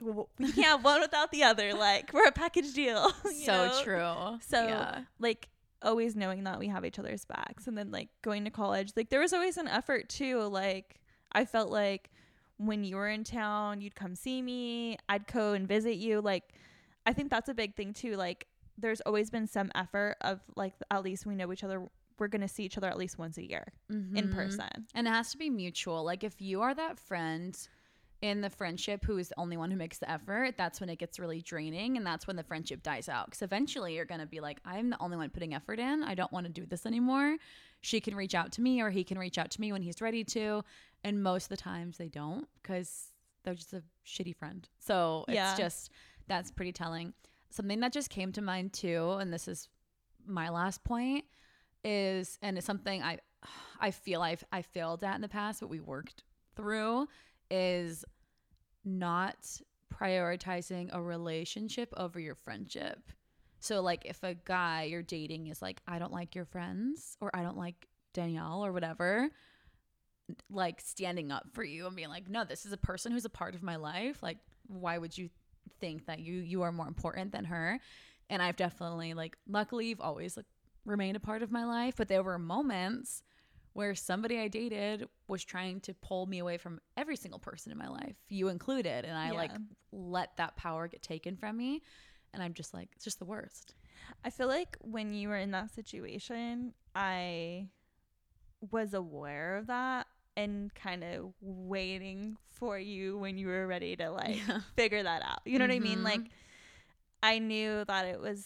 "W- 0.00 0.26
We 0.38 0.52
can't 0.52 0.66
have 0.66 0.84
one 0.84 1.00
without 1.00 1.30
the 1.30 1.42
other. 1.44 1.72
Like 1.74 2.12
we're 2.12 2.26
a 2.26 2.32
package 2.32 2.72
deal. 2.74 3.10
so 3.44 3.66
know? 3.68 3.80
true. 3.82 4.38
So 4.46 4.66
yeah. 4.66 5.00
like 5.18 5.48
always 5.82 6.16
knowing 6.16 6.44
that 6.44 6.58
we 6.58 6.68
have 6.68 6.84
each 6.84 6.98
other's 6.98 7.24
backs 7.26 7.66
and 7.66 7.76
then 7.76 7.90
like 7.90 8.08
going 8.22 8.42
to 8.44 8.50
college 8.50 8.92
like 8.96 9.10
there 9.10 9.20
was 9.20 9.34
always 9.34 9.58
an 9.58 9.68
effort 9.68 10.08
too 10.08 10.40
like 10.44 10.98
i 11.32 11.44
felt 11.44 11.68
like 11.70 12.08
when 12.56 12.82
you 12.84 12.96
were 12.96 13.06
in 13.10 13.22
town 13.22 13.82
you'd 13.82 13.94
come 13.94 14.14
see 14.14 14.40
me 14.40 14.96
i'd 15.10 15.26
go 15.26 15.52
and 15.52 15.68
visit 15.68 15.96
you 15.96 16.22
like 16.22 16.54
i 17.04 17.12
think 17.12 17.28
that's 17.30 17.50
a 17.50 17.54
big 17.54 17.74
thing 17.76 17.92
too 17.92 18.16
like 18.16 18.46
there's 18.78 19.02
always 19.02 19.28
been 19.28 19.46
some 19.46 19.70
effort 19.74 20.16
of 20.22 20.40
like 20.56 20.72
at 20.90 21.02
least 21.02 21.26
we 21.26 21.34
know 21.34 21.52
each 21.52 21.62
other 21.64 21.82
we're 22.18 22.28
going 22.28 22.40
to 22.42 22.48
see 22.48 22.64
each 22.64 22.76
other 22.78 22.88
at 22.88 22.96
least 22.96 23.18
once 23.18 23.36
a 23.38 23.48
year 23.48 23.64
in 23.90 24.28
Mhm. 24.28 24.30
person 24.30 24.86
And 24.94 25.06
it 25.06 25.10
has 25.10 25.30
to 25.32 25.38
be 25.38 25.50
mutual. 25.50 26.04
Like 26.04 26.22
if 26.24 26.40
you 26.40 26.62
are 26.62 26.74
that 26.74 26.98
friend 26.98 27.56
in 28.22 28.40
the 28.40 28.48
friendship 28.48 29.04
who 29.04 29.18
is 29.18 29.28
the 29.28 29.38
only 29.38 29.56
one 29.56 29.70
who 29.70 29.76
makes 29.76 29.98
the 29.98 30.10
effort, 30.10 30.56
that's 30.56 30.80
when 30.80 30.88
it 30.88 30.98
gets 30.98 31.18
really 31.18 31.42
draining 31.42 31.96
and 31.96 32.06
that's 32.06 32.26
when 32.26 32.36
the 32.36 32.42
friendship 32.42 32.82
dies 32.82 33.08
out. 33.08 33.26
Because 33.26 33.42
eventually 33.42 33.96
you're 33.96 34.04
going 34.06 34.20
to 34.20 34.26
be 34.26 34.40
like, 34.40 34.60
I'm 34.64 34.88
the 34.90 35.02
only 35.02 35.16
one 35.16 35.28
putting 35.30 35.52
effort 35.54 35.78
in. 35.78 36.02
I 36.02 36.14
don't 36.14 36.32
want 36.32 36.46
to 36.46 36.52
do 36.52 36.64
this 36.64 36.86
anymore. 36.86 37.36
She 37.82 38.00
can 38.00 38.14
reach 38.14 38.34
out 38.34 38.52
to 38.52 38.62
me 38.62 38.80
or 38.80 38.88
he 38.90 39.04
can 39.04 39.18
reach 39.18 39.36
out 39.36 39.50
to 39.50 39.60
me 39.60 39.72
when 39.72 39.82
he's 39.82 40.00
ready 40.00 40.24
to. 40.24 40.62
And 41.02 41.22
most 41.22 41.44
of 41.44 41.48
the 41.50 41.56
times 41.58 41.98
they 41.98 42.08
don't 42.08 42.48
because 42.62 43.08
they're 43.42 43.54
just 43.54 43.74
a 43.74 43.82
shitty 44.06 44.34
friend. 44.34 44.66
So 44.78 45.24
it's 45.28 45.34
Yeah. 45.34 45.56
just, 45.56 45.90
that's 46.26 46.50
pretty 46.50 46.72
telling. 46.72 47.12
Something 47.50 47.80
that 47.80 47.92
just 47.92 48.08
came 48.08 48.32
to 48.32 48.40
mind 48.40 48.72
too, 48.72 49.10
and 49.20 49.30
this 49.32 49.46
is 49.48 49.68
my 50.26 50.48
last 50.48 50.82
point, 50.82 51.26
is, 51.84 52.38
and 52.42 52.56
it's 52.56 52.66
something 52.66 53.02
I, 53.02 53.18
I 53.80 53.90
feel 53.90 54.22
I've 54.22 54.44
I 54.52 54.62
failed 54.62 55.04
at 55.04 55.14
in 55.14 55.20
the 55.20 55.28
past, 55.28 55.60
but 55.60 55.68
we 55.68 55.80
worked 55.80 56.24
through 56.56 57.08
is 57.50 58.04
not 58.84 59.36
prioritizing 59.92 60.90
a 60.92 61.02
relationship 61.02 61.92
over 61.96 62.18
your 62.18 62.34
friendship. 62.34 62.98
So 63.60 63.80
like 63.80 64.04
if 64.04 64.22
a 64.22 64.34
guy 64.34 64.84
you're 64.84 65.02
dating 65.02 65.46
is 65.46 65.62
like 65.62 65.80
I 65.86 65.98
don't 65.98 66.12
like 66.12 66.34
your 66.34 66.44
friends 66.44 67.16
or 67.20 67.30
I 67.34 67.42
don't 67.42 67.56
like 67.56 67.88
Danielle 68.12 68.64
or 68.64 68.72
whatever, 68.72 69.30
like 70.50 70.80
standing 70.80 71.30
up 71.30 71.46
for 71.52 71.64
you 71.64 71.86
and 71.86 71.96
being 71.96 72.08
like 72.08 72.28
no, 72.28 72.44
this 72.44 72.66
is 72.66 72.72
a 72.72 72.78
person 72.78 73.12
who's 73.12 73.24
a 73.24 73.30
part 73.30 73.54
of 73.54 73.62
my 73.62 73.76
life, 73.76 74.22
like 74.22 74.38
why 74.66 74.98
would 74.98 75.16
you 75.16 75.30
think 75.80 76.06
that 76.06 76.20
you 76.20 76.34
you 76.34 76.62
are 76.62 76.72
more 76.72 76.88
important 76.88 77.32
than 77.32 77.44
her? 77.46 77.78
And 78.30 78.42
I've 78.42 78.56
definitely 78.56 79.14
like 79.14 79.36
luckily 79.48 79.86
you've 79.86 80.00
always 80.00 80.36
like 80.36 80.46
remained 80.84 81.16
a 81.16 81.20
part 81.20 81.42
of 81.42 81.50
my 81.50 81.64
life, 81.64 81.94
but 81.96 82.08
there 82.08 82.22
were 82.22 82.38
moments 82.38 83.22
where 83.72 83.94
somebody 83.94 84.38
I 84.38 84.48
dated 84.48 85.08
was 85.26 85.44
trying 85.44 85.80
to 85.80 85.94
pull 85.94 86.26
me 86.26 86.38
away 86.38 86.58
from 86.58 86.80
every 86.96 87.16
single 87.16 87.40
person 87.40 87.72
in 87.72 87.78
my 87.78 87.88
life, 87.88 88.14
you 88.28 88.48
included, 88.48 89.04
and 89.04 89.16
I 89.18 89.32
like 89.32 89.50
let 89.92 90.36
that 90.36 90.56
power 90.56 90.86
get 90.88 91.02
taken 91.02 91.36
from 91.36 91.56
me, 91.56 91.82
and 92.32 92.42
I'm 92.42 92.54
just 92.54 92.72
like 92.74 92.88
it's 92.94 93.04
just 93.04 93.18
the 93.18 93.24
worst. 93.24 93.74
I 94.24 94.30
feel 94.30 94.46
like 94.48 94.76
when 94.80 95.12
you 95.12 95.28
were 95.28 95.36
in 95.38 95.50
that 95.52 95.74
situation, 95.74 96.72
I 96.94 97.68
was 98.70 98.94
aware 98.94 99.56
of 99.56 99.66
that 99.66 100.06
and 100.36 100.72
kind 100.74 101.04
of 101.04 101.32
waiting 101.40 102.36
for 102.50 102.78
you 102.78 103.18
when 103.18 103.36
you 103.38 103.46
were 103.48 103.66
ready 103.66 103.96
to 103.96 104.10
like 104.10 104.36
Yeah. 104.46 104.60
figure 104.76 105.02
that 105.02 105.22
out. 105.22 105.40
You 105.44 105.58
know 105.58 105.64
what 105.64 105.74
I 105.74 105.80
mean? 105.80 106.00
Mhm. 106.00 106.04
Like 106.04 106.22
I 107.22 107.38
knew 107.38 107.84
that 107.86 108.06
it 108.06 108.20
was 108.20 108.44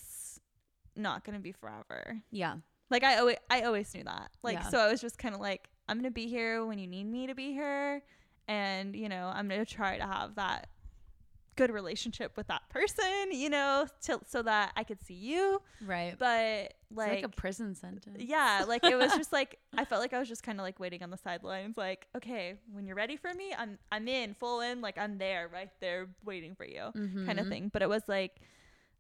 not 0.99 1.25
going 1.25 1.37
to 1.37 1.43
be 1.43 1.53
forever. 1.53 2.21
Yeah, 2.31 2.57
Like 2.91 3.05
I 3.05 3.19
always 3.19 3.37
I 3.51 3.63
always 3.63 3.95
knew 3.95 4.05
that. 4.05 4.31
Like 4.43 4.59
Yeah. 4.59 4.69
so 4.69 4.79
I 4.79 4.91
was 4.91 5.01
just 5.01 5.19
kind 5.19 5.35
of 5.35 5.41
like 5.41 5.69
I'm 5.89 5.97
going 5.97 6.05
to 6.05 6.11
be 6.11 6.29
here 6.29 6.65
when 6.67 6.79
you 6.79 6.87
need 6.87 7.05
me 7.05 7.27
to 7.27 7.35
be 7.35 7.53
here 7.53 8.03
and 8.47 8.95
you 8.95 9.09
know, 9.09 9.31
I'm 9.33 9.49
going 9.49 9.65
to 9.65 9.73
try 9.75 9.99
to 9.99 10.05
have 10.05 10.35
that 10.37 10.69
good 11.59 11.71
relationship 11.73 12.37
with 12.37 12.47
that 12.47 12.63
person, 12.71 13.33
you 13.33 13.51
know, 13.51 13.85
till 14.01 14.23
so 14.27 14.43
that 14.43 14.73
I 14.77 14.85
could 14.85 15.03
see 15.03 15.15
you. 15.15 15.61
right. 15.85 16.15
But 16.17 16.75
like, 16.95 17.11
like 17.11 17.25
a 17.25 17.29
prison 17.29 17.75
sentence. 17.75 18.17
yeah, 18.21 18.65
like 18.67 18.85
it 18.85 18.97
was 18.97 19.13
just 19.15 19.33
like 19.33 19.59
I 19.77 19.85
felt 19.85 20.01
like 20.01 20.15
I 20.15 20.21
was 20.21 20.29
just 20.29 20.45
kind 20.45 20.61
of 20.61 20.63
like 20.63 20.79
waiting 20.79 21.03
on 21.03 21.11
the 21.11 21.19
sidelines, 21.19 21.77
like 21.77 22.07
okay, 22.17 22.55
when 22.73 22.87
you're 22.87 22.97
ready 22.97 23.17
for 23.17 23.35
me, 23.35 23.53
I'm 23.59 23.77
I'm 23.91 24.07
in 24.07 24.35
full 24.35 24.61
in, 24.61 24.81
like 24.81 24.97
I'm 24.97 25.19
there, 25.19 25.51
right 25.53 25.71
there, 25.81 26.09
waiting 26.25 26.55
for 26.55 26.65
you, 26.65 26.91
kind 26.95 27.31
of 27.39 27.39
mm-hmm. 27.39 27.49
thing. 27.51 27.71
But 27.73 27.83
it 27.83 27.89
was 27.89 28.03
like, 28.07 28.37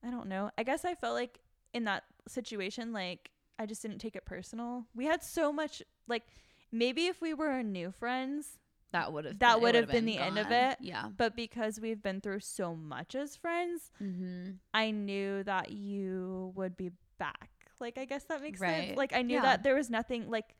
I 0.05 0.11
don't 0.11 0.29
know. 0.29 0.51
I 0.59 0.65
guess 0.65 0.85
I 0.85 0.97
felt 0.97 1.15
like 1.15 1.39
in 1.75 1.85
that 1.85 2.05
situation, 2.27 2.93
like 2.93 3.31
I 3.59 3.67
just 3.67 3.83
didn't 3.83 3.99
take 3.99 4.17
it 4.17 4.25
personal. 4.25 4.87
We 4.95 5.07
had 5.07 5.23
so 5.23 5.53
much, 5.53 5.83
like 6.07 6.25
maybe 6.73 7.07
if 7.07 7.21
we 7.21 7.35
were 7.35 7.63
new 7.63 7.91
friends, 7.91 8.59
That 8.93 9.13
would 9.13 9.25
have 9.27 9.39
That 9.41 9.55
been, 9.55 9.63
would 9.63 9.75
have 9.75 9.83
would've 9.89 9.93
been 9.93 10.07
the 10.07 10.19
end 10.19 10.39
of 10.39 10.51
it. 10.51 10.79
Yeah. 10.81 11.09
but 11.17 11.37
because 11.37 11.79
we've 11.81 12.03
been 12.03 12.21
through 12.21 12.41
so 12.41 12.75
much 12.75 13.15
as 13.15 13.37
friends, 13.37 13.91
Mm-hmm. 14.03 14.53
I 14.73 14.91
knew 14.93 15.43
that 15.45 15.71
you 15.73 16.53
would 16.57 16.77
be 16.77 16.91
back. 17.19 17.51
Like 17.81 17.99
I 17.99 18.05
guess 18.07 18.25
that 18.25 18.41
makes 18.43 18.61
Right. 18.61 18.89
sense. 18.89 18.97
Like 18.99 19.13
I 19.15 19.23
knew 19.23 19.37
Yeah. 19.37 19.43
that 19.43 19.63
there 19.63 19.75
was 19.75 19.91
nothing 19.91 20.31
like 20.31 20.55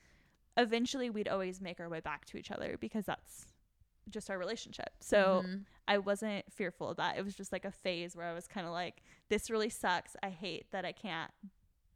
eventually 0.57 1.09
we'd 1.11 1.29
always 1.29 1.61
make 1.61 1.79
our 1.81 1.89
way 1.89 2.01
back 2.01 2.25
to 2.27 2.37
each 2.37 2.51
other 2.51 2.77
because 2.81 3.07
that's 3.07 3.47
just 4.11 4.31
our 4.31 4.39
relationship. 4.39 4.91
So 5.01 5.43
Mhm. 5.47 5.65
I 5.87 5.99
wasn't 5.99 6.53
fearful 6.53 6.89
of 6.91 6.97
that. 6.99 7.17
It 7.17 7.25
was 7.25 7.35
just 7.35 7.53
like 7.53 7.65
a 7.65 7.71
phase 7.71 8.15
where 8.17 8.27
I 8.27 8.35
was 8.35 8.47
kind 8.47 8.67
of 8.67 8.73
like, 8.73 9.03
this 9.29 9.51
really 9.51 9.69
sucks. 9.71 10.17
I 10.23 10.31
hate 10.31 10.71
that 10.73 10.85
I 10.85 10.93
can't 10.93 11.31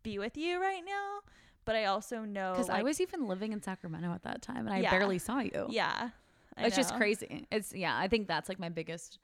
be 0.02 0.18
with 0.18 0.36
you 0.36 0.60
right 0.60 0.82
now. 0.84 1.20
But 1.64 1.76
I 1.76 1.84
also 1.84 2.24
know 2.24 2.52
Because 2.52 2.68
I 2.70 2.82
was 2.82 3.00
even 3.00 3.26
living 3.28 3.52
in 3.52 3.62
Sacramento 3.62 4.12
at 4.12 4.22
that 4.24 4.42
time 4.42 4.66
and 4.66 4.74
I 4.74 4.78
Yeah. 4.80 4.90
barely 4.90 5.18
saw 5.18 5.38
you. 5.40 5.66
yeah. 5.70 6.10
I 6.56 6.66
it's 6.66 6.76
just 6.76 6.94
crazy. 6.96 7.46
It's 7.50 7.72
yeah, 7.72 7.96
I 7.96 8.08
think 8.08 8.28
that's 8.28 8.48
like 8.48 8.58
my 8.58 8.68
biggest 8.68 9.18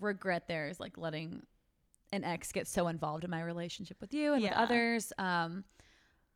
regret 0.00 0.46
there 0.48 0.68
is 0.68 0.78
like 0.80 0.96
letting 0.98 1.44
an 2.12 2.24
ex 2.24 2.52
get 2.52 2.66
so 2.68 2.88
involved 2.88 3.24
in 3.24 3.30
my 3.30 3.42
relationship 3.42 4.00
with 4.00 4.12
you 4.14 4.34
and 4.34 4.42
with 4.42 4.52
others. 4.52 5.12
Um 5.18 5.64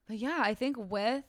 but 0.08 0.18
yeah, 0.18 0.38
I 0.40 0.54
think 0.54 0.76
with 0.78 1.24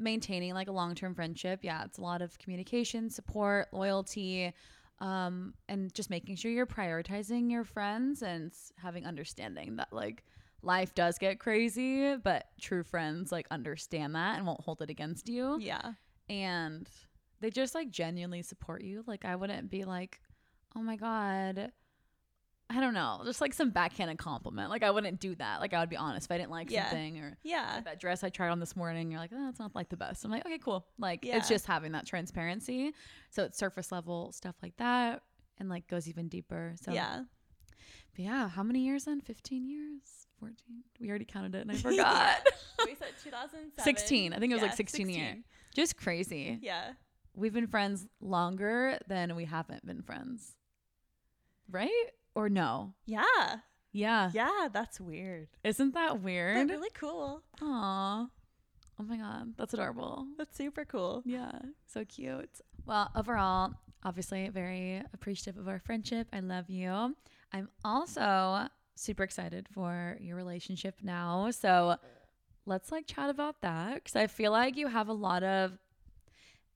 maintaining 0.00 0.54
like 0.54 0.68
a 0.68 0.72
long-term 0.72 1.14
friendship, 1.14 1.60
yeah, 1.62 1.84
it's 1.84 1.98
a 1.98 2.02
lot 2.02 2.22
of 2.22 2.38
communication, 2.38 3.10
support, 3.10 3.68
loyalty, 3.72 4.52
um 5.00 5.54
and 5.68 5.94
just 5.94 6.10
making 6.10 6.36
sure 6.36 6.50
you're 6.50 6.66
prioritizing 6.66 7.50
your 7.50 7.64
friends 7.64 8.22
and 8.22 8.52
having 8.76 9.06
understanding 9.06 9.76
that 9.76 9.90
like 9.92 10.24
life 10.62 10.94
does 10.94 11.16
get 11.18 11.38
crazy, 11.40 12.16
but 12.16 12.48
true 12.60 12.82
friends 12.82 13.32
like 13.32 13.46
understand 13.50 14.14
that 14.14 14.36
and 14.36 14.46
won't 14.46 14.60
hold 14.60 14.82
it 14.82 14.90
against 14.90 15.28
you 15.28 15.58
Yeah. 15.60 15.92
and 16.28 16.86
they 17.40 17.48
just 17.50 17.74
like 17.74 17.90
genuinely 17.90 18.42
support 18.42 18.82
you. 18.82 19.02
Like 19.06 19.24
I 19.24 19.36
wouldn't 19.36 19.70
be 19.70 19.84
like, 19.84 20.20
"Oh 20.76 20.82
my 20.82 20.96
god." 20.96 21.72
I 22.72 22.80
don't 22.80 22.94
know, 22.94 23.20
just 23.24 23.40
like 23.40 23.52
some 23.52 23.70
backhanded 23.70 24.16
compliment. 24.18 24.70
Like 24.70 24.84
I 24.84 24.90
wouldn't 24.92 25.18
do 25.18 25.34
that. 25.34 25.60
Like 25.60 25.74
I 25.74 25.80
would 25.80 25.90
be 25.90 25.96
honest 25.96 26.26
if 26.26 26.30
I 26.30 26.38
didn't 26.38 26.52
like 26.52 26.70
Yeah. 26.70 26.88
something 26.88 27.18
or 27.18 27.36
Yeah. 27.42 27.74
like 27.76 27.84
that 27.86 27.98
dress 28.00 28.22
I 28.22 28.28
tried 28.30 28.50
on 28.50 28.60
this 28.60 28.76
morning. 28.76 29.10
You're 29.10 29.18
like, 29.18 29.32
oh, 29.34 29.48
it's 29.48 29.58
not 29.58 29.74
like 29.74 29.88
the 29.88 29.96
best. 29.96 30.24
I'm 30.24 30.30
like, 30.30 30.46
okay, 30.46 30.58
cool. 30.58 30.86
Like 30.96 31.24
Yeah. 31.24 31.36
it's 31.38 31.48
just 31.48 31.66
having 31.66 31.90
that 31.92 32.06
transparency. 32.06 32.92
So 33.30 33.42
it's 33.44 33.58
surface 33.58 33.90
level 33.90 34.30
stuff 34.30 34.54
like 34.62 34.76
that, 34.76 35.22
and 35.58 35.68
like 35.68 35.88
goes 35.88 36.08
even 36.08 36.28
deeper. 36.28 36.74
So 36.80 36.92
yeah. 36.92 37.24
but 38.14 38.20
yeah. 38.24 38.48
How 38.48 38.62
many 38.62 38.80
years 38.84 39.04
then? 39.04 39.20
Fifteen 39.20 39.66
years? 39.66 40.26
Fourteen? 40.38 40.84
We 41.00 41.08
already 41.10 41.24
counted 41.24 41.56
it, 41.56 41.62
and 41.62 41.72
I 41.72 41.74
forgot. 41.76 42.46
we 42.86 42.94
said 42.94 43.08
2007. 43.24 43.82
16. 43.82 44.32
I 44.32 44.38
think 44.38 44.52
it 44.52 44.54
was 44.54 44.62
like 44.62 44.70
Yeah, 44.72 44.76
16 44.76 45.08
year. 45.10 45.38
just 45.74 45.96
crazy. 45.96 46.58
Yeah. 46.62 46.92
we've 47.34 47.52
been 47.52 47.66
friends 47.66 48.06
longer 48.20 48.98
than 49.08 49.34
we 49.34 49.44
haven't 49.44 49.84
been 49.84 50.02
friends. 50.02 50.54
Right? 51.70 51.90
Or 52.34 52.48
no? 52.48 52.94
Yeah. 53.06 53.56
Yeah. 53.92 54.30
Yeah. 54.32 54.68
That's 54.72 55.00
weird. 55.00 55.48
Isn't 55.64 55.94
that 55.94 56.20
weird? 56.22 56.68
But 56.68 56.74
really 56.74 56.90
cool. 56.94 57.42
Aw. 57.62 58.28
Oh 59.00 59.02
my 59.02 59.16
god, 59.16 59.54
that's 59.56 59.72
adorable. 59.72 60.26
That's 60.36 60.54
super 60.54 60.84
cool. 60.84 61.22
Yeah, 61.24 61.52
so 61.86 62.04
cute. 62.04 62.60
Well, 62.84 63.10
overall, 63.16 63.72
obviously 64.04 64.50
very 64.50 65.02
appreciative 65.14 65.58
of 65.58 65.68
our 65.68 65.78
friendship. 65.78 66.28
I 66.34 66.40
love 66.40 66.68
you. 66.68 67.16
I'm 67.50 67.70
also 67.82 68.66
super 68.96 69.22
excited 69.22 69.68
for 69.72 70.18
your 70.20 70.36
relationship 70.36 70.96
now. 71.02 71.50
So 71.50 71.96
let's 72.66 72.92
like 72.92 73.06
chat 73.06 73.30
about 73.30 73.62
that 73.62 73.94
because 73.94 74.16
I 74.16 74.26
feel 74.26 74.52
like 74.52 74.76
you 74.76 74.88
have 74.88 75.08
a 75.08 75.14
lot 75.14 75.42
of 75.44 75.78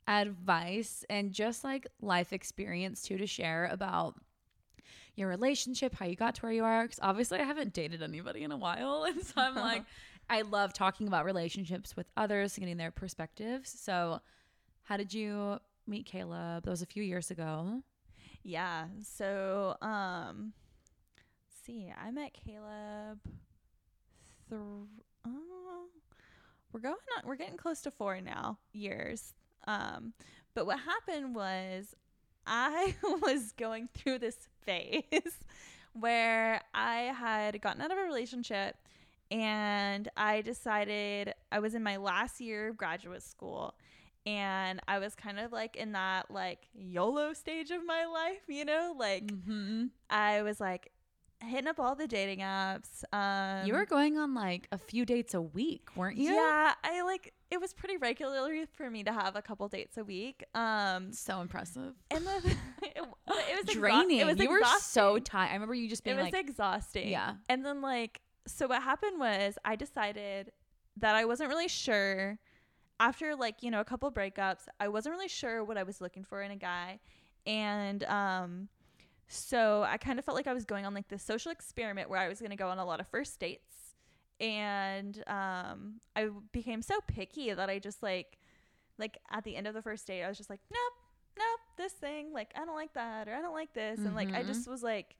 advice 0.08 1.04
and 1.10 1.30
just 1.30 1.62
like 1.62 1.86
life 2.00 2.32
experience 2.32 3.02
too 3.02 3.18
to 3.18 3.26
share 3.26 3.68
about 3.70 4.14
your 5.16 5.28
relationship, 5.28 5.94
how 5.94 6.06
you 6.06 6.16
got 6.16 6.34
to 6.36 6.42
where 6.42 6.52
you 6.52 6.64
are. 6.64 6.82
Because 6.84 6.98
obviously, 7.02 7.38
I 7.38 7.44
haven't 7.44 7.72
dated 7.72 8.02
anybody 8.02 8.42
in 8.42 8.52
a 8.52 8.56
while. 8.56 9.04
And 9.08 9.24
so 9.24 9.34
I'm 9.36 9.54
like, 9.70 9.84
I 10.28 10.42
love 10.42 10.72
talking 10.72 11.06
about 11.06 11.24
relationships 11.24 11.96
with 11.96 12.06
others, 12.16 12.56
getting 12.58 12.76
their 12.76 12.90
perspectives. 12.90 13.74
So, 13.78 14.20
how 14.82 14.96
did 14.96 15.12
you 15.14 15.58
meet 15.86 16.06
Caleb? 16.06 16.64
That 16.64 16.70
was 16.70 16.82
a 16.82 16.86
few 16.86 17.02
years 17.02 17.30
ago. 17.30 17.82
Yeah. 18.42 18.86
So, 19.02 19.76
um, 19.80 20.52
let's 21.46 21.66
see, 21.66 21.92
I 21.96 22.10
met 22.10 22.32
Caleb. 22.34 23.18
Th- 24.50 24.60
uh, 25.26 25.30
we're 26.72 26.80
going 26.80 26.94
on. 27.16 27.22
We're 27.24 27.36
getting 27.36 27.56
close 27.56 27.80
to 27.82 27.90
four 27.90 28.20
now 28.20 28.58
years. 28.72 29.32
Um, 29.66 30.12
but 30.54 30.66
what 30.66 30.78
happened 30.80 31.34
was, 31.34 31.94
I 32.46 32.94
was 33.22 33.52
going 33.52 33.88
through 33.94 34.18
this 34.20 34.36
phase 34.62 35.04
where 35.92 36.60
I 36.72 37.12
had 37.16 37.60
gotten 37.60 37.82
out 37.82 37.90
of 37.92 37.98
a 37.98 38.02
relationship 38.02 38.76
and 39.30 40.08
I 40.16 40.40
decided 40.42 41.34
I 41.50 41.58
was 41.60 41.74
in 41.74 41.82
my 41.82 41.96
last 41.96 42.40
year 42.40 42.68
of 42.68 42.76
graduate 42.76 43.22
school 43.22 43.74
and 44.26 44.80
I 44.88 44.98
was 44.98 45.14
kind 45.14 45.38
of 45.38 45.52
like 45.52 45.76
in 45.76 45.92
that 45.92 46.30
like 46.30 46.68
YOLO 46.74 47.32
stage 47.32 47.70
of 47.70 47.84
my 47.84 48.06
life, 48.06 48.42
you 48.48 48.64
know? 48.64 48.94
Like 48.98 49.26
Mm-hmm. 49.26 49.86
I 50.10 50.42
was 50.42 50.60
like 50.60 50.90
hitting 51.42 51.66
up 51.66 51.78
all 51.78 51.94
the 51.94 52.06
dating 52.06 52.38
apps. 52.40 53.04
Um 53.12 53.66
you 53.66 53.74
were 53.74 53.86
going 53.86 54.18
on 54.18 54.34
like 54.34 54.66
a 54.72 54.78
few 54.78 55.04
dates 55.04 55.34
a 55.34 55.42
week, 55.42 55.88
weren't 55.96 56.16
you? 56.16 56.32
Yeah, 56.32 56.74
I 56.82 57.02
like 57.02 57.32
it 57.54 57.60
was 57.60 57.72
pretty 57.72 57.96
regularly 57.96 58.66
for 58.74 58.90
me 58.90 59.02
to 59.04 59.12
have 59.12 59.36
a 59.36 59.42
couple 59.42 59.66
dates 59.68 59.96
a 59.96 60.04
week. 60.04 60.44
Um 60.54 61.12
So 61.12 61.40
impressive. 61.40 61.94
and 62.10 62.26
the 62.26 62.36
it, 62.82 62.96
it 62.96 63.06
was 63.06 63.64
exha- 63.66 63.72
Draining. 63.74 64.18
it 64.18 64.26
was 64.26 64.38
you 64.38 64.50
were 64.50 64.60
so 64.80 65.18
tired. 65.18 65.50
I 65.50 65.54
remember 65.54 65.74
you 65.74 65.88
just 65.88 66.04
being. 66.04 66.18
it 66.18 66.22
was 66.22 66.32
like, 66.32 66.48
exhausting. 66.48 67.08
Yeah. 67.08 67.34
And 67.48 67.64
then 67.64 67.80
like 67.80 68.20
so 68.46 68.66
what 68.66 68.82
happened 68.82 69.18
was 69.18 69.56
I 69.64 69.76
decided 69.76 70.52
that 70.98 71.14
I 71.16 71.24
wasn't 71.24 71.48
really 71.48 71.68
sure 71.68 72.38
after 73.00 73.34
like, 73.34 73.62
you 73.62 73.70
know, 73.70 73.80
a 73.80 73.84
couple 73.84 74.10
breakups, 74.12 74.66
I 74.78 74.88
wasn't 74.88 75.14
really 75.14 75.28
sure 75.28 75.64
what 75.64 75.76
I 75.78 75.82
was 75.82 76.00
looking 76.00 76.24
for 76.24 76.42
in 76.42 76.50
a 76.50 76.56
guy. 76.56 77.00
And 77.46 78.04
um 78.04 78.68
so 79.26 79.84
I 79.88 79.96
kind 79.96 80.18
of 80.18 80.24
felt 80.24 80.36
like 80.36 80.46
I 80.46 80.52
was 80.52 80.64
going 80.64 80.84
on 80.86 80.92
like 80.94 81.08
this 81.08 81.22
social 81.22 81.50
experiment 81.50 82.10
where 82.10 82.20
I 82.20 82.28
was 82.28 82.38
going 82.40 82.50
to 82.50 82.56
go 82.56 82.68
on 82.68 82.78
a 82.78 82.84
lot 82.84 83.00
of 83.00 83.08
first 83.08 83.40
dates. 83.40 83.83
And 84.40 85.22
um 85.26 86.00
I 86.16 86.28
became 86.52 86.82
so 86.82 87.00
picky 87.06 87.52
that 87.52 87.68
I 87.70 87.78
just 87.78 88.02
like 88.02 88.38
like 88.98 89.18
at 89.30 89.44
the 89.44 89.56
end 89.56 89.66
of 89.66 89.74
the 89.74 89.82
first 89.82 90.06
date 90.06 90.22
I 90.22 90.28
was 90.28 90.36
just 90.38 90.50
like, 90.50 90.60
"Nope, 90.70 90.92
nope, 91.38 91.60
this 91.76 91.92
thing, 91.92 92.32
like 92.32 92.52
I 92.56 92.64
don't 92.64 92.74
like 92.76 92.94
that 92.94 93.28
or 93.28 93.34
I 93.34 93.40
don't 93.42 93.54
like 93.54 93.72
this." 93.74 93.98
And 94.04 94.14
like 94.14 94.30
I 94.34 94.42
Mhm. 94.42 94.46
just 94.46 94.66
was 94.68 94.82
like 94.82 95.16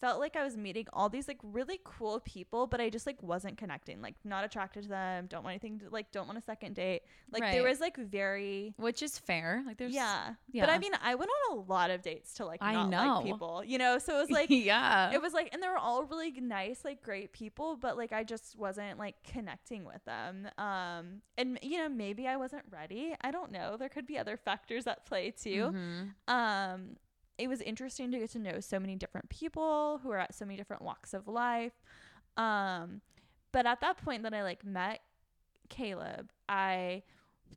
felt 0.00 0.20
like 0.20 0.36
I 0.36 0.44
was 0.44 0.56
meeting 0.56 0.86
all 0.92 1.08
these 1.08 1.28
like 1.28 1.38
really 1.42 1.80
cool 1.84 2.20
people, 2.20 2.66
but 2.66 2.80
I 2.80 2.90
just 2.90 3.06
like 3.06 3.22
wasn't 3.22 3.58
connecting. 3.58 4.00
Like 4.00 4.14
not 4.24 4.44
attracted 4.44 4.84
to 4.84 4.88
them. 4.88 5.26
Don't 5.26 5.42
want 5.44 5.52
anything 5.52 5.78
to 5.80 5.86
like. 5.90 6.10
Don't 6.12 6.26
want 6.26 6.38
a 6.38 6.42
second 6.42 6.74
date. 6.74 7.02
Like 7.32 7.42
there 7.52 7.62
was 7.64 7.80
like 7.80 7.96
very 7.96 8.74
which 8.76 9.02
is 9.02 9.18
fair. 9.18 9.62
Like 9.66 9.76
there's 9.78 9.92
yeah. 9.92 10.34
But. 10.54 10.70
I 10.70 10.78
mean, 10.78 10.92
I 11.02 11.14
went 11.14 11.30
on 11.50 11.58
a 11.58 11.60
lot 11.60 11.90
of 11.90 12.02
dates 12.02 12.34
to 12.34 12.46
like 12.46 12.62
I 12.62 12.72
not 12.72 12.90
know. 12.90 13.14
like 13.16 13.24
people, 13.24 13.62
you 13.64 13.78
know. 13.78 13.98
So 13.98 14.16
it 14.16 14.20
was 14.20 14.30
like 14.30 14.50
yeah. 14.50 15.12
it 15.12 15.20
was 15.20 15.32
like, 15.32 15.50
and 15.52 15.62
they 15.62 15.68
were 15.68 15.78
all 15.78 16.04
really 16.04 16.30
nice, 16.32 16.84
like 16.84 17.02
great 17.02 17.32
people, 17.32 17.76
but 17.76 17.96
like 17.96 18.12
I 18.12 18.24
just 18.24 18.56
wasn't 18.58 18.98
like 18.98 19.16
connecting 19.24 19.84
with 19.84 20.04
them. 20.04 20.48
Um, 20.58 21.22
and 21.36 21.58
you 21.62 21.78
know 21.78 21.88
maybe 21.88 22.26
I 22.26 22.36
wasn't 22.36 22.64
ready. 22.70 23.14
I 23.20 23.30
don't 23.30 23.52
know. 23.52 23.76
There 23.76 23.88
could 23.88 24.06
be 24.06 24.18
other 24.18 24.36
factors 24.36 24.86
at 24.86 25.04
play 25.06 25.30
too 25.30 25.72
Mhm. 25.72 26.14
um 26.32 26.96
it 27.38 27.48
was 27.48 27.60
interesting 27.62 28.10
to 28.10 28.18
get 28.18 28.30
to 28.30 28.38
know 28.38 28.60
so 28.60 28.78
many 28.80 28.96
different 28.96 29.28
people 29.28 30.00
who 30.02 30.10
are 30.10 30.18
at 30.18 30.34
so 30.34 30.44
many 30.44 30.56
different 30.56 30.82
walks 30.82 31.14
of 31.14 31.26
life 31.28 31.72
um 32.36 33.00
but 33.52 33.66
at 33.66 33.80
that 33.80 33.96
point 33.98 34.22
that 34.22 34.34
i 34.34 34.42
like 34.42 34.64
met 34.64 35.00
caleb 35.68 36.30
i 36.48 37.02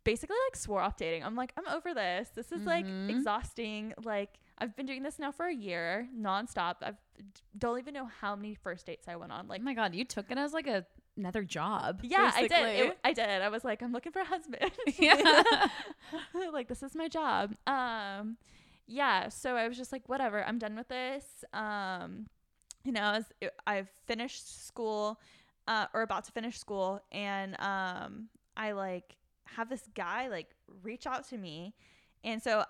basically 0.03 0.35
like 0.49 0.55
swore 0.55 0.81
off 0.81 0.95
dating 0.97 1.23
i'm 1.23 1.35
like 1.35 1.51
i'm 1.57 1.67
over 1.73 1.93
this 1.93 2.29
this 2.35 2.51
is 2.51 2.63
like 2.65 2.85
Mhm. 2.85 3.09
exhausting 3.09 3.93
like 4.03 4.39
i've 4.59 4.75
been 4.75 4.85
doing 4.85 5.03
this 5.03 5.19
now 5.19 5.31
for 5.31 5.45
a 5.47 5.53
year 5.53 6.07
nonstop 6.17 6.75
i've 6.81 6.95
don't 7.57 7.77
even 7.79 7.93
know 7.93 8.05
how 8.21 8.35
many 8.35 8.55
first 8.55 8.85
dates 8.85 9.07
i 9.07 9.15
went 9.15 9.31
on 9.31 9.47
like 9.47 9.61
oh 9.61 9.63
my 9.63 9.73
god, 9.73 9.93
you 9.93 10.03
took 10.05 10.31
it 10.31 10.37
as 10.37 10.53
like 10.53 10.67
a 10.67 10.85
another 11.17 11.43
job. 11.43 11.99
yeah, 12.03 12.31
I 12.33 12.47
did. 12.47 12.51
It, 12.79 12.97
I 13.03 13.11
did. 13.11 13.41
I 13.41 13.49
was 13.49 13.65
like, 13.65 13.83
I'm 13.83 13.91
looking 13.91 14.13
for 14.13 14.21
a 14.21 14.25
husband. 14.25 14.71
Yeah. 14.97 15.43
like 16.53 16.67
this 16.69 16.81
is 16.81 16.95
my 16.95 17.09
job. 17.09 17.53
Um, 17.67 18.37
yeah. 18.87 19.29
So 19.29 19.55
I 19.55 19.67
was 19.67 19.77
just 19.77 19.91
like, 19.91 20.07
whatever. 20.09 20.43
I'm 20.45 20.57
done 20.57 20.75
with 20.75 20.87
this. 20.87 21.25
Um, 21.53 22.27
you 22.83 22.91
know, 22.91 23.01
as 23.13 23.25
I've 23.67 23.89
finished 24.07 24.65
school, 24.67 25.19
uh, 25.67 25.85
or 25.93 26.01
about 26.01 26.25
to 26.25 26.31
finish 26.31 26.57
school, 26.57 27.01
and 27.11 27.55
um, 27.61 28.27
I 28.57 28.71
like 28.71 29.15
have 29.45 29.69
this 29.69 29.83
guy 29.95 30.27
like 30.29 30.47
reach 30.81 31.05
out 31.05 31.27
to 31.29 31.37
me, 31.37 31.73
and 32.23 32.41
so 32.41 32.63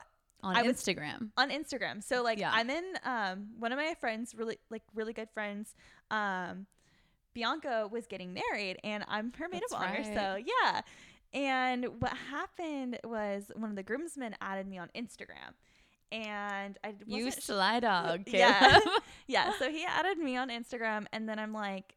on 0.43 0.55
I 0.57 0.63
was- 0.63 0.75
Instagram. 0.77 1.29
on 1.37 1.49
Instagram. 1.51 2.03
So 2.03 2.23
like 2.23 2.39
Yeah. 2.39 2.51
I'm 2.53 2.69
in 2.69 2.83
um 3.05 3.49
one 3.59 3.71
of 3.71 3.77
my 3.77 3.93
friends 3.99 4.33
really 4.35 4.57
like 4.71 4.81
really 4.95 5.13
good 5.13 5.29
friends 5.33 5.75
um 6.09 6.65
Bianca 7.33 7.87
was 7.91 8.07
getting 8.07 8.33
married 8.33 8.77
and 8.83 9.05
I'm 9.07 9.31
her 9.37 9.47
maid 9.47 9.61
That's 9.61 9.73
of 9.73 9.81
honor. 9.81 9.93
right. 9.93 10.05
So 10.05 10.43
yeah. 10.43 10.81
And 11.33 12.01
what 12.01 12.13
happened 12.29 12.99
was 13.05 13.51
one 13.55 13.69
of 13.69 13.75
the 13.75 13.83
groomsmen 13.83 14.35
added 14.41 14.67
me 14.67 14.77
on 14.79 14.89
Instagram. 14.95 15.53
And 16.11 16.77
I 16.83 16.93
You 17.05 17.25
wasn't 17.25 17.43
sly 17.43 17.79
dog, 17.79 18.23
yeah. 18.27 18.59
Caleb. 18.79 19.03
yeah. 19.27 19.51
So 19.59 19.69
he 19.71 19.85
added 19.85 20.17
me 20.17 20.35
on 20.37 20.49
Instagram 20.49 21.05
and 21.13 21.27
then 21.29 21.39
I'm 21.39 21.53
like, 21.53 21.95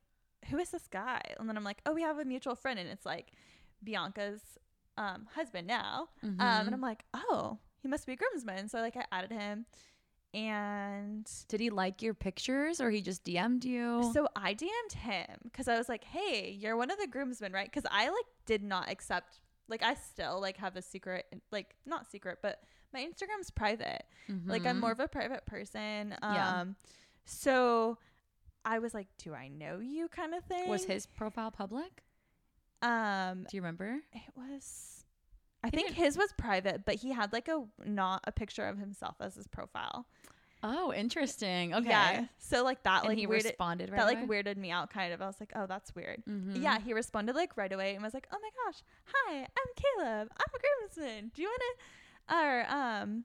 who 0.51 0.59
is 0.59 0.71
this 0.71 0.87
guy? 0.89 1.21
And 1.39 1.49
then 1.49 1.57
I'm 1.57 1.65
like, 1.65 1.79
oh, 1.87 1.93
we 1.95 2.03
have 2.03 2.19
a 2.19 2.25
mutual 2.25 2.55
friend 2.55 2.79
and 2.79 2.89
it's 2.89 3.05
like 3.07 3.33
Bianca's 3.85 4.41
um 4.97 5.27
husband 5.35 5.67
now. 5.67 6.09
Um 6.23 6.37
Mhm. 6.39 6.67
and 6.67 6.75
I'm 6.75 6.81
like, 6.81 7.05
oh, 7.13 7.59
he 7.83 7.89
must 7.89 8.07
be 8.07 8.13
a 8.13 8.17
groomsman. 8.17 8.69
So 8.69 8.79
like 8.79 8.97
I 8.97 9.05
added 9.11 9.33
him, 9.33 9.67
and 10.33 11.31
Did 11.49 11.61
he 11.61 11.71
like 11.71 12.03
your 12.03 12.15
pictures 12.15 12.81
or 12.81 12.91
he 12.91 13.01
just 13.03 13.25
DM'd 13.25 13.65
you? 13.65 14.11
so 14.13 14.27
I 14.37 14.55
DM'd 14.55 14.93
him 14.95 15.39
because 15.45 15.69
I 15.69 15.77
was 15.79 15.89
like, 15.89 16.05
"Hey, 16.05 16.51
you're 16.59 16.77
one 16.77 16.91
of 16.91 16.99
the 16.99 17.07
groomsmen, 17.07 17.53
right?" 17.53 17.71
Because 17.71 17.89
I 17.91 18.09
like 18.09 18.27
did 18.47 18.63
not 18.63 18.89
accept. 18.91 19.41
Like 19.69 19.83
I 19.83 19.95
still 19.95 20.41
like 20.41 20.57
have 20.59 20.77
a 20.77 20.83
secret, 20.83 21.27
like 21.53 21.75
not 21.87 22.11
secret, 22.11 22.39
but 22.43 22.61
my 22.95 23.01
Instagram's 23.07 23.51
private. 23.51 24.05
Like 24.47 24.65
I'm 24.65 24.77
Mhm. 24.77 24.81
more 24.81 24.93
of 24.93 25.01
a 25.01 25.09
private 25.09 25.45
person. 25.45 26.15
Um, 26.23 26.35
Yeah. 26.35 26.65
so 27.27 27.99
I 28.65 28.79
was 28.79 28.95
like, 28.95 29.09
"Do 29.19 29.35
I 29.35 29.49
know 29.49 29.81
you?" 29.81 30.09
kind 30.09 30.33
of 30.35 30.43
thing. 30.45 30.69
Was 30.71 30.85
his 30.87 31.05
profile 31.05 31.51
public? 31.51 32.03
Um, 32.83 33.45
Do 33.51 33.57
you 33.57 33.63
remember? 33.63 34.01
it 34.13 34.23
was. 34.37 35.05
I 35.63 35.71
think 35.71 35.91
his 35.93 36.17
was 36.19 36.33
private, 36.37 36.85
but 36.85 36.97
he 36.97 37.13
had 37.13 37.33
like 37.33 37.49
a 37.49 37.65
not 37.85 38.23
a 38.25 38.33
picture 38.33 38.67
of 38.67 38.79
himself 38.79 39.17
as 39.21 39.35
his 39.35 39.47
profile. 39.47 40.07
Oh, 40.63 40.93
interesting. 40.95 41.75
Okay. 41.75 41.89
Yeah. 41.91 42.27
So 42.39 42.65
like 42.65 42.83
that, 42.85 43.01
And 43.01 43.09
like 43.11 43.19
he 43.19 43.27
weirded, 43.27 43.45
responded 43.45 43.91
right 43.91 43.99
that 43.99 44.07
like 44.07 44.23
away? 44.23 44.43
weirded 44.43 44.57
me 44.57 44.71
out 44.71 44.91
kind 44.91 45.13
of. 45.13 45.21
I 45.21 45.27
was 45.27 45.39
like, 45.41 45.53
oh, 45.55 45.67
that's 45.67 45.95
weird. 45.95 46.23
Mhm. 46.27 46.63
Yeah, 46.63 46.79
he 46.79 46.93
responded 46.95 47.35
like 47.35 47.57
right 47.57 47.73
away 47.73 47.95
and 47.95 48.03
was 48.03 48.15
like, 48.15 48.27
"Oh 48.33 48.39
my 48.41 48.51
gosh, 48.65 48.83
hi, 49.05 49.41
I'm 49.41 49.47
Caleb. 49.77 50.29
I'm 50.33 50.55
a 50.55 50.59
groomsman. 50.59 51.33
Do 51.35 51.43
you 51.43 51.49
want 51.49 51.61
to, 51.61 51.85
or 52.31 52.67
um, 52.69 53.25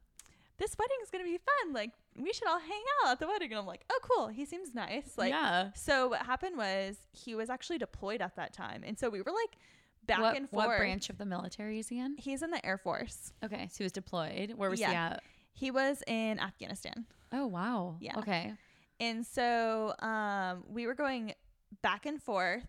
this 0.57 0.75
wedding's 0.77 1.09
gonna 1.11 1.23
be 1.23 1.37
fun. 1.37 1.73
Like, 1.73 1.91
we 2.17 2.33
should 2.33 2.47
all 2.47 2.59
hang 2.59 2.83
out 3.03 3.11
at 3.13 3.19
the 3.19 3.27
wedding." 3.27 3.51
And 3.51 3.59
I'm 3.59 3.65
like, 3.65 3.85
"Oh, 3.89 3.99
cool. 4.03 4.27
He 4.27 4.45
seems 4.45 4.73
nice." 4.73 5.13
Like, 5.17 5.31
yeah. 5.31 5.69
so 5.73 6.09
what 6.09 6.25
happened 6.25 6.57
was 6.57 6.97
he 7.11 7.35
was 7.35 7.49
actually 7.49 7.77
deployed 7.77 8.21
at 8.21 8.35
that 8.35 8.53
time, 8.53 8.83
and 8.85 8.97
so 8.97 9.09
we 9.09 9.21
were 9.21 9.31
like 9.31 9.57
back 10.05 10.19
what, 10.19 10.37
and 10.37 10.49
forth. 10.49 10.67
what 10.67 10.77
branch 10.77 11.09
of 11.09 11.17
the 11.17 11.25
military 11.25 11.79
is 11.79 11.87
he 11.87 11.99
in? 11.99 12.17
He's 12.17 12.41
in 12.41 12.51
the 12.51 12.65
Air 12.65 12.77
Force. 12.77 13.33
Okay, 13.43 13.67
so 13.71 13.79
he 13.79 13.83
was 13.83 13.91
deployed. 13.91 14.53
Where 14.55 14.69
was 14.69 14.79
he 14.79 14.85
Yeah. 14.85 15.13
at? 15.13 15.23
He 15.53 15.71
was 15.71 16.03
in 16.07 16.39
Afghanistan. 16.39 17.05
Oh 17.31 17.47
wow. 17.47 17.97
Yeah. 17.99 18.17
Okay. 18.19 18.53
And 18.99 19.25
so 19.25 19.93
um, 19.99 20.63
we 20.67 20.87
were 20.87 20.93
going 20.93 21.33
back 21.81 22.05
and 22.05 22.21
forth 22.21 22.67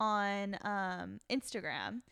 on 0.00 0.56
um, 0.62 1.20
Instagram. 1.30 2.02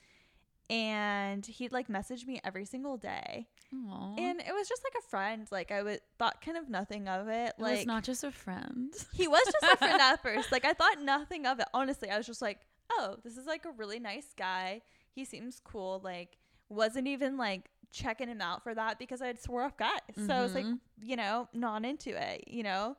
And 0.70 1.44
he'd 1.44 1.72
like 1.72 1.88
message 1.88 2.26
me 2.26 2.40
every 2.44 2.64
single 2.64 2.96
day. 2.96 3.48
Aww. 3.74 4.18
And 4.18 4.40
it 4.40 4.52
was 4.54 4.68
just 4.68 4.82
like 4.84 4.94
a 5.04 5.08
friend. 5.08 5.46
Like 5.50 5.70
I 5.72 5.82
would 5.82 6.00
thought 6.18 6.40
kind 6.44 6.56
of 6.56 6.68
nothing 6.68 7.08
of 7.08 7.28
it. 7.28 7.54
it 7.58 7.62
was 7.62 7.78
Like 7.78 7.86
not 7.86 8.04
just 8.04 8.24
a 8.24 8.30
friend. 8.30 8.92
he 9.12 9.26
was 9.28 9.42
just 9.44 9.72
a 9.72 9.76
friend 9.76 10.00
at 10.00 10.22
first. 10.22 10.50
Like 10.52 10.64
I 10.64 10.72
thought 10.72 11.02
nothing 11.02 11.46
of 11.46 11.58
it. 11.60 11.66
Honestly, 11.74 12.08
I 12.10 12.16
was 12.16 12.26
just 12.26 12.40
like, 12.42 12.60
oh, 12.92 13.16
this 13.24 13.36
is 13.36 13.46
like 13.46 13.64
a 13.64 13.72
really 13.76 13.98
nice 13.98 14.32
guy. 14.36 14.82
He 15.12 15.24
seems 15.24 15.60
cool. 15.64 16.00
Like 16.04 16.36
wasn't 16.68 17.08
even 17.08 17.36
like 17.36 17.68
checking 17.92 18.28
him 18.28 18.40
out 18.40 18.62
for 18.62 18.72
that 18.74 18.98
because 19.00 19.20
I 19.20 19.26
had 19.26 19.40
swore 19.42 19.62
off 19.64 19.76
guys. 19.76 19.98
So 20.26 20.32
I 20.32 20.42
was 20.42 20.54
like, 20.54 20.64
Mhm. 20.66 20.78
you 21.02 21.16
know, 21.16 21.48
not 21.52 21.84
into 21.84 22.10
it, 22.10 22.44
you 22.46 22.62
know? 22.62 22.96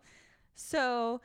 So 0.55 1.21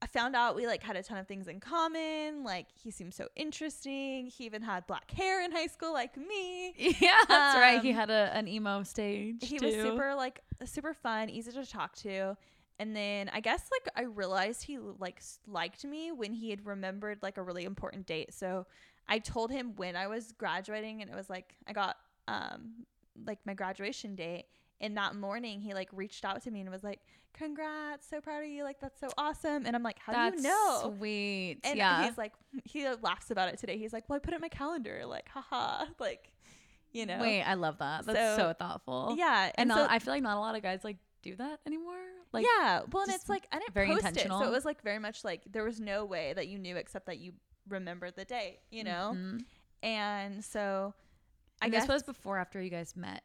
I 0.00 0.06
found 0.06 0.36
out 0.36 0.54
we 0.54 0.66
like 0.66 0.82
had 0.82 0.96
a 0.96 1.02
ton 1.02 1.18
of 1.18 1.26
things 1.26 1.48
in 1.48 1.58
common. 1.60 2.44
Like 2.44 2.66
he 2.74 2.90
seemed 2.90 3.14
so 3.14 3.28
interesting. 3.34 4.26
He 4.26 4.44
even 4.44 4.62
had 4.62 4.86
black 4.86 5.10
hair 5.10 5.44
in 5.44 5.50
high 5.50 5.66
school 5.66 5.92
like 5.92 6.16
me. 6.16 6.72
yeah, 7.00 7.18
that's 7.28 7.58
right. 7.58 7.80
He 7.82 7.90
Um, 7.90 7.96
had 7.96 8.10
a, 8.10 8.30
an 8.34 8.46
emo 8.46 8.82
stage. 8.84 9.38
He 9.40 9.58
was 9.58 9.74
super 9.74 10.14
like 10.14 10.40
super 10.64 10.94
fun, 10.94 11.28
easy 11.30 11.50
to 11.52 11.66
talk 11.66 11.96
to. 11.96 12.36
And 12.78 12.94
then 12.94 13.28
I 13.32 13.40
guess 13.40 13.68
like 13.72 13.92
I 13.96 14.02
realized 14.02 14.62
he 14.62 14.78
like 14.78 15.20
liked 15.48 15.84
me 15.84 16.12
when 16.12 16.32
he 16.32 16.50
had 16.50 16.64
remembered 16.64 17.18
like 17.22 17.36
a 17.36 17.42
really 17.42 17.64
important 17.64 18.06
date. 18.06 18.32
So 18.32 18.66
I 19.08 19.18
told 19.18 19.50
him 19.50 19.72
when 19.76 19.96
I 19.96 20.06
was 20.06 20.32
graduating 20.32 21.02
and 21.02 21.10
it 21.10 21.16
was 21.16 21.28
like 21.28 21.56
I 21.66 21.72
got 21.72 21.96
um 22.28 22.84
like 23.26 23.40
my 23.44 23.54
graduation 23.54 24.14
date 24.14 24.44
and 24.80 24.96
that 24.96 25.14
morning 25.14 25.60
he 25.60 25.74
like 25.74 25.88
reached 25.92 26.24
out 26.24 26.42
to 26.42 26.50
me 26.50 26.60
and 26.60 26.70
was 26.70 26.84
like 26.84 27.00
congrats 27.34 28.08
so 28.08 28.20
proud 28.20 28.42
of 28.42 28.48
you 28.48 28.64
like 28.64 28.80
that's 28.80 28.98
so 28.98 29.08
awesome 29.16 29.64
and 29.66 29.76
i'm 29.76 29.82
like 29.82 29.98
how 30.00 30.12
That's 30.12 30.42
do 30.42 30.48
you 30.48 30.54
know 30.54 30.94
Sweet. 30.98 31.58
and 31.64 31.76
yeah. 31.76 32.04
he's 32.06 32.18
like 32.18 32.32
he 32.64 32.86
laughs 33.02 33.30
about 33.30 33.48
it 33.48 33.58
today 33.58 33.78
he's 33.78 33.92
like 33.92 34.08
well 34.08 34.16
i 34.16 34.18
put 34.18 34.32
it 34.32 34.36
in 34.36 34.40
my 34.40 34.48
calendar 34.48 35.02
like 35.06 35.28
haha 35.28 35.84
like 36.00 36.32
you 36.90 37.04
know 37.06 37.18
Wait, 37.20 37.42
I 37.42 37.52
love 37.54 37.78
that. 37.78 38.06
That's 38.06 38.18
so, 38.18 38.36
So, 38.36 38.52
thoughtful. 38.58 39.14
yeah 39.18 39.50
And 39.56 39.70
and, 39.70 39.78
so, 39.78 39.86
I 39.90 39.98
feel 39.98 40.14
like 40.14 40.22
not 40.22 40.38
a 40.38 40.40
lot 40.40 40.56
of 40.56 40.62
guys 40.62 40.80
like 40.84 40.96
do 41.22 41.36
that 41.36 41.60
anymore. 41.66 41.94
Like 42.32 42.46
yeah 42.46 42.80
well 42.92 43.02
and 43.04 43.12
it's 43.12 43.28
like 43.28 43.46
i 43.52 43.58
didn't 43.58 43.74
very 43.74 43.88
post 43.88 44.04
it 44.04 44.08
intentional. 44.08 44.40
so 44.40 44.46
it 44.46 44.50
was 44.50 44.64
like 44.64 44.82
very 44.82 44.98
much 44.98 45.22
like 45.24 45.42
there 45.50 45.64
was 45.64 45.80
no 45.80 46.04
way 46.04 46.32
that 46.34 46.48
you 46.48 46.58
knew 46.58 46.76
except 46.76 47.06
that 47.06 47.18
you 47.18 47.32
remembered 47.68 48.14
the 48.16 48.24
date 48.24 48.58
you 48.70 48.84
know 48.84 49.12
mhm. 49.14 49.40
and 49.82 50.42
so 50.44 50.94
i 51.60 51.66
And 51.66 51.72
guess 51.72 51.82
this 51.86 51.88
was 51.92 52.02
before 52.02 52.38
after 52.38 52.60
you 52.62 52.70
guys 52.70 52.94
met 52.96 53.22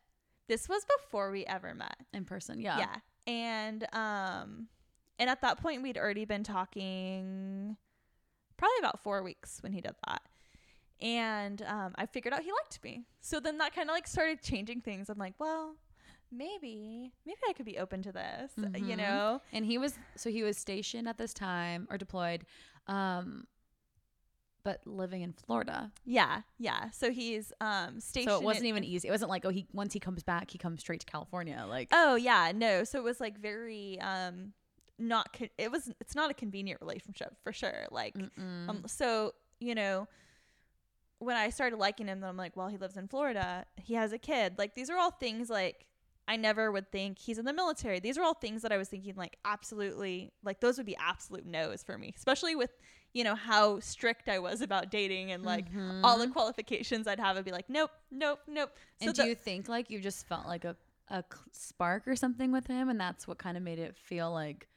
this 0.54 0.70
was 0.70 0.86
before 1.00 1.32
we 1.32 1.46
ever 1.46 1.74
met 1.74 1.98
in 2.14 2.26
person. 2.26 2.60
Yeah. 2.62 2.78
yeah 2.78 2.96
and 3.26 3.88
um 3.94 4.68
and 5.18 5.30
at 5.30 5.42
that 5.42 5.60
point 5.62 5.82
we'd 5.82 5.98
already 5.98 6.26
been 6.26 6.44
talking 6.44 7.78
probably 8.58 8.78
about 8.80 9.02
four 9.02 9.24
weeks 9.24 9.64
when 9.64 9.72
he 9.72 9.82
did 9.82 9.96
that 10.06 10.22
and 11.02 11.62
um 11.64 11.94
i 11.96 12.06
figured 12.06 12.34
out 12.34 12.42
he 12.44 12.52
liked 12.52 12.84
me 12.84 13.06
so 13.22 13.40
then 13.40 13.58
that 13.60 13.74
kind 13.74 13.90
of 13.90 13.94
like 13.94 14.06
started 14.08 14.42
changing 14.42 14.82
things 14.82 15.10
i'm 15.10 15.18
like 15.18 15.34
well 15.40 15.76
maybe 16.32 17.14
maybe 17.26 17.40
i 17.50 17.54
could 17.54 17.66
be 17.66 17.78
open 17.80 18.02
to 18.02 18.12
this 18.12 18.52
you 18.58 18.94
Mhm. 18.94 18.98
know 18.98 19.42
And 19.54 19.66
he 19.66 19.78
was 19.78 19.98
so 20.18 20.30
he 20.30 20.44
was 20.44 20.58
stationed 20.58 21.08
at 21.08 21.18
this 21.18 21.34
time 21.34 21.88
or 21.90 21.98
deployed, 21.98 22.46
um, 22.88 23.48
but 24.64 24.80
living 24.86 25.22
in 25.22 25.34
Florida. 25.34 25.92
yeah 26.06 26.42
yeah 26.58 26.90
so 26.92 27.12
he's 27.12 27.52
um 27.62 28.00
stationed 28.00 28.32
So 28.32 28.38
it 28.38 28.44
wasn't 28.44 28.66
even 28.66 28.84
easy. 28.84 29.08
It 29.08 29.12
wasn't 29.12 29.30
like 29.30 29.46
oh 29.46 29.50
he 29.50 29.68
once 29.74 29.94
he 29.94 30.00
comes 30.00 30.24
back 30.24 30.52
he 30.52 30.58
comes 30.58 30.80
straight 30.82 31.02
to 31.02 31.06
California. 31.06 31.66
Like 31.68 31.90
oh 31.92 32.16
yeah 32.16 32.52
no 32.56 32.84
so 32.84 33.00
it 33.00 33.04
was 33.04 33.20
like 33.20 33.40
very 33.40 34.00
um 34.02 34.54
not 35.00 35.34
con- 35.34 35.50
it 35.58 35.72
was 35.72 35.92
it's 36.00 36.16
not 36.16 36.30
a 36.32 36.34
convenient 36.34 36.80
relationship 36.80 37.36
for 37.44 37.52
sure 37.52 37.88
like 37.92 38.14
mm-mm. 38.16 38.70
Um, 38.70 38.84
so 38.86 39.34
you 39.60 39.76
know, 39.76 40.08
when 41.20 41.38
I 41.38 41.50
started 41.50 41.78
liking 41.78 42.08
him, 42.08 42.20
then 42.20 42.30
I'm 42.30 42.36
like, 42.38 42.58
well, 42.58 42.68
he 42.68 42.76
lives 42.78 42.98
in 42.98 43.08
Florida. 43.08 43.66
He 43.78 43.94
has 43.94 44.12
a 44.12 44.18
kid. 44.18 44.56
Like 44.58 44.76
these 44.76 44.90
are 44.90 44.98
all 44.98 45.12
things 45.12 45.50
like 45.50 45.86
I 46.28 46.36
never 46.38 46.72
would 46.72 46.92
think 46.92 47.18
he's 47.20 47.38
in 47.38 47.46
the 47.46 47.54
military. 47.54 48.00
These 48.00 48.18
are 48.18 48.24
all 48.24 48.34
things 48.34 48.62
that 48.62 48.72
I 48.72 48.78
was 48.78 48.88
thinking 48.90 49.16
like 49.16 49.38
absolutely 49.46 50.32
like 50.44 50.60
those 50.60 50.78
would 50.78 50.86
be 50.86 50.96
absolute 50.98 51.46
no's 51.46 51.84
for 51.84 51.98
me, 51.98 52.14
especially 52.16 52.56
with 52.56 52.72
you 53.14 53.24
know 53.24 53.36
how 53.36 53.80
strict 53.80 54.28
I 54.28 54.40
was 54.40 54.62
about 54.62 54.90
dating 54.92 55.32
and 55.32 55.44
like 55.44 55.66
all 56.04 56.18
the 56.18 56.28
qualifications 56.28 57.08
I'd 57.08 57.20
have. 57.20 57.38
I'd 57.38 57.46
be 57.46 57.52
like, 57.52 57.70
nope, 57.70 57.92
nope, 58.12 58.40
nope. 58.48 58.72
So 59.02 59.08
and 59.08 59.16
do 59.16 59.22
the- 59.24 59.30
you 59.30 59.36
think 59.36 59.70
like 59.70 59.90
you 59.90 60.00
just 60.00 60.28
felt 60.28 60.46
like 60.48 60.66
a 60.66 60.76
a 61.10 61.24
spark 61.52 62.08
or 62.08 62.16
something 62.16 62.52
with 62.52 62.66
him, 62.68 62.90
and 62.90 63.00
that's 63.00 63.28
what 63.28 63.38
kind 63.38 63.56
of 63.58 63.64
made 63.64 63.78
it 63.78 63.96
feel 63.96 64.32
like 64.32 64.68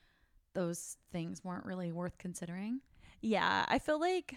those 0.55 0.97
things 1.13 1.45
weren't 1.45 1.65
really 1.65 1.93
worth 1.93 2.19
considering? 2.19 2.81
yeah, 3.23 3.65
I 3.69 3.79
feel 3.79 3.99
like 3.99 4.35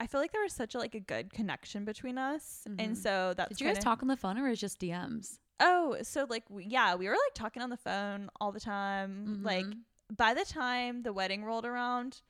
I 0.00 0.06
feel 0.06 0.20
like 0.20 0.32
there 0.32 0.42
was 0.42 0.52
such 0.52 0.74
a, 0.74 0.78
like 0.78 0.94
a 0.94 1.00
good 1.00 1.32
connection 1.32 1.84
between 1.86 2.18
us, 2.18 2.64
Mhm. 2.68 2.74
and 2.84 2.98
so 2.98 3.32
that's 3.36 3.50
Did 3.50 3.60
you 3.60 3.66
guys 3.72 3.78
talk 3.82 4.02
on 4.02 4.08
the 4.08 4.16
phone 4.16 4.36
or 4.38 4.48
was 4.48 4.58
it 4.58 4.60
just 4.60 4.78
DMs? 4.80 5.38
Oh, 5.60 5.96
so 6.02 6.26
like 6.28 6.44
we, 6.50 6.64
yeah, 6.64 6.96
we 6.96 7.06
were 7.08 7.14
like 7.14 7.34
talking 7.34 7.62
on 7.62 7.70
the 7.70 7.76
phone 7.78 8.28
all 8.40 8.52
the 8.52 8.60
time. 8.60 9.42
Like 9.42 9.64
Mhm. 9.64 9.78
by 10.14 10.34
the 10.34 10.44
time 10.44 11.02
the 11.02 11.12
wedding 11.14 11.44
rolled 11.44 11.64
around, 11.64 12.20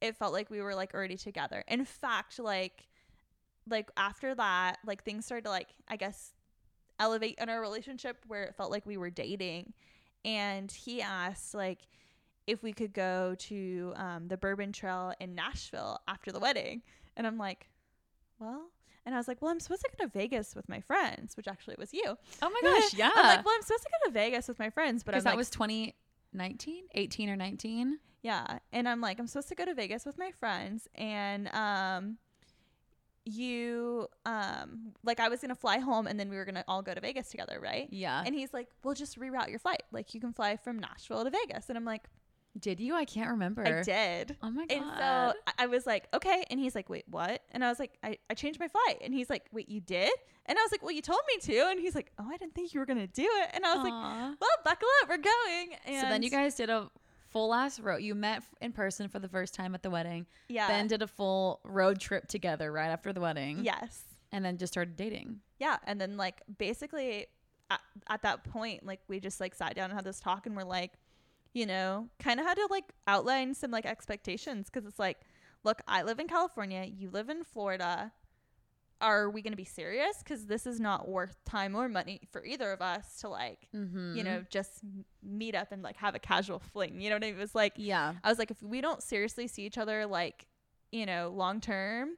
it 0.00 0.16
felt 0.16 0.32
like 0.32 0.50
we 0.50 0.60
were 0.60 0.74
like 0.74 0.94
already 0.94 1.16
together. 1.16 1.64
In 1.68 1.84
fact, 1.84 2.38
like 2.38 2.86
like 3.68 3.90
after 3.96 4.34
that, 4.34 4.78
like 4.84 5.04
things 5.04 5.26
started 5.26 5.44
to 5.44 5.50
like 5.50 5.68
I 5.88 5.96
guess 5.96 6.32
elevate 6.98 7.38
in 7.40 7.48
our 7.48 7.60
relationship 7.60 8.24
where 8.26 8.44
it 8.44 8.54
felt 8.56 8.70
like 8.70 8.86
we 8.86 8.96
were 8.96 9.10
dating. 9.10 9.72
And 10.24 10.70
he 10.70 11.02
asked 11.02 11.54
like 11.54 11.80
if 12.46 12.62
we 12.62 12.72
could 12.72 12.92
go 12.92 13.34
to 13.38 13.92
um, 13.96 14.28
the 14.28 14.36
Bourbon 14.36 14.72
Trail 14.72 15.12
in 15.20 15.34
Nashville 15.34 16.00
after 16.06 16.30
the 16.30 16.38
wedding. 16.38 16.82
And 17.16 17.26
I'm 17.26 17.38
like, 17.38 17.68
well, 18.38 18.70
and 19.04 19.14
I 19.14 19.18
was 19.18 19.28
like, 19.28 19.40
well, 19.40 19.50
I'm 19.50 19.60
supposed 19.60 19.82
to 19.82 19.90
go 19.96 20.04
to 20.04 20.10
Vegas 20.10 20.54
with 20.54 20.68
my 20.68 20.80
friends, 20.80 21.36
which 21.36 21.48
actually 21.48 21.76
was 21.78 21.92
you. 21.92 22.16
Oh 22.42 22.50
my 22.50 22.60
gosh, 22.62 22.94
yeah. 22.94 23.10
I'm 23.14 23.26
like, 23.36 23.44
well, 23.44 23.54
I'm 23.54 23.62
supposed 23.62 23.84
to 23.84 23.88
go 24.04 24.08
to 24.08 24.12
Vegas 24.12 24.48
with 24.48 24.58
my 24.58 24.70
friends, 24.70 25.02
but 25.02 25.14
I'm 25.14 25.18
Because 25.18 25.24
that 25.24 25.30
like, 25.30 25.38
was 25.38 25.50
2019, 25.50 26.84
18 26.92 27.30
or 27.30 27.36
19. 27.36 27.98
Yeah. 28.26 28.58
And 28.72 28.88
I'm 28.88 29.00
like, 29.00 29.20
I'm 29.20 29.26
supposed 29.28 29.48
to 29.48 29.54
go 29.54 29.64
to 29.64 29.74
Vegas 29.74 30.04
with 30.04 30.18
my 30.18 30.30
friends, 30.32 30.88
and 30.96 31.48
um, 31.54 32.18
you 33.24 34.06
um, 34.24 34.92
like 35.04 35.20
I 35.20 35.28
was 35.28 35.40
gonna 35.40 35.54
fly 35.54 35.78
home, 35.78 36.06
and 36.06 36.18
then 36.18 36.28
we 36.28 36.36
were 36.36 36.44
gonna 36.44 36.64
all 36.68 36.82
go 36.82 36.92
to 36.94 37.00
Vegas 37.00 37.28
together, 37.28 37.58
right? 37.60 37.88
Yeah. 37.90 38.22
And 38.24 38.34
he's 38.34 38.52
like, 38.52 38.68
we'll 38.82 38.94
just 38.94 39.18
reroute 39.18 39.50
your 39.50 39.58
flight. 39.58 39.82
Like 39.92 40.14
you 40.14 40.20
can 40.20 40.32
fly 40.32 40.56
from 40.56 40.78
Nashville 40.78 41.24
to 41.24 41.30
Vegas, 41.30 41.68
and 41.68 41.78
I'm 41.78 41.84
like, 41.84 42.02
did 42.58 42.80
you? 42.80 42.94
I 42.94 43.04
can't 43.04 43.30
remember. 43.30 43.66
I 43.66 43.82
did. 43.82 44.36
Oh 44.42 44.50
my 44.50 44.66
god. 44.66 44.76
And 44.76 44.84
so 44.98 45.52
I- 45.58 45.66
was 45.66 45.86
like, 45.86 46.08
okay. 46.14 46.44
And 46.50 46.58
he's 46.58 46.74
like, 46.74 46.88
wait, 46.88 47.04
what? 47.08 47.42
And 47.52 47.64
I 47.64 47.68
was 47.68 47.78
like, 47.78 47.98
I, 48.02 48.18
I 48.30 48.34
changed 48.34 48.58
my 48.58 48.68
flight. 48.68 48.98
And 49.04 49.12
he's 49.12 49.28
like, 49.28 49.44
wait, 49.52 49.68
you 49.68 49.80
did? 49.80 50.12
And 50.46 50.58
I 50.58 50.62
was 50.62 50.72
like, 50.72 50.82
well, 50.82 50.92
you 50.92 51.02
told 51.02 51.20
me 51.28 51.38
to. 51.52 51.68
And 51.70 51.78
he's 51.80 51.94
like, 51.94 52.12
oh, 52.18 52.24
I 52.26 52.36
didn't 52.38 52.54
think 52.54 52.72
you 52.72 52.80
were 52.80 52.86
going 52.86 53.00
to 53.00 53.06
do 53.08 53.28
it. 53.42 53.50
And 53.52 53.64
I 53.66 53.74
was 53.74 53.84
like, 53.84 53.92
well, 54.40 54.50
buckle 54.64 54.88
up. 55.02 55.08
We're 55.08 55.18
going. 55.18 55.76
And 55.86 56.00
so 56.00 56.08
then 56.08 56.22
you 56.22 56.30
guys 56.30 56.54
did 56.54 56.70
a 56.70 56.88
full 57.30 57.54
ass 57.54 57.78
road. 57.80 57.98
You 57.98 58.14
met 58.14 58.42
in 58.60 58.72
person 58.72 59.08
for 59.08 59.18
the 59.18 59.28
first 59.28 59.54
time 59.54 59.74
at 59.74 59.82
the 59.82 59.90
wedding. 59.90 60.26
yeah. 60.48 60.68
Then 60.68 60.86
did 60.86 61.02
a 61.02 61.06
full 61.06 61.60
road 61.64 62.00
trip 62.00 62.28
together 62.28 62.72
right 62.72 62.88
after 62.88 63.12
the 63.12 63.20
wedding. 63.20 63.64
yes. 63.64 64.02
And 64.32 64.44
then 64.44 64.58
just 64.58 64.72
started 64.72 64.96
dating. 64.96 65.40
Yeah. 65.60 65.76
And 65.86 66.00
then, 66.00 66.16
like, 66.16 66.42
basically, 66.58 67.26
at, 67.70 67.80
at 68.08 68.22
that 68.22 68.44
point, 68.44 68.84
like 68.84 69.00
we 69.08 69.20
just 69.20 69.40
like 69.40 69.54
sat 69.54 69.74
down 69.74 69.90
and 69.90 69.94
had 69.94 70.04
this 70.04 70.20
talk, 70.20 70.46
and 70.46 70.56
we're 70.56 70.64
like, 70.64 70.92
you 71.54 71.64
know, 71.64 72.08
kind 72.18 72.38
of 72.40 72.44
had 72.46 72.56
to 72.56 72.66
like 72.70 72.84
outline 73.06 73.54
some 73.54 73.70
like 73.70 73.86
expectations 73.86 74.68
because 74.70 74.86
it's 74.86 74.98
like, 74.98 75.18
look, 75.64 75.80
I 75.88 76.02
live 76.02 76.18
in 76.18 76.26
California, 76.28 76.84
you 76.84 77.08
live 77.10 77.28
in 77.30 77.44
Florida. 77.44 78.12
Are 79.00 79.28
we 79.28 79.42
going 79.42 79.52
to 79.52 79.56
be 79.58 79.64
serious? 79.64 80.18
Because 80.18 80.46
this 80.46 80.66
is 80.66 80.80
not 80.80 81.06
worth 81.08 81.36
time 81.44 81.74
or 81.74 81.88
money 81.88 82.20
for 82.32 82.44
either 82.44 82.72
of 82.72 82.80
us 82.80 83.18
to 83.20 83.28
like, 83.28 83.68
Mm-hmm. 83.74 84.16
you 84.16 84.24
know, 84.24 84.44
just 84.50 84.80
meet 85.22 85.54
up 85.54 85.70
and 85.72 85.82
like 85.82 85.96
have 85.96 86.14
a 86.14 86.18
casual 86.18 86.58
fling. 86.58 87.00
You 87.00 87.10
know 87.10 87.16
what 87.16 87.24
I 87.24 87.26
mean? 87.26 87.36
It 87.36 87.40
was 87.40 87.54
like, 87.54 87.74
Yeah. 87.76 88.14
I 88.24 88.28
was 88.30 88.38
like, 88.38 88.50
if 88.50 88.62
we 88.62 88.80
don't 88.80 89.02
seriously 89.02 89.46
see 89.48 89.64
each 89.66 89.76
other 89.78 90.06
like, 90.06 90.46
you 90.92 91.04
know, 91.04 91.30
long 91.34 91.60
term, 91.60 92.10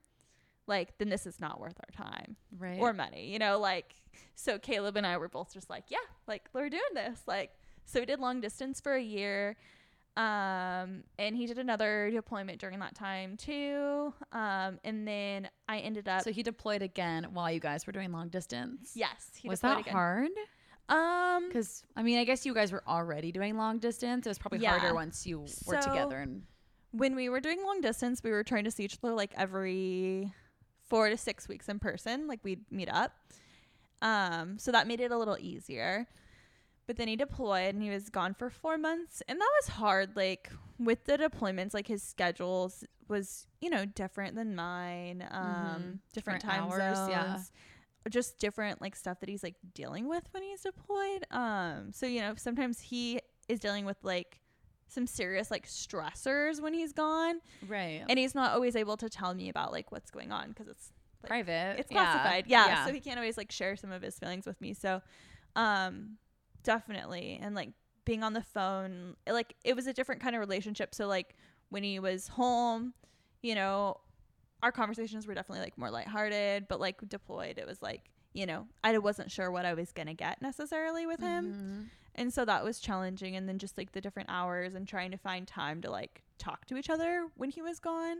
like 0.68 0.97
then 0.99 1.09
this 1.09 1.26
is 1.26 1.41
not 1.41 1.59
worth 1.59 1.76
our 1.81 2.07
time 2.07 2.37
Right. 2.57 2.79
or 2.79 2.93
money. 2.93 3.29
You 3.33 3.39
know, 3.41 3.59
like 3.59 3.95
so 4.35 4.59
Caleb 4.59 4.97
and 4.97 5.07
I 5.07 5.16
were 5.16 5.29
both 5.29 5.53
just 5.53 5.68
like, 5.68 5.85
yeah, 5.89 5.99
like 6.29 6.49
we're 6.53 6.68
doing 6.70 6.83
this. 6.95 7.22
Like 7.26 7.51
so 7.87 8.01
we 8.01 8.07
did 8.07 8.20
long 8.20 8.41
distance 8.41 8.81
for 8.81 8.95
a 8.95 9.03
year. 9.03 9.57
Um 10.19 11.05
and 11.19 11.37
he 11.37 11.47
did 11.47 11.59
another 11.59 12.11
deployment 12.11 12.59
during 12.59 12.81
that 12.81 12.95
time 12.97 13.37
too. 13.37 14.12
Um 14.33 14.79
and 14.83 15.07
then 15.07 15.49
I 15.69 15.79
ended 15.79 16.09
up 16.09 16.23
so 16.25 16.33
he 16.33 16.43
deployed 16.43 16.83
again 16.83 17.29
while 17.33 17.51
you 17.53 17.61
guys 17.61 17.87
were 17.87 17.93
doing 17.93 18.11
long 18.11 18.29
distance. 18.29 18.93
Yes, 18.95 19.31
he 19.37 19.49
was 19.49 19.61
that 19.61 19.79
again. 19.79 19.93
hard? 19.95 20.31
Um 20.89 21.47
Because 21.49 21.85
I 21.97 22.03
mean, 22.03 22.19
I 22.19 22.25
guess 22.25 22.45
you 22.45 22.53
guys 22.53 22.73
were 22.73 22.83
already 22.87 23.31
doing 23.31 23.57
long 23.57 23.79
distance. 23.79 24.27
It 24.27 24.31
was 24.31 24.39
probably 24.39 24.59
Yeah. 24.59 24.77
harder 24.79 24.93
once 24.95 25.25
you 25.25 25.47
were 25.66 25.77
together. 25.77 26.19
And 26.19 26.43
when 26.91 27.14
we 27.14 27.29
were 27.29 27.41
doing 27.41 27.62
long 27.64 27.81
distance, 27.81 28.23
we 28.25 28.31
were 28.33 28.43
trying 28.43 28.64
to 28.64 28.71
see 28.73 28.85
each 28.85 28.99
other 29.03 29.14
like 29.14 29.33
every 29.37 30.33
four 30.89 31.11
to 31.11 31.16
six 31.16 31.47
weeks 31.47 31.69
in 31.69 31.79
person. 31.79 32.27
Like 32.27 32.41
we'd 32.43 32.64
meet 32.73 32.89
up. 32.89 33.12
Um, 34.03 34.59
so 34.59 34.73
that 34.73 34.87
made 34.89 35.01
it 35.01 35.11
a 35.12 35.19
little 35.19 35.37
easier. 35.39 36.07
But 36.89 36.97
then 36.97 37.07
he 37.07 37.14
deployed 37.14 37.74
and 37.74 37.82
he 37.82 37.91
was 37.91 38.09
gone 38.11 38.34
for 38.34 38.51
four 38.51 38.76
months. 38.78 39.22
And 39.28 39.39
that 39.41 39.51
was 39.62 39.68
hard. 39.68 40.16
Like 40.16 40.51
with 40.80 41.05
the 41.05 41.16
deployments, 41.18 41.72
like 41.74 41.86
his 41.86 42.03
schedules 42.03 42.82
was, 43.09 43.47
you 43.61 43.70
know, 43.70 43.84
different 43.84 44.34
than 44.34 44.57
mine. 44.57 45.22
Um, 45.30 45.45
Mhm. 45.45 45.99
different, 46.12 46.41
Different 46.41 46.43
time 46.43 46.62
hours, 46.64 46.97
zones. 46.97 47.11
yeah. 47.11 47.39
Just 48.11 48.39
different 48.39 48.80
like 48.80 48.97
stuff 48.97 49.20
that 49.20 49.28
he's 49.28 49.43
like 49.43 49.57
dealing 49.74 50.09
with 50.09 50.24
when 50.32 50.43
he's 50.43 50.62
deployed. 50.62 51.26
Um, 51.30 51.93
so 51.93 52.07
you 52.07 52.20
know, 52.22 52.34
sometimes 52.36 52.80
he 52.80 53.20
is 53.49 53.61
dealing 53.61 53.84
with 53.84 53.99
like 54.03 54.41
some 54.91 55.07
serious 55.07 55.51
like 55.51 55.66
stressors 55.66 56.59
when 56.62 56.72
he's 56.72 56.95
gone 56.95 57.41
right. 57.66 58.03
and 58.09 58.18
he's 58.18 58.34
not 58.34 58.53
always 58.53 58.74
able 58.74 58.97
to 58.97 59.11
tell 59.11 59.34
me 59.34 59.51
about 59.51 59.70
like 59.70 59.93
what's 59.93 60.11
going 60.11 60.32
on 60.32 60.49
because 60.49 60.66
it's 60.66 60.91
like, 61.22 61.28
private. 61.28 61.76
it's 61.78 61.91
classified. 61.91 62.45
Yeah. 62.47 62.64
classified 62.64 62.78
yeah. 62.78 62.86
so 62.86 62.93
he 62.95 63.01
can't 63.01 63.18
always 63.18 63.36
like 63.36 63.53
share 63.53 63.76
some 63.76 63.93
of 63.93 64.01
his 64.01 64.18
feelings 64.18 64.47
with 64.47 64.59
me 64.62 64.72
so 64.72 65.03
um 65.57 66.16
definitely 66.63 67.39
and 67.43 67.55
like 67.55 67.71
being 68.05 68.23
on 68.23 68.33
the 68.33 68.43
phone 68.43 69.15
like 69.31 69.55
it 69.65 69.77
was 69.77 69.87
a 69.87 69.93
different 69.93 70.21
kind 70.21 70.35
of 70.35 70.41
relationship 70.41 70.95
so 70.95 71.07
like 71.07 71.35
when 71.69 71.83
he 71.83 71.99
was 71.99 72.29
home 72.29 72.95
you 73.43 73.55
know 73.55 73.97
our 74.63 74.73
conversations 74.73 75.27
were 75.27 75.35
definitely 75.35 75.63
like 75.63 75.77
more 75.79 75.91
lighthearted 75.91 76.67
but 76.69 76.81
like 76.81 76.97
deployed 77.09 77.59
it 77.59 77.67
was 77.67 77.81
like 77.83 78.11
you 78.33 78.47
know 78.47 78.67
i 78.83 78.97
wasn't 78.99 79.31
sure 79.31 79.51
what 79.51 79.65
i 79.65 79.75
was 79.75 79.93
gonna 79.93 80.15
get 80.15 80.41
necessarily 80.43 81.07
with 81.07 81.21
him 81.21 81.53
Mhm. 81.53 81.89
and 82.15 82.33
so 82.33 82.45
that 82.45 82.65
was 82.65 82.81
challenging 82.81 83.37
and 83.37 83.49
then 83.49 83.59
just 83.59 83.77
like 83.79 83.93
the 83.93 84.01
different 84.01 84.29
hours 84.31 84.75
and 84.75 84.89
trying 84.89 85.11
to 85.11 85.19
find 85.19 85.47
time 85.47 85.81
to 85.83 85.91
like 85.91 86.23
talk 86.39 86.65
to 86.67 86.77
each 86.77 86.89
other 86.91 87.29
when 87.37 87.51
he 87.51 87.61
was 87.63 87.79
gone 87.79 88.19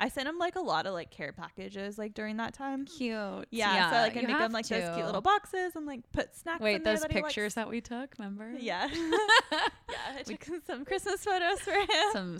i 0.00 0.08
sent 0.08 0.28
him 0.28 0.38
like 0.38 0.56
a 0.56 0.60
lot 0.60 0.86
of 0.86 0.92
like 0.94 1.10
care 1.10 1.32
packages 1.32 1.96
like 1.98 2.14
during 2.14 2.36
that 2.38 2.52
time 2.54 2.84
Cute. 2.86 3.46
yeah, 3.50 3.90
so 3.90 3.96
like 3.98 4.16
i 4.16 4.22
make 4.22 4.36
him 4.36 4.50
like 4.52 4.66
those 4.66 4.94
cute 4.94 5.06
little 5.06 5.20
boxes 5.20 5.76
and 5.76 5.86
like 5.86 6.00
put 6.12 6.34
snacks 6.34 6.60
in 6.60 6.64
Wait, 6.64 6.82
those 6.84 7.02
that 7.02 7.10
pictures 7.10 7.54
that 7.54 7.68
we 7.68 7.80
took, 7.80 8.14
remember? 8.18 8.50
yeah 8.58 8.88
yeah 8.92 9.58
i 10.18 10.22
took 10.24 10.44
some 10.66 10.84
christmas 10.84 11.22
photos 11.22 11.60
for 11.60 11.72
him 11.72 12.10
Some 12.12 12.38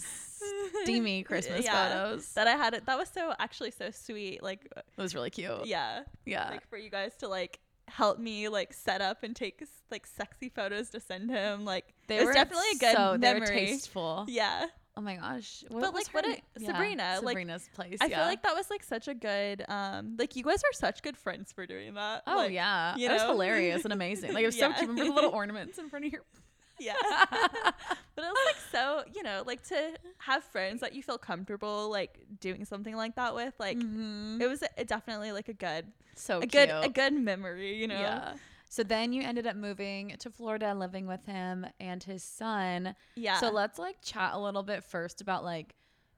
steamy 0.82 1.22
Christmas 1.22 1.64
Yeah. 1.64 2.06
photos. 2.06 2.32
that 2.32 2.48
i 2.48 2.52
had 2.56 2.74
it 2.74 2.86
that 2.86 2.98
was 2.98 3.08
so 3.08 3.32
actually 3.38 3.70
so 3.70 3.90
sweet 3.90 4.42
like 4.42 4.66
uh, 4.76 4.80
It 4.96 5.00
was 5.00 5.14
really 5.14 5.30
cute. 5.30 5.66
yeah 5.66 6.00
Yeah. 6.24 6.48
like 6.50 6.68
for 6.68 6.78
you 6.78 6.90
guys 6.90 7.14
to 7.18 7.28
like 7.28 7.61
help 7.88 8.18
me 8.18 8.48
like 8.48 8.72
set 8.72 9.00
up 9.00 9.22
and 9.24 9.34
take 9.34 9.62
like 9.90 10.06
sexy 10.06 10.48
photos 10.48 10.90
to 10.90 11.00
send 11.00 11.28
him 11.28 11.64
like 11.64 11.92
they 12.06 12.16
it 12.16 12.20
was 12.20 12.26
were 12.28 12.32
definitely 12.34 12.68
a 12.76 12.78
good 12.78 12.94
so, 12.96 13.16
They 13.18 13.34
were 13.38 13.46
tasteful. 13.46 14.24
yeah 14.28 14.66
Oh 15.01 15.03
my 15.03 15.16
gosh. 15.16 15.64
What 15.68 15.80
But, 15.80 15.94
was 15.94 16.05
like, 16.05 16.14
what 16.14 16.26
it- 16.26 16.42
na- 16.59 16.66
Sabrina, 16.66 17.20
like, 17.22 17.28
Sabrina's 17.38 17.70
place. 17.72 17.96
I 18.03 18.07
yeah. 18.07 18.18
feel 18.18 18.26
like 18.26 18.42
that 18.42 18.55
was 18.55 18.68
like 18.68 18.82
such 18.82 19.09
a 19.09 19.14
good 19.14 19.64
um 19.66 20.16
like 20.18 20.36
you 20.36 20.44
guys 20.44 20.59
are 20.62 20.74
such 20.74 21.01
good 21.03 21.16
friends 21.16 21.53
for 21.53 21.64
doing 21.64 21.94
that. 21.94 22.22
Oh 22.26 22.36
Like, 22.36 22.53
yeah, 22.53 22.94
you 22.96 23.09
it 23.09 23.12
was 23.12 23.22
hilarious 23.22 23.84
and 23.84 23.94
amazing. 23.94 24.34
Like 24.34 24.42
it 24.42 24.46
was 24.46 24.59
so 24.59 24.68
Yeah. 24.68 24.74
cute. 24.74 24.90
Remember 24.90 25.09
the 25.11 25.14
little 25.14 25.30
ornaments 25.32 25.78
in 25.78 25.88
front 25.88 26.05
of 26.05 26.12
your 26.12 26.22
Yeah. 26.78 26.92
but 27.30 28.24
it 28.24 28.28
was 28.28 28.38
like 28.46 28.57
so, 28.72 29.05
you 29.14 29.22
know, 29.22 29.42
like 29.46 29.62
to 29.68 29.92
have 30.18 30.44
friends 30.44 30.82
that 30.82 30.94
you 30.94 31.03
feel 31.03 31.16
comfortable 31.18 31.88
like 31.90 32.18
doing 32.40 32.66
something 32.66 32.94
like 32.94 33.14
that 33.16 33.34
with, 33.34 33.55
like 33.59 33.78
Mhm. 33.78 34.38
it 34.40 34.48
was 34.48 34.62
a, 34.76 34.84
definitely 34.84 35.32
like 35.32 35.48
a 35.48 35.55
good 35.55 35.86
so 36.14 36.38
a 36.38 36.40
cute. 36.40 36.53
good 36.53 36.70
a 36.70 36.88
good 36.90 37.14
memory, 37.14 37.76
you 37.80 37.86
know. 37.88 37.98
Yeah. 38.01 38.34
So 38.70 38.84
then 38.84 39.12
you 39.12 39.22
ended 39.22 39.48
up 39.48 39.56
moving 39.56 40.14
to 40.20 40.30
Florida 40.30 40.66
and 40.66 40.78
living 40.78 41.06
with 41.08 41.26
him 41.26 41.66
and 41.80 42.02
his 42.02 42.22
son. 42.22 42.94
Yeah. 43.16 43.38
So 43.40 43.50
let's 43.50 43.80
like 43.80 43.96
chat 44.00 44.30
a 44.32 44.38
little 44.38 44.62
bit 44.62 44.84
first 44.84 45.20
about 45.20 45.44
like 45.44 45.74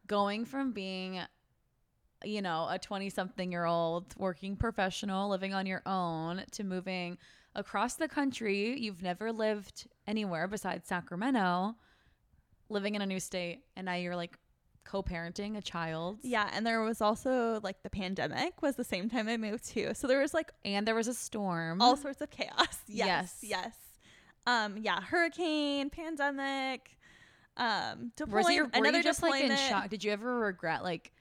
going 0.07 0.45
from 0.45 0.73
being 0.73 1.21
you 2.25 2.43
know, 2.43 2.69
a 2.71 2.79
20 2.79 3.11
something 3.11 3.51
year 3.51 3.65
old 3.65 4.15
working 4.17 4.55
professional 4.55 5.29
living 5.29 5.55
on 5.55 5.67
your 5.67 5.83
own 5.87 6.45
to 6.53 6.63
moving 6.63 7.19
across 7.55 7.95
the 7.95 8.07
country. 8.07 8.79
You've 8.79 9.03
never 9.03 9.33
lived 9.33 9.89
anywhere 10.07 10.47
besides 10.47 10.87
Sacramento, 10.87 11.75
living 12.69 12.95
in 12.95 13.03
a 13.03 13.07
new 13.07 13.19
state, 13.19 13.65
and 13.77 13.87
now 13.87 13.95
you're 13.95 14.15
like 14.15 14.39
co-parenting 14.85 15.57
a 15.57 15.63
child. 15.63 16.19
yeah, 16.23 16.49
and 16.53 16.67
there 16.67 16.81
was 16.83 17.01
also 17.01 17.61
like 17.63 17.83
the 17.83 17.91
pandemic 17.91 18.61
was 18.63 18.77
the 18.77 18.85
same 18.85 19.09
time 19.09 19.29
I 19.29 19.37
moved 19.37 19.67
too. 19.69 19.93
So 19.95 20.07
there 20.07 20.21
was 20.21 20.35
like 20.35 20.53
And 20.65 20.87
there 20.87 20.95
was 20.95 21.09
a 21.09 21.15
storm. 21.15 21.81
all 21.81 21.97
sorts 21.97 22.21
of 22.21 22.31
chaos. 22.31 22.79
Yes. 22.87 23.37
Yes, 23.41 23.51
yes. 23.51 23.75
Um, 24.47 24.77
yeah, 24.79 25.01
hurricane, 25.01 25.89
pandemic, 25.91 26.97
um, 27.57 28.13
was 28.19 28.47
deployment, 28.47 28.55
you, 28.55 28.63
were 28.65 28.71
another 28.75 28.99
you 28.99 29.05
just 29.05 29.23
like 29.23 29.43
in 29.45 29.57
shock? 29.57 29.89
Did 29.89 30.03
you 30.05 30.11
ever 30.13 30.41
regret 30.41 30.83
like, 30.83 31.13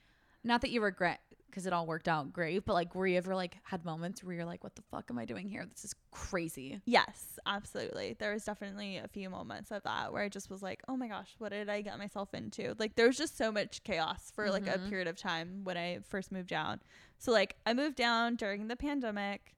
not 0.44 0.60
that 0.62 0.70
you 0.70 0.82
regret 0.82 1.20
because 1.52 1.66
it 1.66 1.72
all 1.74 1.86
worked 1.86 2.08
out 2.08 2.32
great, 2.32 2.64
but 2.64 2.72
like, 2.72 2.94
were 2.94 3.06
you 3.06 3.18
ever 3.18 3.34
like 3.36 3.58
had 3.62 3.84
moments 3.84 4.24
where 4.24 4.34
you're 4.34 4.46
like, 4.46 4.64
what 4.64 4.74
the 4.74 4.80
fuck 4.90 5.04
am 5.10 5.18
I 5.18 5.26
doing 5.26 5.50
here? 5.50 5.66
This 5.70 5.84
is 5.84 5.94
crazy. 6.10 6.80
Yes, 6.86 7.38
absolutely. 7.46 8.16
There 8.18 8.32
was 8.32 8.44
definitely 8.44 8.96
a 8.96 9.06
few 9.08 9.28
moments 9.28 9.70
of 9.70 9.82
that 9.82 10.12
where 10.12 10.22
I 10.22 10.30
just 10.30 10.48
was 10.48 10.62
like, 10.62 10.82
"Oh 10.88 10.96
my 10.96 11.08
gosh, 11.08 11.34
what 11.38 11.50
did 11.52 11.68
I 11.68 11.82
get 11.82 11.98
myself 11.98 12.32
into?" 12.32 12.74
Like 12.78 12.96
there 12.96 13.06
was 13.06 13.18
just 13.18 13.36
so 13.36 13.52
much 13.52 13.84
chaos 13.84 14.32
for 14.34 14.50
like 14.50 14.66
a 14.66 14.78
Mhm. 14.78 14.88
period 14.88 15.08
of 15.08 15.16
time 15.16 15.60
when 15.64 15.76
I 15.76 15.98
first 16.08 16.32
moved 16.32 16.48
down. 16.48 16.80
So 17.18 17.30
like 17.32 17.56
I 17.66 17.74
moved 17.74 17.96
down 17.96 18.36
during 18.36 18.68
the 18.68 18.76
pandemic. 18.76 19.54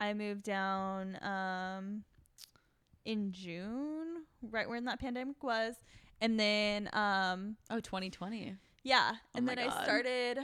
I 0.00 0.14
moved 0.14 0.44
down 0.44 1.22
um 1.22 2.04
in 3.04 3.32
June, 3.32 4.24
right 4.50 4.68
when 4.68 4.86
that 4.86 4.98
pandemic 4.98 5.42
was. 5.44 5.74
And 6.20 6.40
then 6.40 6.88
um 6.94 7.56
Oh, 7.70 7.80
2020. 7.80 8.56
yeah, 8.82 9.12
Oh 9.14 9.18
and 9.34 9.46
then 9.48 9.56
God. 9.58 9.68
I 9.78 9.82
started 9.84 10.38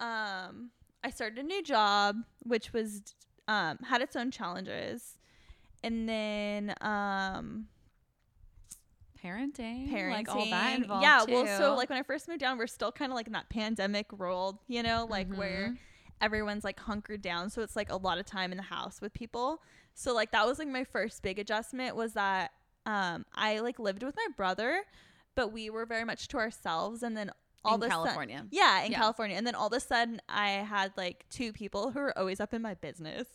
um 0.00 0.70
I 1.04 1.10
started 1.10 1.38
a 1.38 1.42
new 1.42 1.62
job 1.62 2.16
which 2.44 2.72
was 2.72 3.02
um 3.46 3.78
had 3.84 4.00
its 4.02 4.16
own 4.16 4.30
challenges. 4.30 5.18
And 5.82 6.08
then 6.08 6.74
um 6.80 7.68
Parenting, 9.24 9.90
parenting 9.92 10.10
like 10.10 10.28
all 10.28 10.46
that 10.46 10.76
involved. 10.80 11.02
Yeah, 11.02 11.24
well 11.24 11.46
so 11.46 11.74
like 11.76 11.88
when 11.88 11.98
I 11.98 12.02
first 12.04 12.28
moved 12.28 12.40
down 12.40 12.56
we're 12.56 12.68
still 12.68 12.92
kind 12.92 13.10
of 13.10 13.16
like 13.16 13.26
in 13.26 13.32
that 13.32 13.48
pandemic 13.48 14.12
world, 14.12 14.58
you 14.68 14.82
know, 14.82 15.06
like 15.10 15.28
where 15.36 15.68
Mhm. 15.68 15.78
everyone's 16.20 16.64
like 16.64 16.78
hunkered 16.80 17.22
down 17.22 17.48
so 17.50 17.62
it's 17.62 17.76
like 17.76 17.90
a 17.90 17.96
lot 17.96 18.18
of 18.18 18.26
time 18.26 18.50
in 18.52 18.56
the 18.58 18.62
house 18.64 19.00
with 19.00 19.12
people. 19.12 19.60
So 19.94 20.14
like 20.14 20.30
that 20.32 20.46
was 20.46 20.58
like 20.60 20.68
my 20.68 20.84
first 20.84 21.22
big 21.22 21.38
adjustment 21.40 21.96
was 21.96 22.12
that 22.12 22.52
um 22.86 23.26
I 23.34 23.58
like 23.58 23.78
lived 23.80 24.04
with 24.04 24.14
my 24.16 24.26
brother 24.36 24.82
but 25.34 25.52
we 25.52 25.68
were 25.68 25.84
very 25.86 26.04
much 26.04 26.28
to 26.28 26.36
ourselves 26.36 27.02
and 27.02 27.16
then 27.16 27.30
all 27.64 27.74
in 27.76 27.80
sudden- 27.82 27.90
California. 27.90 28.46
Yeah, 28.50 28.82
in 28.82 28.92
Yeah. 28.92 28.98
California. 28.98 29.36
And 29.36 29.46
then 29.46 29.54
all 29.54 29.66
of 29.68 29.72
a 29.72 29.80
sudden, 29.80 30.20
I 30.28 30.50
had 30.50 30.92
like 30.96 31.24
two 31.30 31.52
people 31.52 31.90
who 31.90 32.00
were 32.00 32.16
always 32.18 32.40
up 32.40 32.54
in 32.54 32.62
my 32.62 32.74
business. 32.74 33.26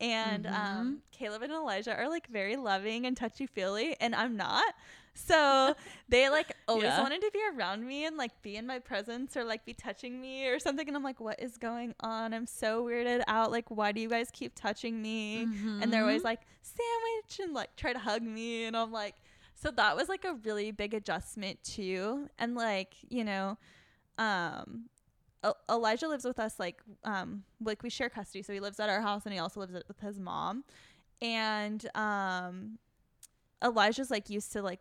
And 0.00 0.44
Mm-hmm. 0.46 0.54
um, 0.80 1.02
Caleb 1.12 1.42
and 1.42 1.52
Elijah 1.52 1.94
are 1.94 2.08
like 2.08 2.26
very 2.26 2.56
loving 2.56 3.06
and 3.06 3.16
touchy 3.16 3.46
feely, 3.46 3.96
and 4.00 4.14
I'm 4.16 4.36
not. 4.36 4.74
So 5.14 5.76
they 6.08 6.28
like 6.28 6.50
always 6.66 6.84
Yeah. 6.84 7.00
wanted 7.00 7.20
to 7.20 7.30
be 7.32 7.40
around 7.54 7.86
me 7.86 8.06
and 8.06 8.16
like 8.16 8.32
be 8.42 8.56
in 8.56 8.66
my 8.66 8.80
presence 8.80 9.36
or 9.36 9.44
like 9.44 9.64
be 9.64 9.74
touching 9.74 10.20
me 10.20 10.48
or 10.48 10.58
something. 10.58 10.88
And 10.88 10.96
I'm 10.96 11.04
like, 11.04 11.20
what 11.20 11.40
is 11.40 11.56
going 11.56 11.94
on? 12.00 12.34
I'm 12.34 12.46
so 12.46 12.84
weirded 12.84 13.22
out. 13.28 13.52
Like, 13.52 13.70
why 13.70 13.92
do 13.92 14.00
you 14.00 14.08
guys 14.08 14.28
keep 14.32 14.54
touching 14.56 15.00
me? 15.00 15.42
And 15.80 15.92
they're 15.92 16.02
always 16.02 16.22
Mhm. 16.22 16.24
like, 16.24 16.40
sandwich, 16.62 17.38
and 17.40 17.54
like 17.54 17.76
try 17.76 17.92
to 17.92 17.98
hug 17.98 18.22
me. 18.22 18.64
And 18.64 18.76
I'm 18.76 18.90
like, 18.90 19.14
so 19.62 19.70
that 19.70 19.96
was 19.96 20.08
like 20.08 20.24
a 20.24 20.34
really 20.44 20.72
big 20.72 20.92
adjustment 20.92 21.62
too. 21.62 22.28
And 22.38 22.56
like, 22.56 22.94
you 23.08 23.22
know, 23.24 23.58
um, 24.18 24.86
Elijah 25.70 26.08
lives 26.08 26.24
with 26.24 26.38
us 26.38 26.58
like 26.60 26.80
um 27.04 27.42
like 27.60 27.82
we 27.82 27.90
share 27.90 28.08
custody, 28.08 28.42
so 28.42 28.52
he 28.52 28.60
lives 28.60 28.78
at 28.80 28.88
our 28.88 29.00
house 29.00 29.22
and 29.24 29.32
he 29.32 29.40
also 29.40 29.60
lives 29.60 29.72
with 29.72 30.00
his 30.00 30.18
mom. 30.18 30.64
and 31.20 31.88
um 31.94 32.78
Elijah's 33.64 34.10
like 34.10 34.28
used 34.30 34.52
to 34.52 34.62
like 34.62 34.80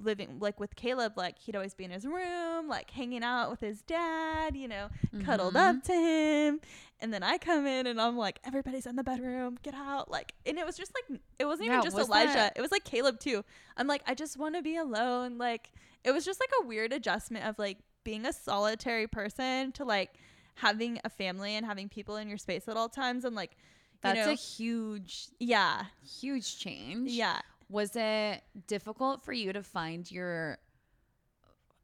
living 0.00 0.38
like 0.40 0.58
with 0.58 0.74
Caleb 0.76 1.12
like 1.16 1.38
he'd 1.38 1.54
always 1.54 1.74
be 1.74 1.84
in 1.84 1.90
his 1.90 2.04
room 2.06 2.68
like 2.68 2.90
hanging 2.90 3.22
out 3.22 3.50
with 3.50 3.60
his 3.60 3.82
dad 3.82 4.56
you 4.56 4.66
know 4.68 4.88
cuddled 5.24 5.54
Mhm. 5.54 5.76
up 5.76 5.82
to 5.84 5.92
him. 5.92 6.60
And 7.00 7.12
then 7.12 7.22
I 7.24 7.36
come 7.38 7.66
in 7.66 7.86
and 7.88 8.00
I'm 8.00 8.16
like 8.16 8.38
everybody's 8.44 8.86
in 8.86 8.96
the 8.96 9.02
bedroom 9.04 9.58
get 9.62 9.74
out 9.74 10.10
like 10.10 10.34
and 10.46 10.58
it 10.58 10.64
was 10.66 10.76
just 10.76 10.92
like 10.94 11.20
it 11.38 11.44
wasn't 11.44 11.66
Yeah, 11.68 11.74
even 11.78 11.84
just 11.84 11.96
was 11.96 12.06
Elijah 12.08 12.32
that- 12.34 12.52
it 12.56 12.60
was 12.60 12.70
like 12.72 12.84
Caleb 12.84 13.18
too. 13.20 13.44
I'm 13.76 13.86
like 13.86 14.02
I 14.06 14.14
just 14.14 14.38
want 14.38 14.54
to 14.56 14.62
be 14.62 14.76
alone 14.76 15.38
like 15.38 15.72
it 16.04 16.12
was 16.12 16.24
just 16.24 16.40
like 16.40 16.50
a 16.62 16.66
weird 16.66 16.92
adjustment 16.92 17.44
of 17.44 17.58
like 17.58 17.78
being 18.04 18.24
a 18.26 18.32
solitary 18.32 19.06
person 19.06 19.70
to 19.72 19.84
like 19.84 20.10
having 20.56 20.98
a 21.04 21.08
family 21.08 21.54
and 21.54 21.64
having 21.64 21.88
people 21.88 22.16
in 22.16 22.28
your 22.28 22.38
space 22.38 22.66
at 22.68 22.76
all 22.76 22.88
times 22.88 23.24
and 23.24 23.34
like 23.36 23.52
you 23.52 23.98
That's 24.14 24.26
know, 24.26 24.32
a 24.32 24.34
huge, 24.34 25.28
yeah. 25.38 25.84
huge 26.04 26.58
change. 26.58 27.12
yeah 27.12 27.40
Was 27.72 27.96
it 27.96 28.42
difficult 28.66 29.24
for 29.24 29.32
you 29.32 29.52
to 29.52 29.62
find 29.62 30.10
your, 30.10 30.58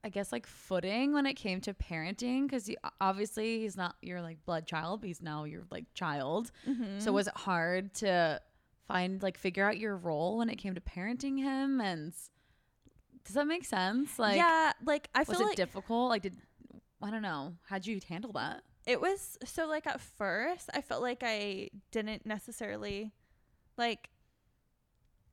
I 0.05 0.11
guess, 0.11 0.33
like 0.33 0.47
footing 0.47 1.13
when 1.13 1.27
it 1.27 1.35
came 1.35 1.61
to 1.63 1.75
parenting? 1.75 2.45
Because 2.45 2.71
obviously 3.01 3.61
he's 3.61 3.77
not 3.77 3.97
your 4.03 4.21
like 4.21 4.45
blood 4.45 4.67
child, 4.67 5.01
but 5.01 5.07
he's 5.07 5.23
now 5.23 5.45
your 5.45 5.63
like 5.71 5.87
child. 5.95 6.51
Mm-hmm. 6.69 6.99
So 6.99 7.13
was 7.13 7.27
it 7.27 7.37
hard 7.37 7.95
to 7.95 8.41
find 8.87 9.23
like 9.23 9.39
figure 9.39 9.65
out 9.65 9.79
your 9.79 9.97
role 9.97 10.39
when 10.39 10.51
it 10.51 10.57
came 10.57 10.75
to 10.75 10.81
parenting 10.81 11.39
him? 11.39 11.81
And 11.81 12.13
does 13.25 13.35
that 13.35 13.47
make 13.47 13.65
sense? 13.65 14.19
Like, 14.19 14.37
yeah 14.37 14.73
like 14.85 15.09
I 15.15 15.25
feel 15.25 15.35
was 15.35 15.41
it 15.41 15.47
like 15.47 15.57
difficult? 15.57 16.11
Like, 16.11 16.23
did 16.23 16.37
I 17.03 17.11
don't 17.11 17.23
know. 17.23 17.55
How'd 17.69 17.87
you 17.87 18.01
handle 18.09 18.33
that? 18.33 18.63
it 18.89 19.03
was 19.03 19.37
so 19.45 19.67
like 19.69 19.87
at 19.87 20.01
first 20.01 20.71
I 20.73 20.81
felt 20.81 21.03
like 21.03 21.23
I 21.23 21.69
didn't 21.91 22.25
necessarily 22.25 23.13
like 23.77 24.09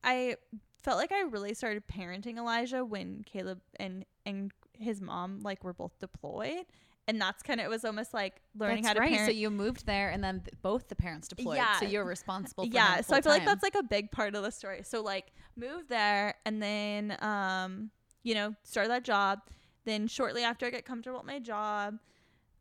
I 0.06 0.38
felt 0.82 0.98
like 0.98 1.12
I 1.12 1.22
really 1.24 1.54
started 1.54 1.84
parenting 1.88 2.38
Elijah 2.38 2.86
when 2.86 3.24
Caleb 3.26 3.60
and 3.78 4.06
and 4.26 4.52
his 4.74 5.02
mom 5.02 5.40
like 5.42 5.64
were 5.64 5.74
both 5.74 5.98
deployed 6.00 6.66
and 7.08 7.22
that's 7.22 7.44
kind 7.44 7.60
of 7.60 7.66
it 7.66 7.70
was 7.70 7.86
almost 7.86 8.14
like 8.14 8.42
learning 8.58 8.84
That's 8.84 8.88
how 8.88 8.94
to 8.94 9.00
right. 9.02 9.12
parent 9.12 9.32
So 9.32 9.38
you 9.38 9.50
moved 9.50 9.86
there, 9.86 10.10
and 10.10 10.24
then 10.24 10.40
th- 10.42 10.54
both 10.62 10.88
the 10.88 10.96
parents 10.96 11.28
deployed. 11.28 11.58
Yeah. 11.58 11.80
So 11.80 11.86
you're 11.86 12.04
responsible. 12.06 12.66
For 12.66 12.72
yeah 12.72 13.02
so 13.02 13.16
i 13.16 13.22
feel 13.22 13.32
like 13.32 13.46
that's 13.46 13.64
like 13.64 13.76
a 13.76 13.84
big 13.84 14.12
part 14.12 14.36
of 14.36 14.44
the 14.44 14.52
story 14.52 14.82
so 14.84 15.02
like 15.02 15.32
moved 15.56 15.90
there 15.90 16.36
and 16.46 16.62
then 16.62 17.18
um 17.22 17.92
you 18.24 18.34
know 18.34 18.56
started 18.64 18.90
that 18.90 19.04
job 19.04 19.40
then 19.86 20.08
shortly 20.08 20.44
after 20.44 20.66
i 20.66 20.70
get 20.70 20.86
comfortable 20.86 21.20
at 21.20 21.26
my 21.26 21.40
job 21.40 22.00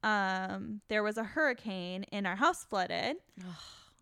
um 0.03 0.80
there 0.88 1.03
was 1.03 1.16
a 1.16 1.24
hurricane 1.24 2.05
and 2.12 2.26
our 2.26 2.36
house 2.36 2.64
flooded 2.64 3.16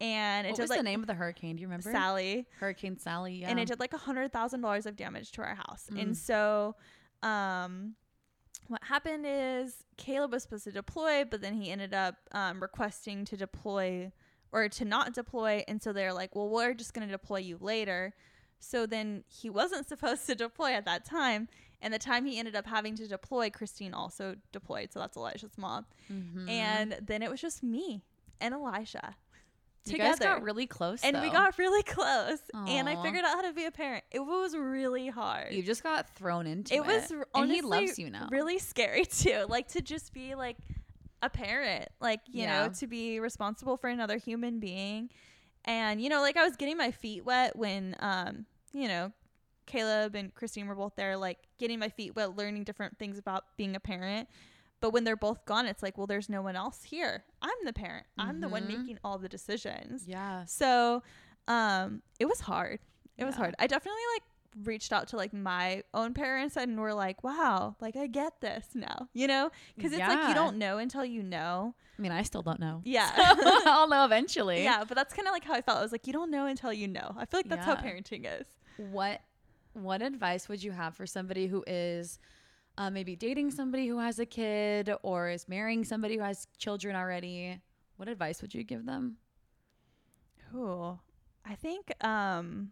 and 0.01 0.47
it 0.47 0.51
What 0.51 0.57
did 0.57 0.62
was 0.62 0.70
like 0.70 0.78
the 0.80 0.84
name 0.84 1.01
of 1.01 1.07
the 1.07 1.14
hurricane? 1.14 1.57
Do 1.57 1.61
you 1.62 1.66
remember? 1.68 1.90
sally 1.93 2.47
Hurricane 2.59 2.99
Sally. 2.99 3.34
Yeah. 3.36 3.51
and 3.51 3.61
it 3.61 3.68
did 3.68 3.78
like 3.80 3.93
a 3.93 3.99
hundred 3.99 4.32
thousand 4.32 4.61
dollars 4.62 4.86
of 4.86 4.97
damage 4.97 5.32
to 5.32 5.43
our 5.43 5.55
house. 5.55 5.88
Mm. 5.93 6.03
And 6.03 6.16
so, 6.16 6.74
um, 7.22 7.95
what 8.68 8.82
happened 8.84 9.24
is 9.28 9.84
Caleb 9.97 10.32
was 10.32 10.43
supposed 10.45 10.64
to 10.64 10.72
deploy, 10.72 11.24
but 11.24 11.40
then 11.40 11.55
he 11.55 11.70
ended 11.70 11.93
up 11.95 12.16
um, 12.32 12.61
requesting 12.61 13.24
to 13.26 13.36
deploy 13.36 14.11
or 14.53 14.68
to 14.68 14.84
not 14.84 15.14
deploy, 15.14 15.64
and 15.66 15.82
so 15.82 15.93
they're 15.93 16.12
like, 16.12 16.34
"Well, 16.36 16.49
we're 16.49 16.74
just 16.74 16.95
going 16.95 17.07
to 17.07 17.12
deploy 17.12 17.38
you 17.38 17.59
later." 17.61 18.14
So 18.59 18.86
then 18.86 19.24
he 19.28 19.51
wasn't 19.51 19.88
supposed 19.93 20.26
to 20.26 20.34
deploy 20.34 20.72
at 20.72 20.84
that 20.84 21.05
time, 21.05 21.49
and 21.80 21.93
the 21.93 21.99
time 21.99 22.26
he 22.26 22.38
ended 22.38 22.55
up 22.55 22.66
having 22.66 22.95
to 22.97 23.09
deploy, 23.09 23.51
Christine 23.51 23.95
also 23.95 24.36
deployed. 24.53 24.93
So 24.93 25.01
that's 25.01 25.16
Elijah's 25.16 25.57
mom, 25.59 25.86
Mhm. 26.11 26.49
and 26.49 26.97
then 27.03 27.22
it 27.22 27.30
was 27.30 27.40
just 27.40 27.62
me 27.62 28.05
and 28.40 28.55
Elijah. 28.55 29.16
You 29.87 29.99
guys 29.99 30.14
together 30.18 30.37
got 30.37 30.43
really 30.43 30.66
close, 30.66 31.03
and 31.03 31.20
we 31.20 31.30
got 31.30 31.59
really 31.59 31.83
close 31.83 32.39
and 32.55 32.89
i 32.89 32.95
figured 33.03 33.24
out 33.24 33.35
how 33.35 33.43
to 33.43 33.53
be 33.53 33.64
a 33.64 33.70
parent 33.70 34.05
it 34.11 34.20
was 34.20 34.55
really 34.57 35.09
hard 35.09 35.53
You 35.53 35.62
just 35.62 35.83
got 35.83 36.09
thrown 36.14 36.47
into 36.47 36.72
it. 36.74 36.76
it 36.78 36.85
was 36.87 37.11
r- 37.11 37.18
and 37.18 37.26
honestly 37.35 37.57
he 37.57 37.62
loves 37.62 37.99
you 37.99 38.11
now. 38.11 38.28
really 38.30 38.59
scary 38.59 39.05
too 39.22 39.45
like 39.49 39.68
to 39.68 39.83
just 39.83 40.12
be 40.12 40.35
like 40.35 40.57
a 41.22 41.28
parent 41.30 41.89
like 42.01 42.20
you 42.30 42.43
Yeah. 42.43 42.66
know 42.66 42.72
to 42.74 42.87
be 42.87 43.18
responsible 43.20 43.76
for 43.76 43.89
another 43.89 44.18
human 44.18 44.61
being 44.61 45.11
and 45.64 46.01
you 46.01 46.09
know 46.09 46.20
like 46.20 46.37
i 46.37 46.45
was 46.45 46.57
getting 46.57 46.76
my 46.76 46.91
feet 46.91 47.24
wet 47.24 47.55
when 47.57 47.95
um 48.01 48.47
you 48.72 48.89
know 48.89 49.12
caleb 49.66 50.14
and 50.16 50.35
christine 50.35 50.66
were 50.66 50.74
both 50.74 50.95
there 50.97 51.16
like 51.16 51.39
getting 51.59 51.78
my 51.78 51.89
feet 51.89 52.16
wet 52.16 52.37
learning 52.37 52.64
different 52.64 52.99
things 52.99 53.16
about 53.18 53.45
being 53.57 53.76
a 53.76 53.80
parent 53.80 54.28
but 54.83 54.93
when 54.93 55.05
they're 55.05 55.16
both 55.16 55.47
gone 55.47 55.64
it's 55.64 55.83
like 55.83 55.97
well 55.97 56.07
there's 56.07 56.28
no 56.28 56.43
one 56.43 56.55
else 56.57 56.83
here 56.85 57.24
i'm 57.41 57.57
the 57.64 57.72
parent 57.72 58.05
i'm 58.18 58.41
the 58.43 58.49
one 58.49 58.64
Mhm. 58.64 58.68
making 58.78 58.99
all 59.03 59.16
the 59.16 59.28
decisions 59.30 60.05
Yeah. 60.07 60.45
so 60.45 61.03
um 61.49 62.03
it 62.20 62.26
was 62.26 62.41
hard. 62.41 62.80
It 63.18 63.24
was 63.24 63.35
hard. 63.35 63.55
I 63.59 63.66
definitely 63.66 64.01
like 64.14 64.22
reached 64.66 64.93
out 64.93 65.09
to 65.09 65.16
like 65.16 65.33
my 65.33 65.83
own 65.95 66.12
parents 66.14 66.57
and 66.57 66.78
were 66.78 66.95
like, 66.95 67.22
"Wow, 67.24 67.76
like 67.80 67.95
I 67.97 68.07
get 68.07 68.41
this 68.41 68.66
now." 68.74 69.09
You 69.12 69.26
know? 69.26 69.51
Cuz 69.80 69.93
it's 69.93 69.99
like 70.01 70.28
you 70.28 70.35
don't 70.35 70.57
know 70.57 70.78
until 70.78 71.05
you 71.05 71.22
know. 71.22 71.74
I 71.99 72.03
mean, 72.03 72.12
I 72.12 72.22
still 72.22 72.43
don't 72.43 72.59
know. 72.61 72.80
Yeah. 72.85 73.11
So 73.14 73.24
I'll 73.66 73.89
know 73.89 74.05
eventually. 74.05 74.62
yeah, 74.64 74.85
but 74.87 74.95
that's 74.97 75.12
kind 75.14 75.26
of 75.28 75.33
like 75.33 75.45
how 75.45 75.55
I 75.55 75.62
felt. 75.62 75.78
I 75.78 75.83
was 75.83 75.93
like, 75.93 76.07
"You 76.07 76.12
don't 76.12 76.30
know 76.30 76.47
until 76.47 76.72
you 76.72 76.89
know." 76.89 77.14
I 77.18 77.24
feel 77.26 77.39
like 77.41 77.49
that's 77.49 77.66
how 77.66 77.74
parenting 77.76 78.24
is. 78.41 78.47
What 78.76 79.20
What 79.74 80.01
advice 80.03 80.49
would 80.49 80.62
you 80.62 80.72
have 80.72 80.95
for 80.95 81.07
somebody 81.07 81.47
who 81.49 81.64
is 81.66 82.18
uh, 82.78 82.90
maybe 82.90 83.16
dating 83.16 83.50
somebody 83.50 83.86
who 83.86 83.98
has 83.98 84.18
a 84.18 84.26
kid 84.26 84.90
or 85.02 85.28
is 85.28 85.48
marrying 85.48 85.84
somebody 85.84 86.16
who 86.16 86.22
has 86.22 86.46
children 86.58 86.96
already? 86.96 87.60
What 87.96 88.08
advice 88.08 88.42
would 88.42 88.54
you 88.54 88.64
give 88.64 88.86
them? 88.86 89.16
Ooh. 90.54 90.98
I 91.44 91.54
think 91.54 91.92
um 92.04 92.70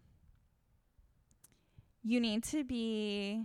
you 2.02 2.20
need 2.20 2.44
to 2.44 2.64
be 2.64 3.42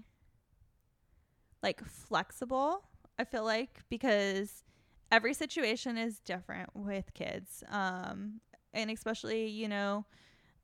like 1.62 1.84
flexible, 1.84 2.84
I 3.18 3.24
feel 3.26 3.44
like, 3.44 3.80
because 3.90 4.64
every 5.12 5.34
situation 5.34 5.98
is 5.98 6.20
different 6.20 6.70
with 6.76 7.14
kids. 7.14 7.64
Um 7.70 8.40
and 8.74 8.92
especially, 8.92 9.48
you 9.48 9.68
know, 9.68 10.06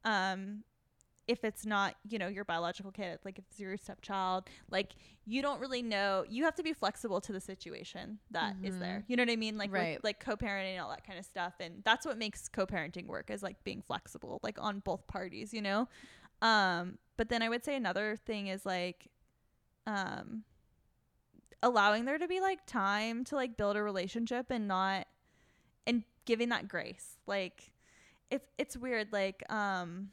um 0.06 0.64
if 1.28 1.44
it's 1.44 1.66
not, 1.66 1.96
you 2.10 2.18
know, 2.18 2.28
your 2.28 2.44
biological 2.44 2.92
kid, 2.92 3.20
like 3.24 3.38
if 3.38 3.46
it's 3.50 3.60
your 3.60 3.78
stepchild, 3.78 4.50
like 4.70 4.94
you 5.26 5.42
don't 5.42 5.60
really 5.60 5.82
know. 5.82 6.26
You 6.28 6.44
have 6.46 6.56
to 6.56 6.64
be 6.64 6.74
flexible 6.74 7.22
to 7.22 7.32
the 7.32 7.40
situation 7.40 8.20
that 8.32 8.56
is 8.64 8.78
there. 8.80 9.04
You 9.08 9.16
know 9.16 9.24
what 9.24 9.32
I 9.32 9.36
mean? 9.36 9.58
Like 9.58 9.72
with, 9.96 10.04
like 10.04 10.20
co-parenting 10.20 10.74
and 10.74 10.82
all 10.82 10.90
that 10.90 11.06
kind 11.06 11.20
of 11.20 11.26
stuff. 11.26 11.54
And 11.60 11.84
that's 11.86 12.06
what 12.06 12.18
makes 12.18 12.48
co-parenting 12.50 13.08
work 13.08 13.30
is 13.30 13.44
like 13.44 13.64
being 13.64 13.82
flexible, 13.82 14.40
like 14.44 14.58
on 14.60 14.80
both 14.80 15.08
parties, 15.08 15.54
you 15.54 15.62
know? 15.62 15.88
Um, 16.42 16.98
but 17.18 17.30
then 17.30 17.42
I 17.44 17.50
would 17.50 17.64
say 17.64 17.76
another 17.76 18.18
thing 18.26 18.48
is 18.48 18.66
like 18.66 19.08
um 19.88 20.44
allowing 21.64 22.06
there 22.06 22.18
to 22.18 22.28
be 22.28 22.40
like 22.42 22.66
time 22.66 23.24
to 23.26 23.36
like 23.36 23.58
build 23.58 23.76
a 23.76 23.84
relationship 23.84 24.48
and 24.50 24.68
not 24.68 25.08
and 25.86 26.04
giving 26.26 26.50
that 26.50 26.68
grace. 26.68 27.18
Like 27.28 27.72
it's 28.32 28.48
it's 28.58 28.76
weird, 28.76 29.10
like 29.12 29.44
um 29.52 30.10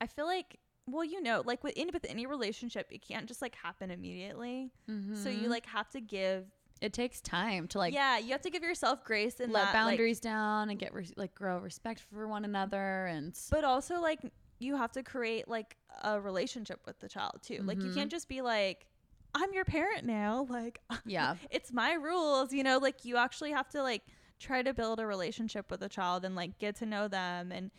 I 0.00 0.06
feel 0.06 0.26
like 0.26 0.58
well, 0.88 1.02
you 1.04 1.20
know, 1.20 1.42
like 1.44 1.64
with 1.64 1.72
any 1.76 1.90
with 1.90 2.06
any 2.08 2.26
relationship, 2.26 2.86
it 2.92 3.02
can't 3.02 3.26
just 3.26 3.42
like 3.42 3.56
happen 3.56 3.90
immediately. 3.90 4.70
So 4.86 5.28
you 5.28 5.48
Mhm. 5.48 5.50
like 5.50 5.66
have 5.66 5.88
to 5.90 6.00
give 6.00 6.46
it 6.80 6.92
takes 6.92 7.20
time 7.22 7.66
to 7.68 7.78
like 7.78 7.92
yeah, 7.94 8.18
you 8.18 8.30
have 8.32 8.42
to 8.42 8.50
give 8.50 8.62
yourself 8.62 9.02
grace 9.04 9.40
and 9.40 9.52
let 9.52 9.72
that, 9.72 9.84
like- 9.84 9.92
boundaries 9.92 10.20
down 10.20 10.70
and 10.70 10.78
get 10.78 10.92
res- 10.94 11.12
like 11.16 11.34
grow 11.34 11.58
respect 11.58 12.00
for 12.12 12.28
one 12.28 12.44
another 12.44 13.06
and 13.06 13.36
but 13.50 13.64
also 13.64 14.00
like 14.00 14.20
you 14.58 14.76
have 14.76 14.92
to 14.92 15.02
create 15.02 15.48
like 15.48 15.76
a 16.02 16.20
relationship 16.20 16.80
with 16.86 16.98
the 17.00 17.08
child 17.08 17.40
too. 17.42 17.62
Like 17.64 17.82
you 17.82 17.92
can't 17.92 18.10
just 18.10 18.28
be 18.28 18.40
like 18.42 18.86
I'm 19.34 19.52
your 19.52 19.64
parent 19.64 20.04
now, 20.04 20.46
like 20.50 20.80
yeah 21.04 21.34
it's 21.50 21.72
my 21.72 21.94
rules, 21.94 22.52
you 22.52 22.62
know, 22.62 22.78
like 22.78 23.04
you 23.04 23.16
actually 23.16 23.50
have 23.52 23.68
to 23.70 23.82
like 23.82 24.02
try 24.38 24.62
to 24.62 24.72
build 24.74 25.00
a 25.00 25.06
relationship 25.06 25.70
with 25.70 25.80
the 25.80 25.88
child 25.88 26.24
and 26.24 26.36
like 26.36 26.58
get 26.58 26.76
to 26.76 26.86
know 26.86 27.08
them 27.08 27.50
and 27.50 27.70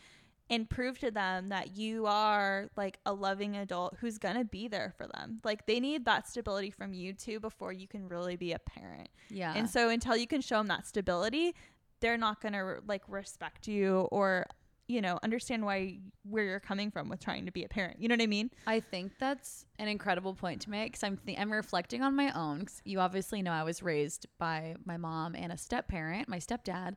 and 0.50 0.70
prove 0.70 0.98
to 1.00 1.12
them 1.12 1.50
that 1.50 1.76
you 1.78 2.06
are 2.06 2.70
like 2.78 3.00
a 3.06 3.14
loving 3.14 3.58
adult 3.58 3.96
who's 4.00 4.18
going 4.18 4.36
to 4.38 4.46
be 4.46 4.68
there 4.68 4.94
for 4.98 5.08
them. 5.08 5.40
Like 5.44 5.66
they 5.66 5.80
need 5.80 6.06
that 6.06 6.28
stability 6.28 6.70
from 6.72 6.94
you 6.94 7.14
too 7.14 7.40
before 7.40 7.74
you 7.74 7.88
can 7.88 8.08
really 8.08 8.36
be 8.38 8.54
a 8.54 8.60
parent. 8.60 9.10
yeah 9.30 9.54
And 9.56 9.70
so 9.70 9.90
until 9.90 10.16
you 10.16 10.28
can 10.28 10.42
show 10.42 10.58
them 10.58 10.68
that 10.68 10.88
stability, 10.88 11.54
they're 12.00 12.18
not 12.18 12.40
going 12.42 12.54
to 12.54 12.78
like 12.88 13.04
respect 13.08 13.68
you 13.68 14.08
or 14.12 14.46
you 14.90 15.02
know, 15.02 15.20
understand 15.22 15.66
why 15.66 16.00
where 16.24 16.46
you're 16.46 16.62
coming 16.62 16.90
from 16.92 17.10
with 17.10 17.20
trying 17.20 17.46
to 17.46 17.52
be 17.52 17.66
a 17.66 17.68
parent. 17.68 18.00
You 18.02 18.08
know 18.08 18.14
what 18.14 18.22
I 18.22 18.28
mean? 18.28 18.50
I 18.66 18.80
think 18.80 19.12
that's 19.20 19.66
an 19.80 19.90
incredible 19.90 20.34
point 20.34 20.62
to 20.62 20.70
make 20.70 20.94
because 20.94 21.04
I'm 21.04 21.18
th- 21.18 21.38
I'm 21.38 21.52
reflecting 21.52 22.04
on 22.04 22.16
my 22.16 22.32
own. 22.32 22.64
'cause 22.64 22.82
you 22.86 23.02
obviously 23.02 23.42
know 23.42 23.52
I 23.52 23.64
was 23.64 23.84
raised 23.84 24.28
by 24.38 24.78
my 24.86 24.96
mom 24.96 25.36
and 25.36 25.52
a 25.52 25.58
step 25.58 25.90
parent, 25.90 26.30
my 26.30 26.38
stepdad, 26.38 26.96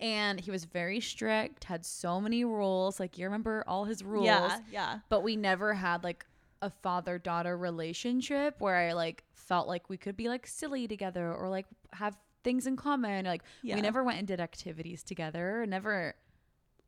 and 0.00 0.40
he 0.40 0.50
was 0.50 0.64
very 0.64 1.00
strict, 1.00 1.64
had 1.64 1.84
so 1.84 2.20
many 2.20 2.44
rules. 2.44 3.00
Like 3.00 3.18
you 3.18 3.24
remember 3.26 3.64
all 3.66 3.84
his 3.84 4.02
rules, 4.04 4.26
Yeah, 4.26 4.58
yeah. 4.70 4.98
but 5.08 5.22
we 5.22 5.36
never 5.36 5.74
had 5.74 6.04
like 6.04 6.24
a 6.62 6.70
father 6.70 7.18
daughter 7.18 7.56
relationship 7.56 8.56
where 8.60 8.74
I 8.76 8.92
like 8.92 9.24
felt 9.32 9.68
like 9.68 9.88
we 9.88 9.96
could 9.96 10.16
be 10.16 10.28
like 10.28 10.46
silly 10.46 10.86
together 10.88 11.32
or 11.32 11.48
like 11.48 11.66
have 11.92 12.16
things 12.44 12.66
in 12.66 12.76
common. 12.76 13.24
Like 13.24 13.42
Yeah. 13.62 13.74
we 13.76 13.80
never 13.80 14.02
went 14.04 14.18
and 14.18 14.26
did 14.28 14.40
activities 14.40 15.02
together. 15.02 15.64
Never 15.66 16.14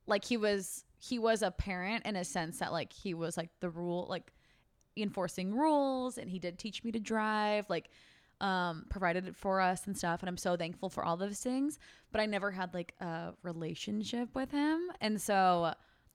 like 0.06 0.24
he 0.24 0.36
was 0.36 0.84
he 0.98 1.18
was 1.18 1.42
a 1.42 1.50
parent 1.50 2.04
in 2.04 2.16
a 2.16 2.24
sense 2.24 2.58
that 2.58 2.72
like 2.72 2.92
he 2.92 3.14
was 3.14 3.36
like 3.36 3.48
the 3.60 3.70
rule 3.70 4.06
like 4.08 4.32
enforcing 4.96 5.54
rules 5.54 6.18
and 6.18 6.28
he 6.28 6.38
did 6.38 6.58
teach 6.58 6.82
me 6.84 6.92
to 6.92 6.98
drive 7.00 7.64
like 7.70 7.88
um 8.40 8.86
provided 8.88 9.26
it 9.28 9.36
for 9.36 9.60
us 9.60 9.86
and 9.86 9.96
stuff 9.96 10.20
and 10.20 10.28
i'm 10.28 10.36
so 10.36 10.56
thankful 10.56 10.88
for 10.88 11.04
all 11.04 11.16
those 11.16 11.40
things 11.40 11.78
but 12.12 12.20
i 12.20 12.26
never 12.26 12.50
had 12.50 12.72
like 12.74 12.94
a 13.00 13.32
relationship 13.42 14.28
with 14.34 14.50
him 14.50 14.80
and 15.00 15.20
so 15.20 15.72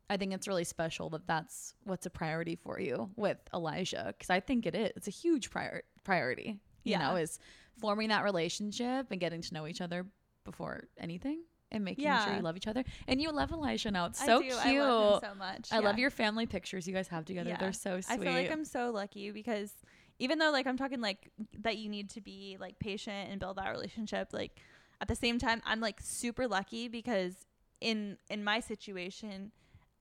i 0.10 0.18
think 0.18 0.34
it's 0.34 0.48
really 0.48 0.64
special 0.64 1.10
that 1.10 1.26
that's 1.28 1.74
what's 1.84 2.06
a 2.06 2.10
priority 2.10 2.56
for 2.56 2.80
you 2.80 3.10
with 3.16 3.38
elijah 3.54 4.06
because 4.18 4.30
i 4.30 4.40
think 4.40 4.66
it 4.66 4.76
is 4.76 4.92
it's 4.96 5.08
a 5.08 5.12
huge 5.12 5.50
prior- 5.52 5.84
priority 6.04 6.60
you 6.84 6.92
Yeah. 6.92 7.00
know 7.10 7.16
is 7.16 7.40
forming 7.80 8.10
that 8.10 8.24
relationship 8.24 9.08
and 9.12 9.20
getting 9.20 9.42
to 9.42 9.54
know 9.54 9.68
each 9.68 9.82
other 9.82 10.06
before 10.46 10.88
anything 11.00 11.44
and 11.72 11.84
making 11.84 12.06
sure 12.06 12.36
you 12.36 12.42
love 12.42 12.56
each 12.56 12.68
other 12.68 12.84
and 13.08 13.22
you 13.22 13.32
love 13.32 13.52
elijah 13.52 13.92
now 13.92 14.06
it's 14.06 14.22
I 14.22 14.26
so 14.28 14.40
do. 14.40 14.46
cute 14.48 14.66
I 14.66 14.80
love 14.80 15.24
him 15.24 15.30
so 15.32 15.36
much. 15.38 15.70
I 15.72 15.80
love 15.80 15.98
your 16.00 16.10
family 16.12 16.46
pictures 16.46 16.88
you 16.88 16.94
guys 16.94 17.08
have 17.10 17.26
together. 17.26 17.50
Yeah. 17.50 17.58
They're 17.58 17.74
so 17.74 18.00
sweet. 18.00 18.14
I 18.14 18.24
feel 18.24 18.32
like 18.34 18.52
I'm 18.52 18.64
so 18.66 18.92
lucky 18.92 19.32
because 19.32 19.74
even 20.20 20.40
though 20.40 20.52
like 20.52 20.66
I'm 20.68 20.78
talking 20.78 21.02
like 21.02 21.30
that 21.60 21.78
you 21.78 21.90
need 21.90 22.10
to 22.12 22.22
be 22.22 22.58
like 22.60 22.80
patient 22.80 23.30
and 23.30 23.40
build 23.40 23.58
that 23.58 23.70
relationship, 23.70 24.30
like 24.32 24.60
at 25.02 25.08
the 25.08 25.16
same 25.16 25.40
time 25.40 25.62
I'm 25.66 25.80
like 25.82 26.00
super 26.02 26.48
lucky 26.48 26.88
because 26.88 27.46
in 27.82 28.18
in 28.30 28.44
my 28.44 28.60
situation 28.60 29.52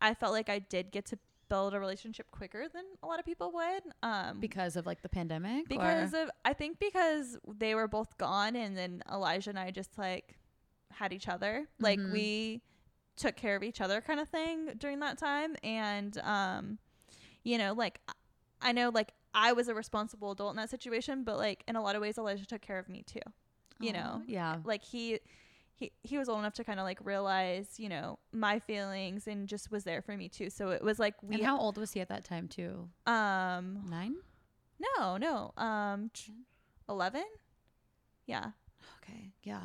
I 0.01 0.15
felt 0.15 0.33
like 0.33 0.49
I 0.49 0.59
did 0.61 0.91
get 0.93 1.07
to 1.07 1.19
build 1.49 1.75
a 1.75 1.81
relationship 1.81 2.31
quicker 2.31 2.67
than 2.73 2.85
a 3.03 3.07
lot 3.07 3.19
of 3.19 3.25
people 3.25 3.53
would. 3.53 3.83
Um 4.03 4.41
because 4.41 4.77
of 4.77 4.87
like 4.87 5.03
the 5.03 5.09
pandemic. 5.09 5.69
because 5.69 6.15
or? 6.15 6.23
of 6.25 6.31
I 6.45 6.53
think 6.53 6.79
because 6.79 7.37
they 7.59 7.75
were 7.75 7.89
both 7.89 8.17
gone 8.17 8.57
and 8.57 8.77
then 8.77 9.03
Elijah 9.13 9.51
and 9.51 9.59
I 9.59 9.71
just 9.71 9.99
like 9.99 10.37
had 10.93 11.13
each 11.13 11.29
other. 11.29 11.67
Like 11.81 11.99
Mhm. 11.99 12.13
we 12.13 12.63
took 13.17 13.37
care 13.37 13.57
of 13.57 13.63
each 13.63 13.81
other 13.81 14.01
kind 14.01 14.19
of 14.21 14.29
thing 14.29 14.71
during 14.79 15.01
that 15.01 15.19
time 15.19 15.55
and 15.63 16.19
um 16.19 16.79
you 17.45 17.59
know 17.59 17.73
like 17.73 18.01
I 18.61 18.73
know 18.73 18.91
like 18.91 19.13
I 19.35 19.53
was 19.53 19.69
a 19.69 19.75
responsible 19.75 20.31
adult 20.33 20.51
in 20.51 20.57
that 20.57 20.71
situation 20.71 21.25
but 21.25 21.37
like 21.37 21.65
in 21.69 21.77
a 21.77 21.83
lot 21.83 21.97
of 21.97 22.03
ways 22.03 22.17
Elijah 22.19 22.47
took 22.47 22.63
care 22.63 22.79
of 22.79 22.89
me 22.89 23.03
too. 23.07 23.21
You 23.81 23.91
Aw, 23.91 23.93
know. 23.93 24.23
yeah. 24.27 24.57
Like 24.65 24.85
he 24.85 25.19
he, 25.77 25.91
he 26.05 26.17
was 26.19 26.29
old 26.29 26.39
enough 26.39 26.55
to 26.55 26.63
kind 26.65 26.79
of 26.79 26.85
like 26.85 26.99
realize, 27.03 27.67
you 27.79 27.89
know, 27.89 28.21
my 28.33 28.61
feelings 28.61 29.27
and 29.27 29.49
just 29.49 29.73
was 29.73 29.83
there 29.83 30.03
for 30.03 30.17
me 30.17 30.29
too. 30.29 30.49
So 30.49 30.71
it 30.71 30.83
was 30.85 31.01
like 31.01 31.15
we 31.23 31.35
and 31.35 31.45
how 31.45 31.59
old 31.59 31.77
was 31.79 31.93
he 31.93 32.01
at 32.01 32.09
that 32.11 32.25
time 32.25 32.47
too? 32.47 32.89
um 33.07 33.83
Nine. 33.91 34.15
no, 34.97 35.17
no. 35.17 35.53
Um, 35.57 36.11
eleven. 36.89 37.25
Yeah, 38.27 38.51
Okay. 39.03 39.33
Yeah. 39.43 39.61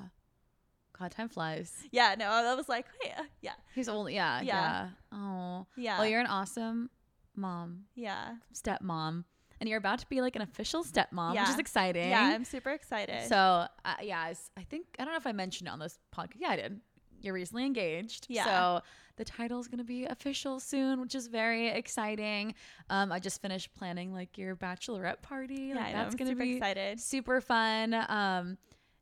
God, 0.97 1.11
time 1.11 1.29
flies. 1.29 1.71
yeah. 1.91 2.15
No, 2.17 2.25
I 2.27 2.55
was 2.55 2.67
like, 2.67 2.85
yeah, 3.05 3.21
yeah, 3.41 3.53
He's 3.73 3.87
old. 3.87 4.11
Yeah. 4.11 4.41
Yeah. 4.41 4.87
Yeah. 5.11 5.17
Oh. 5.17 5.67
yeah, 5.77 5.97
Well, 5.99 6.07
you're 6.07 6.19
an 6.19 6.25
awesome 6.27 6.89
mom, 7.35 7.85
yeah, 7.95 8.35
stepmom, 8.53 9.23
and 9.59 9.67
you're 9.69 9.77
about 9.77 9.99
to 9.99 10.07
be 10.07 10.21
like 10.21 10.35
an 10.35 10.41
official 10.41 10.83
stepmom, 10.83 11.31
which 11.39 11.49
is 11.49 11.59
exciting. 11.59 12.09
yeah. 12.09 12.23
I'm 12.23 12.45
super 12.45 12.71
excited. 12.71 13.27
So 13.27 13.35
uh, 13.35 13.67
yeah, 14.01 14.33
I 14.57 14.63
think 14.63 14.85
I 14.99 15.03
don't 15.05 15.13
know 15.13 15.17
if 15.17 15.27
I 15.27 15.31
mentioned 15.31 15.67
it 15.67 15.71
on 15.71 15.79
this 15.79 15.99
podcast. 16.15 16.37
Yeah, 16.37 16.49
I 16.49 16.55
did. 16.55 16.79
You're 17.21 17.33
recently 17.33 17.65
engaged. 17.65 18.27
Yeah. 18.29 18.45
So 18.45 18.81
the 19.17 19.25
title 19.25 19.59
is 19.59 19.67
gonna 19.67 19.83
be 19.83 20.05
official 20.05 20.59
soon, 20.59 21.01
which 21.01 21.13
is 21.15 21.27
very 21.27 21.67
exciting. 21.67 22.55
Um, 22.89 23.11
I 23.11 23.19
just 23.19 23.41
finished 23.41 23.73
planning 23.75 24.13
like 24.13 24.37
your 24.37 24.55
bachelorette 24.55 25.21
party. 25.21 25.73
yeah, 25.73 25.75
like, 25.75 25.85
I 25.85 25.91
know, 25.91 25.97
that's 25.97 26.13
I'm 26.13 26.17
gonna 26.17 26.29
super 26.31 26.43
be 26.43 26.55
excited. 26.55 26.99
super 27.01 27.41
fun. 27.41 27.93
Um, 27.93 28.57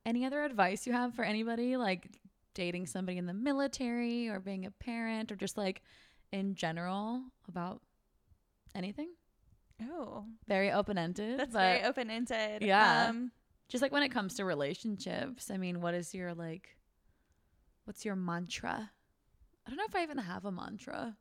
any 0.05 0.25
other 0.25 0.43
advice 0.43 0.87
you 0.87 0.93
have 0.93 1.13
for 1.13 1.23
anybody 1.23 1.77
like 1.77 2.07
dating 2.55 2.87
somebody 2.87 3.19
in 3.19 3.27
the 3.27 3.33
military 3.33 4.29
or 4.29 4.39
being 4.39 4.65
a 4.65 4.71
parent 4.71 5.31
or 5.31 5.35
just 5.35 5.57
like 5.57 5.83
in 6.31 6.55
general 6.55 7.21
about 7.47 7.81
anything? 8.73 9.09
Oh, 9.81 10.25
Very 10.47 10.71
open 10.71 10.97
ended. 10.97 11.39
that's 11.39 11.53
very 11.53 11.83
open 11.83 12.09
ended. 12.09 12.61
Yeah. 12.63 13.07
Um, 13.09 13.31
just 13.69 13.81
like 13.81 13.91
when 13.91 14.03
it 14.03 14.09
comes 14.09 14.35
to 14.35 14.45
relationships 14.45 15.51
i 15.51 15.57
mean 15.57 15.81
what 15.81 15.93
is 15.93 16.13
your 16.13 16.33
like 16.33 16.77
what's 17.83 18.05
your 18.05 18.15
mantra 18.15 18.91
i 19.65 19.69
don't 19.69 19.75
know 19.77 19.83
if 19.85 19.93
i 19.93 20.03
even 20.03 20.17
have 20.17 20.45
a 20.45 20.51
mantra 20.53 21.17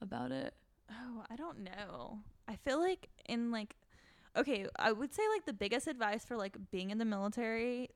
about 0.00 0.32
it 0.32 0.54
oh, 0.90 1.24
I 1.30 1.36
don't 1.36 1.58
know. 1.60 2.20
I 2.46 2.56
feel 2.56 2.78
like 2.78 3.08
in 3.26 3.50
like, 3.50 3.74
okay, 4.36 4.66
I 4.78 4.92
would 4.92 5.14
say 5.14 5.22
like 5.34 5.44
the 5.46 5.52
biggest 5.54 5.86
advice 5.86 6.24
for 6.24 6.36
like 6.36 6.56
being 6.70 6.90
in 6.90 6.98
the 6.98 7.04
military 7.06 7.88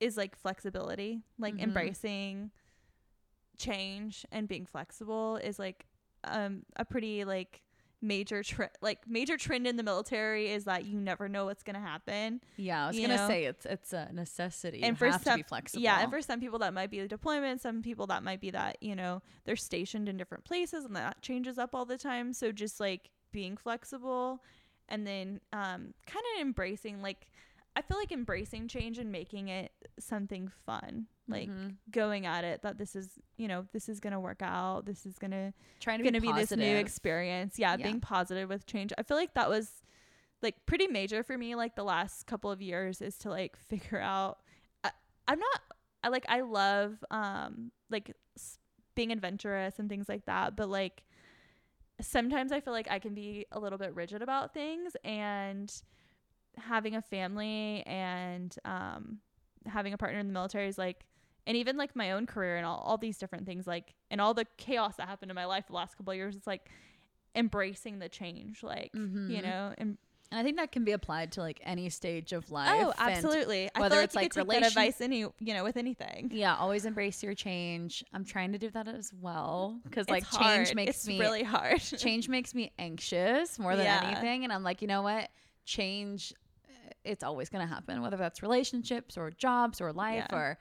is 0.00 0.16
like 0.16 0.36
flexibility, 0.36 1.22
like 1.38 1.54
Mhm. 1.56 1.62
embracing 1.62 2.50
change 3.58 4.24
and 4.30 4.46
being 4.48 4.64
flexible 4.66 5.36
is 5.36 5.58
like 5.58 5.86
um 6.24 6.62
a 6.76 6.84
pretty 6.84 7.24
like 7.24 7.62
major 8.02 8.42
trend 8.42 8.70
like 8.82 8.98
major 9.08 9.36
trend 9.36 9.66
in 9.66 9.76
the 9.76 9.82
military 9.82 10.50
is 10.50 10.64
that 10.64 10.84
you 10.84 11.00
never 11.00 11.28
know 11.28 11.46
what's 11.46 11.62
gonna 11.62 11.80
happen 11.80 12.40
yeah 12.56 12.84
i 12.84 12.86
was 12.88 12.96
gonna 12.98 13.16
know? 13.16 13.26
say 13.26 13.44
it's 13.44 13.64
it's 13.64 13.92
a 13.92 14.10
necessity. 14.12 14.82
And 14.82 14.94
you 14.94 14.96
for 14.98 15.06
have 15.06 15.22
to 15.22 15.30
some- 15.30 15.38
be 15.38 15.42
flexible 15.42 15.82
yeah 15.82 16.00
and 16.02 16.10
for 16.10 16.20
some 16.20 16.38
people 16.38 16.58
that 16.58 16.74
might 16.74 16.90
be 16.90 17.00
the 17.00 17.08
deployment 17.08 17.60
some 17.62 17.82
people 17.82 18.06
that 18.08 18.22
might 18.22 18.40
be 18.40 18.50
that 18.50 18.76
you 18.80 18.94
know 18.94 19.22
they're 19.44 19.56
stationed 19.56 20.08
in 20.08 20.16
different 20.16 20.44
places 20.44 20.84
and 20.84 20.94
that 20.94 21.22
changes 21.22 21.58
up 21.58 21.74
all 21.74 21.84
the 21.84 21.96
time. 21.98 22.32
So 22.32 22.52
just 22.52 22.80
like 22.80 23.10
being 23.32 23.56
flexible 23.56 24.42
and 24.88 25.06
then 25.06 25.40
um 25.52 25.94
kind 26.06 26.24
of 26.34 26.40
embracing 26.40 27.00
like 27.02 27.26
i 27.76 27.82
feel 27.82 27.96
like 27.98 28.10
embracing 28.10 28.66
change 28.66 28.98
and 28.98 29.12
making 29.12 29.48
it 29.48 29.70
something 29.98 30.48
fun 30.64 31.06
like 31.28 31.48
Mhm. 31.48 31.76
going 31.90 32.24
at 32.26 32.42
it 32.44 32.62
that 32.62 32.78
this 32.78 32.96
is 32.96 33.10
you 33.36 33.46
know 33.48 33.66
this 33.72 33.88
is 33.88 34.00
gonna 34.00 34.18
work 34.20 34.40
out 34.42 34.86
this 34.86 35.06
is 35.06 35.18
gonna 35.18 35.52
trying 35.80 35.98
to 35.98 36.04
gonna 36.04 36.20
be, 36.20 36.32
be, 36.32 36.38
this 36.38 36.50
new 36.56 36.76
experience 36.76 37.58
yeah, 37.58 37.76
Yeah. 37.76 37.84
being 37.84 38.00
positive 38.00 38.48
with 38.48 38.66
change 38.66 38.92
i 38.98 39.02
feel 39.02 39.16
like 39.16 39.34
that 39.34 39.48
was 39.48 39.82
like 40.42 40.54
pretty 40.66 40.86
major 40.86 41.22
for 41.22 41.36
me 41.38 41.54
like 41.54 41.76
the 41.76 41.84
last 41.84 42.26
couple 42.26 42.50
of 42.50 42.60
years 42.62 43.00
is 43.00 43.16
to 43.18 43.30
like 43.30 43.56
figure 43.68 44.00
out 44.00 44.38
I, 44.84 44.90
i'm 45.28 45.38
not 45.38 45.60
i 46.04 46.08
like 46.08 46.26
i 46.28 46.40
love 46.42 47.02
um 47.10 47.72
like 47.90 48.14
s- 48.36 48.58
being 48.94 49.12
adventurous 49.12 49.78
and 49.78 49.88
things 49.88 50.08
like 50.08 50.24
that 50.26 50.56
but 50.56 50.68
like 50.68 51.02
sometimes 52.00 52.52
i 52.52 52.60
feel 52.60 52.72
like 52.72 52.88
i 52.90 52.98
can 52.98 53.14
be 53.14 53.46
a 53.52 53.58
little 53.58 53.78
bit 53.78 53.94
rigid 53.94 54.22
about 54.22 54.52
things 54.52 54.94
and 55.04 55.82
having 56.58 56.94
a 56.96 57.02
family 57.02 57.82
and 57.86 58.56
um 58.64 59.18
having 59.66 59.92
a 59.92 59.98
partner 59.98 60.18
in 60.18 60.26
the 60.26 60.32
military 60.32 60.68
is 60.68 60.78
like 60.78 61.04
and 61.46 61.56
even 61.56 61.76
like 61.76 61.94
my 61.94 62.12
own 62.12 62.26
career 62.26 62.56
and 62.56 62.64
all, 62.66 62.78
all 62.78 62.96
these 62.98 63.18
different 63.18 63.46
things 63.46 63.66
like 63.66 63.94
and 64.10 64.20
all 64.20 64.32
the 64.34 64.46
chaos 64.56 64.96
that 64.96 65.08
happened 65.08 65.30
in 65.30 65.34
my 65.34 65.44
life 65.44 65.66
the 65.66 65.72
last 65.74 65.96
couple 65.96 66.10
of 66.12 66.16
years 66.16 66.34
it's 66.36 66.46
like 66.46 66.68
embracing 67.34 67.98
the 67.98 68.08
change 68.08 68.62
like 68.62 68.90
you 68.94 69.00
Mhm. 69.00 69.42
know 69.42 69.74
and 69.76 69.98
and 70.30 70.40
i 70.40 70.42
think 70.42 70.56
that 70.56 70.72
can 70.72 70.82
be 70.84 70.92
applied 70.92 71.30
to 71.32 71.40
like 71.40 71.60
any 71.62 71.88
stage 71.90 72.32
of 72.32 72.50
life 72.50 72.70
oh 72.82 72.92
absolutely. 72.98 73.68
I 73.74 73.80
whether 73.80 73.96
like 73.96 74.04
it's, 74.06 74.14
you 74.14 74.20
like, 74.22 74.34
relation- 74.36 74.64
advice 74.66 75.00
any 75.00 75.18
you 75.20 75.54
know 75.54 75.62
with 75.62 75.76
anything. 75.76 76.30
Yeah 76.32 76.56
always 76.56 76.84
embrace 76.84 77.22
your 77.22 77.34
change. 77.34 78.02
I'm 78.12 78.24
trying 78.24 78.52
to 78.52 78.58
do 78.58 78.70
that 78.70 78.88
as 78.88 79.12
well 79.20 79.78
because 79.84 80.08
like 80.08 80.22
It's 80.24 80.36
change 80.36 80.74
makes 80.74 80.90
it's 80.96 81.06
me 81.06 81.20
really 81.20 81.42
hard. 81.42 81.80
change 81.80 82.28
makes 82.28 82.54
me 82.54 82.72
anxious 82.78 83.58
more 83.58 83.76
than 83.76 83.84
Yeah. 83.84 84.00
anything 84.04 84.44
and 84.44 84.52
i'm 84.52 84.62
like 84.64 84.80
you 84.82 84.88
know 84.88 85.02
what? 85.02 85.28
Change 85.64 86.32
it's 87.06 87.24
always 87.24 87.48
going 87.48 87.66
to 87.66 87.72
happen 87.72 88.02
whether 88.02 88.16
that's 88.16 88.42
relationships 88.42 89.16
or 89.16 89.30
jobs 89.30 89.80
or 89.80 89.92
life 89.92 90.26
Yeah. 90.30 90.36
or 90.36 90.58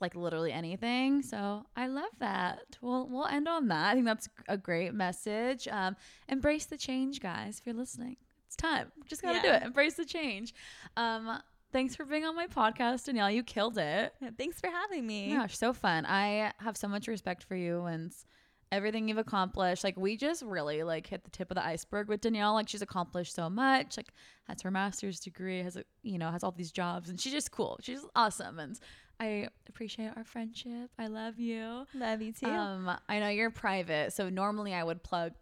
like 0.00 0.14
literally 0.14 0.50
anything. 0.52 1.20
So 1.22 1.66
i 1.76 1.86
love 1.86 2.10
that. 2.20 2.60
We'll 2.80 3.06
we'll 3.08 3.26
end 3.26 3.48
on 3.48 3.68
that. 3.68 3.90
I 3.90 3.94
think 3.94 4.06
that's 4.06 4.28
a 4.48 4.56
great 4.56 4.94
message. 4.94 5.68
Um 5.68 5.96
embrace 6.28 6.66
the 6.66 6.78
change 6.78 7.20
guys 7.20 7.58
if 7.58 7.66
you're 7.66 7.74
listening. 7.74 8.16
It's 8.46 8.56
time. 8.56 8.90
Just 9.06 9.20
gotta 9.22 9.42
do 9.42 9.48
it. 9.48 9.62
Embrace 9.62 9.94
the 9.94 10.06
change. 10.06 10.54
Um 10.96 11.38
thanks 11.72 11.94
for 11.94 12.04
being 12.06 12.24
on 12.24 12.34
my 12.34 12.46
podcast 12.46 13.04
danielle. 13.04 13.30
You 13.30 13.42
killed 13.42 13.76
it. 13.76 14.14
Yeah, 14.22 14.30
thanks 14.38 14.58
for 14.60 14.68
having 14.70 15.06
me. 15.06 15.34
Gosh, 15.34 15.56
so 15.58 15.72
fun. 15.74 16.06
I 16.06 16.52
have 16.58 16.76
so 16.78 16.88
much 16.88 17.06
respect 17.06 17.42
for 17.44 17.54
you 17.54 17.84
and 17.84 18.10
everything 18.72 19.08
you've 19.08 19.18
accomplished. 19.18 19.84
Like 19.84 19.96
we 19.96 20.16
just 20.16 20.42
really 20.42 20.82
like 20.82 21.06
hit 21.06 21.24
the 21.24 21.30
tip 21.30 21.50
of 21.50 21.56
the 21.56 21.64
iceberg 21.64 22.08
with 22.08 22.20
Danielle. 22.20 22.54
Like 22.54 22.68
she's 22.68 22.82
accomplished 22.82 23.34
so 23.34 23.50
much. 23.50 23.96
Like 23.96 24.08
has 24.48 24.62
her 24.62 24.70
master's 24.70 25.20
degree, 25.20 25.62
has 25.62 25.76
a 25.76 25.84
you 26.02 26.18
know, 26.18 26.30
has 26.30 26.44
all 26.44 26.52
these 26.52 26.72
jobs 26.72 27.08
and 27.08 27.20
she's 27.20 27.32
just 27.32 27.50
cool. 27.50 27.78
She's 27.82 28.04
awesome 28.14 28.58
and 28.58 28.78
I 29.18 29.48
appreciate 29.68 30.12
our 30.16 30.24
friendship. 30.24 30.90
I 30.98 31.08
love 31.08 31.38
you. 31.38 31.86
love 31.94 32.22
you 32.22 32.32
too 32.32 32.46
Um 32.46 32.90
I 33.08 33.18
know 33.18 33.28
you're 33.28 33.50
private, 33.50 34.12
so 34.12 34.28
normally 34.28 34.74
I 34.74 34.84
would 34.84 35.02
plug 35.02 35.32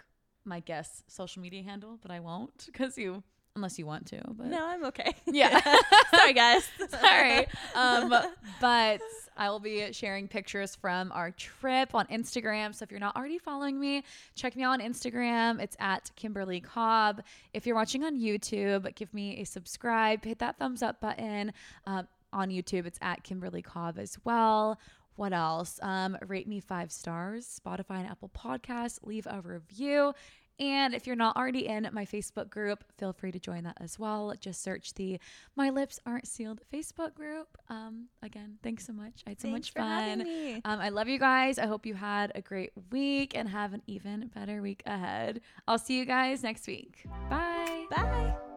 my 0.44 0.60
guest's 0.60 1.02
social 1.14 1.42
media 1.42 1.62
handle, 1.62 1.98
but 2.00 2.10
I 2.10 2.20
won't 2.20 2.66
because 2.66 2.96
you 2.96 3.22
unless 3.58 3.78
you 3.78 3.86
want 3.86 4.06
to. 4.06 4.20
But 4.36 4.46
no 4.46 4.66
i'm 4.66 4.84
okay 4.86 5.14
Yeah. 5.26 5.60
sorry 6.14 6.32
guys 6.32 6.68
Sorry. 6.88 7.46
Um, 7.74 8.12
but 8.60 9.00
I 9.36 9.50
will 9.50 9.60
be 9.60 9.92
sharing 9.92 10.26
pictures 10.26 10.74
from 10.74 11.12
our 11.12 11.30
trip 11.30 11.94
on 11.94 12.06
Instagram. 12.06 12.74
So 12.74 12.82
if 12.82 12.90
you're 12.90 12.98
not 12.98 13.14
already 13.16 13.38
following 13.38 13.78
me, 13.78 14.02
check 14.34 14.56
me 14.56 14.64
out 14.64 14.72
on 14.72 14.80
Instagram. 14.80 15.60
It's 15.60 15.76
at 15.78 16.10
Kimberly 16.16 16.60
Cobb. 16.60 17.22
If 17.54 17.66
you're 17.66 17.76
watching 17.76 18.02
on 18.04 18.18
YouTube, 18.18 18.92
give 18.96 19.12
me 19.14 19.36
a 19.40 19.44
subscribe, 19.44 20.24
hit 20.24 20.38
that 20.40 20.58
thumbs 20.58 20.82
up 20.82 21.00
button. 21.00 21.52
Um, 21.86 22.08
on 22.32 22.48
YouTube, 22.50 22.84
it's 22.86 22.98
at 23.00 23.22
Kimberly 23.22 23.62
Cobb 23.62 23.98
as 23.98 24.16
well. 24.24 24.78
what 25.16 25.32
else? 25.32 25.78
Um, 25.82 26.16
rate 26.26 26.48
me 26.48 26.60
five 26.60 26.90
stars, 26.90 27.60
Spotify 27.64 27.98
and 28.00 28.06
Apple 28.08 28.30
Podcasts. 28.36 28.98
Leave 29.04 29.26
a 29.30 29.40
review. 29.40 30.14
And 30.60 30.94
if 30.94 31.06
you're 31.06 31.16
not 31.16 31.36
already 31.36 31.66
in 31.66 31.88
my 31.92 32.04
Facebook 32.04 32.50
group, 32.50 32.82
feel 32.98 33.12
free 33.12 33.30
to 33.32 33.38
join 33.38 33.64
that 33.64 33.76
as 33.80 33.98
well. 33.98 34.34
Just 34.40 34.62
search 34.62 34.94
the 34.94 35.18
My 35.56 35.70
Lips 35.70 36.00
Aren't 36.04 36.26
Sealed 36.26 36.60
Facebook 36.72 37.14
group. 37.14 37.56
Um, 37.68 38.06
again, 38.22 38.58
thanks 38.62 38.86
so 38.86 38.92
much. 38.92 39.22
I 39.26 39.30
had 39.30 39.40
so 39.40 39.50
Thanks 39.50 39.72
much 39.74 39.84
fun. 39.84 40.18
me. 40.18 40.54
Um, 40.64 40.80
I 40.80 40.88
love 40.88 41.08
you 41.08 41.18
guys. 41.18 41.58
I 41.58 41.66
hope 41.66 41.86
you 41.86 41.94
had 41.94 42.32
a 42.34 42.42
great 42.42 42.70
week 42.90 43.36
and 43.36 43.48
have 43.48 43.72
an 43.72 43.82
even 43.86 44.30
better 44.34 44.60
week 44.60 44.82
ahead. 44.86 45.40
I'll 45.66 45.78
see 45.78 45.98
you 45.98 46.04
guys 46.04 46.42
next 46.42 46.66
week. 46.66 47.04
Bye. 47.30 47.86
Bye. 47.90 48.47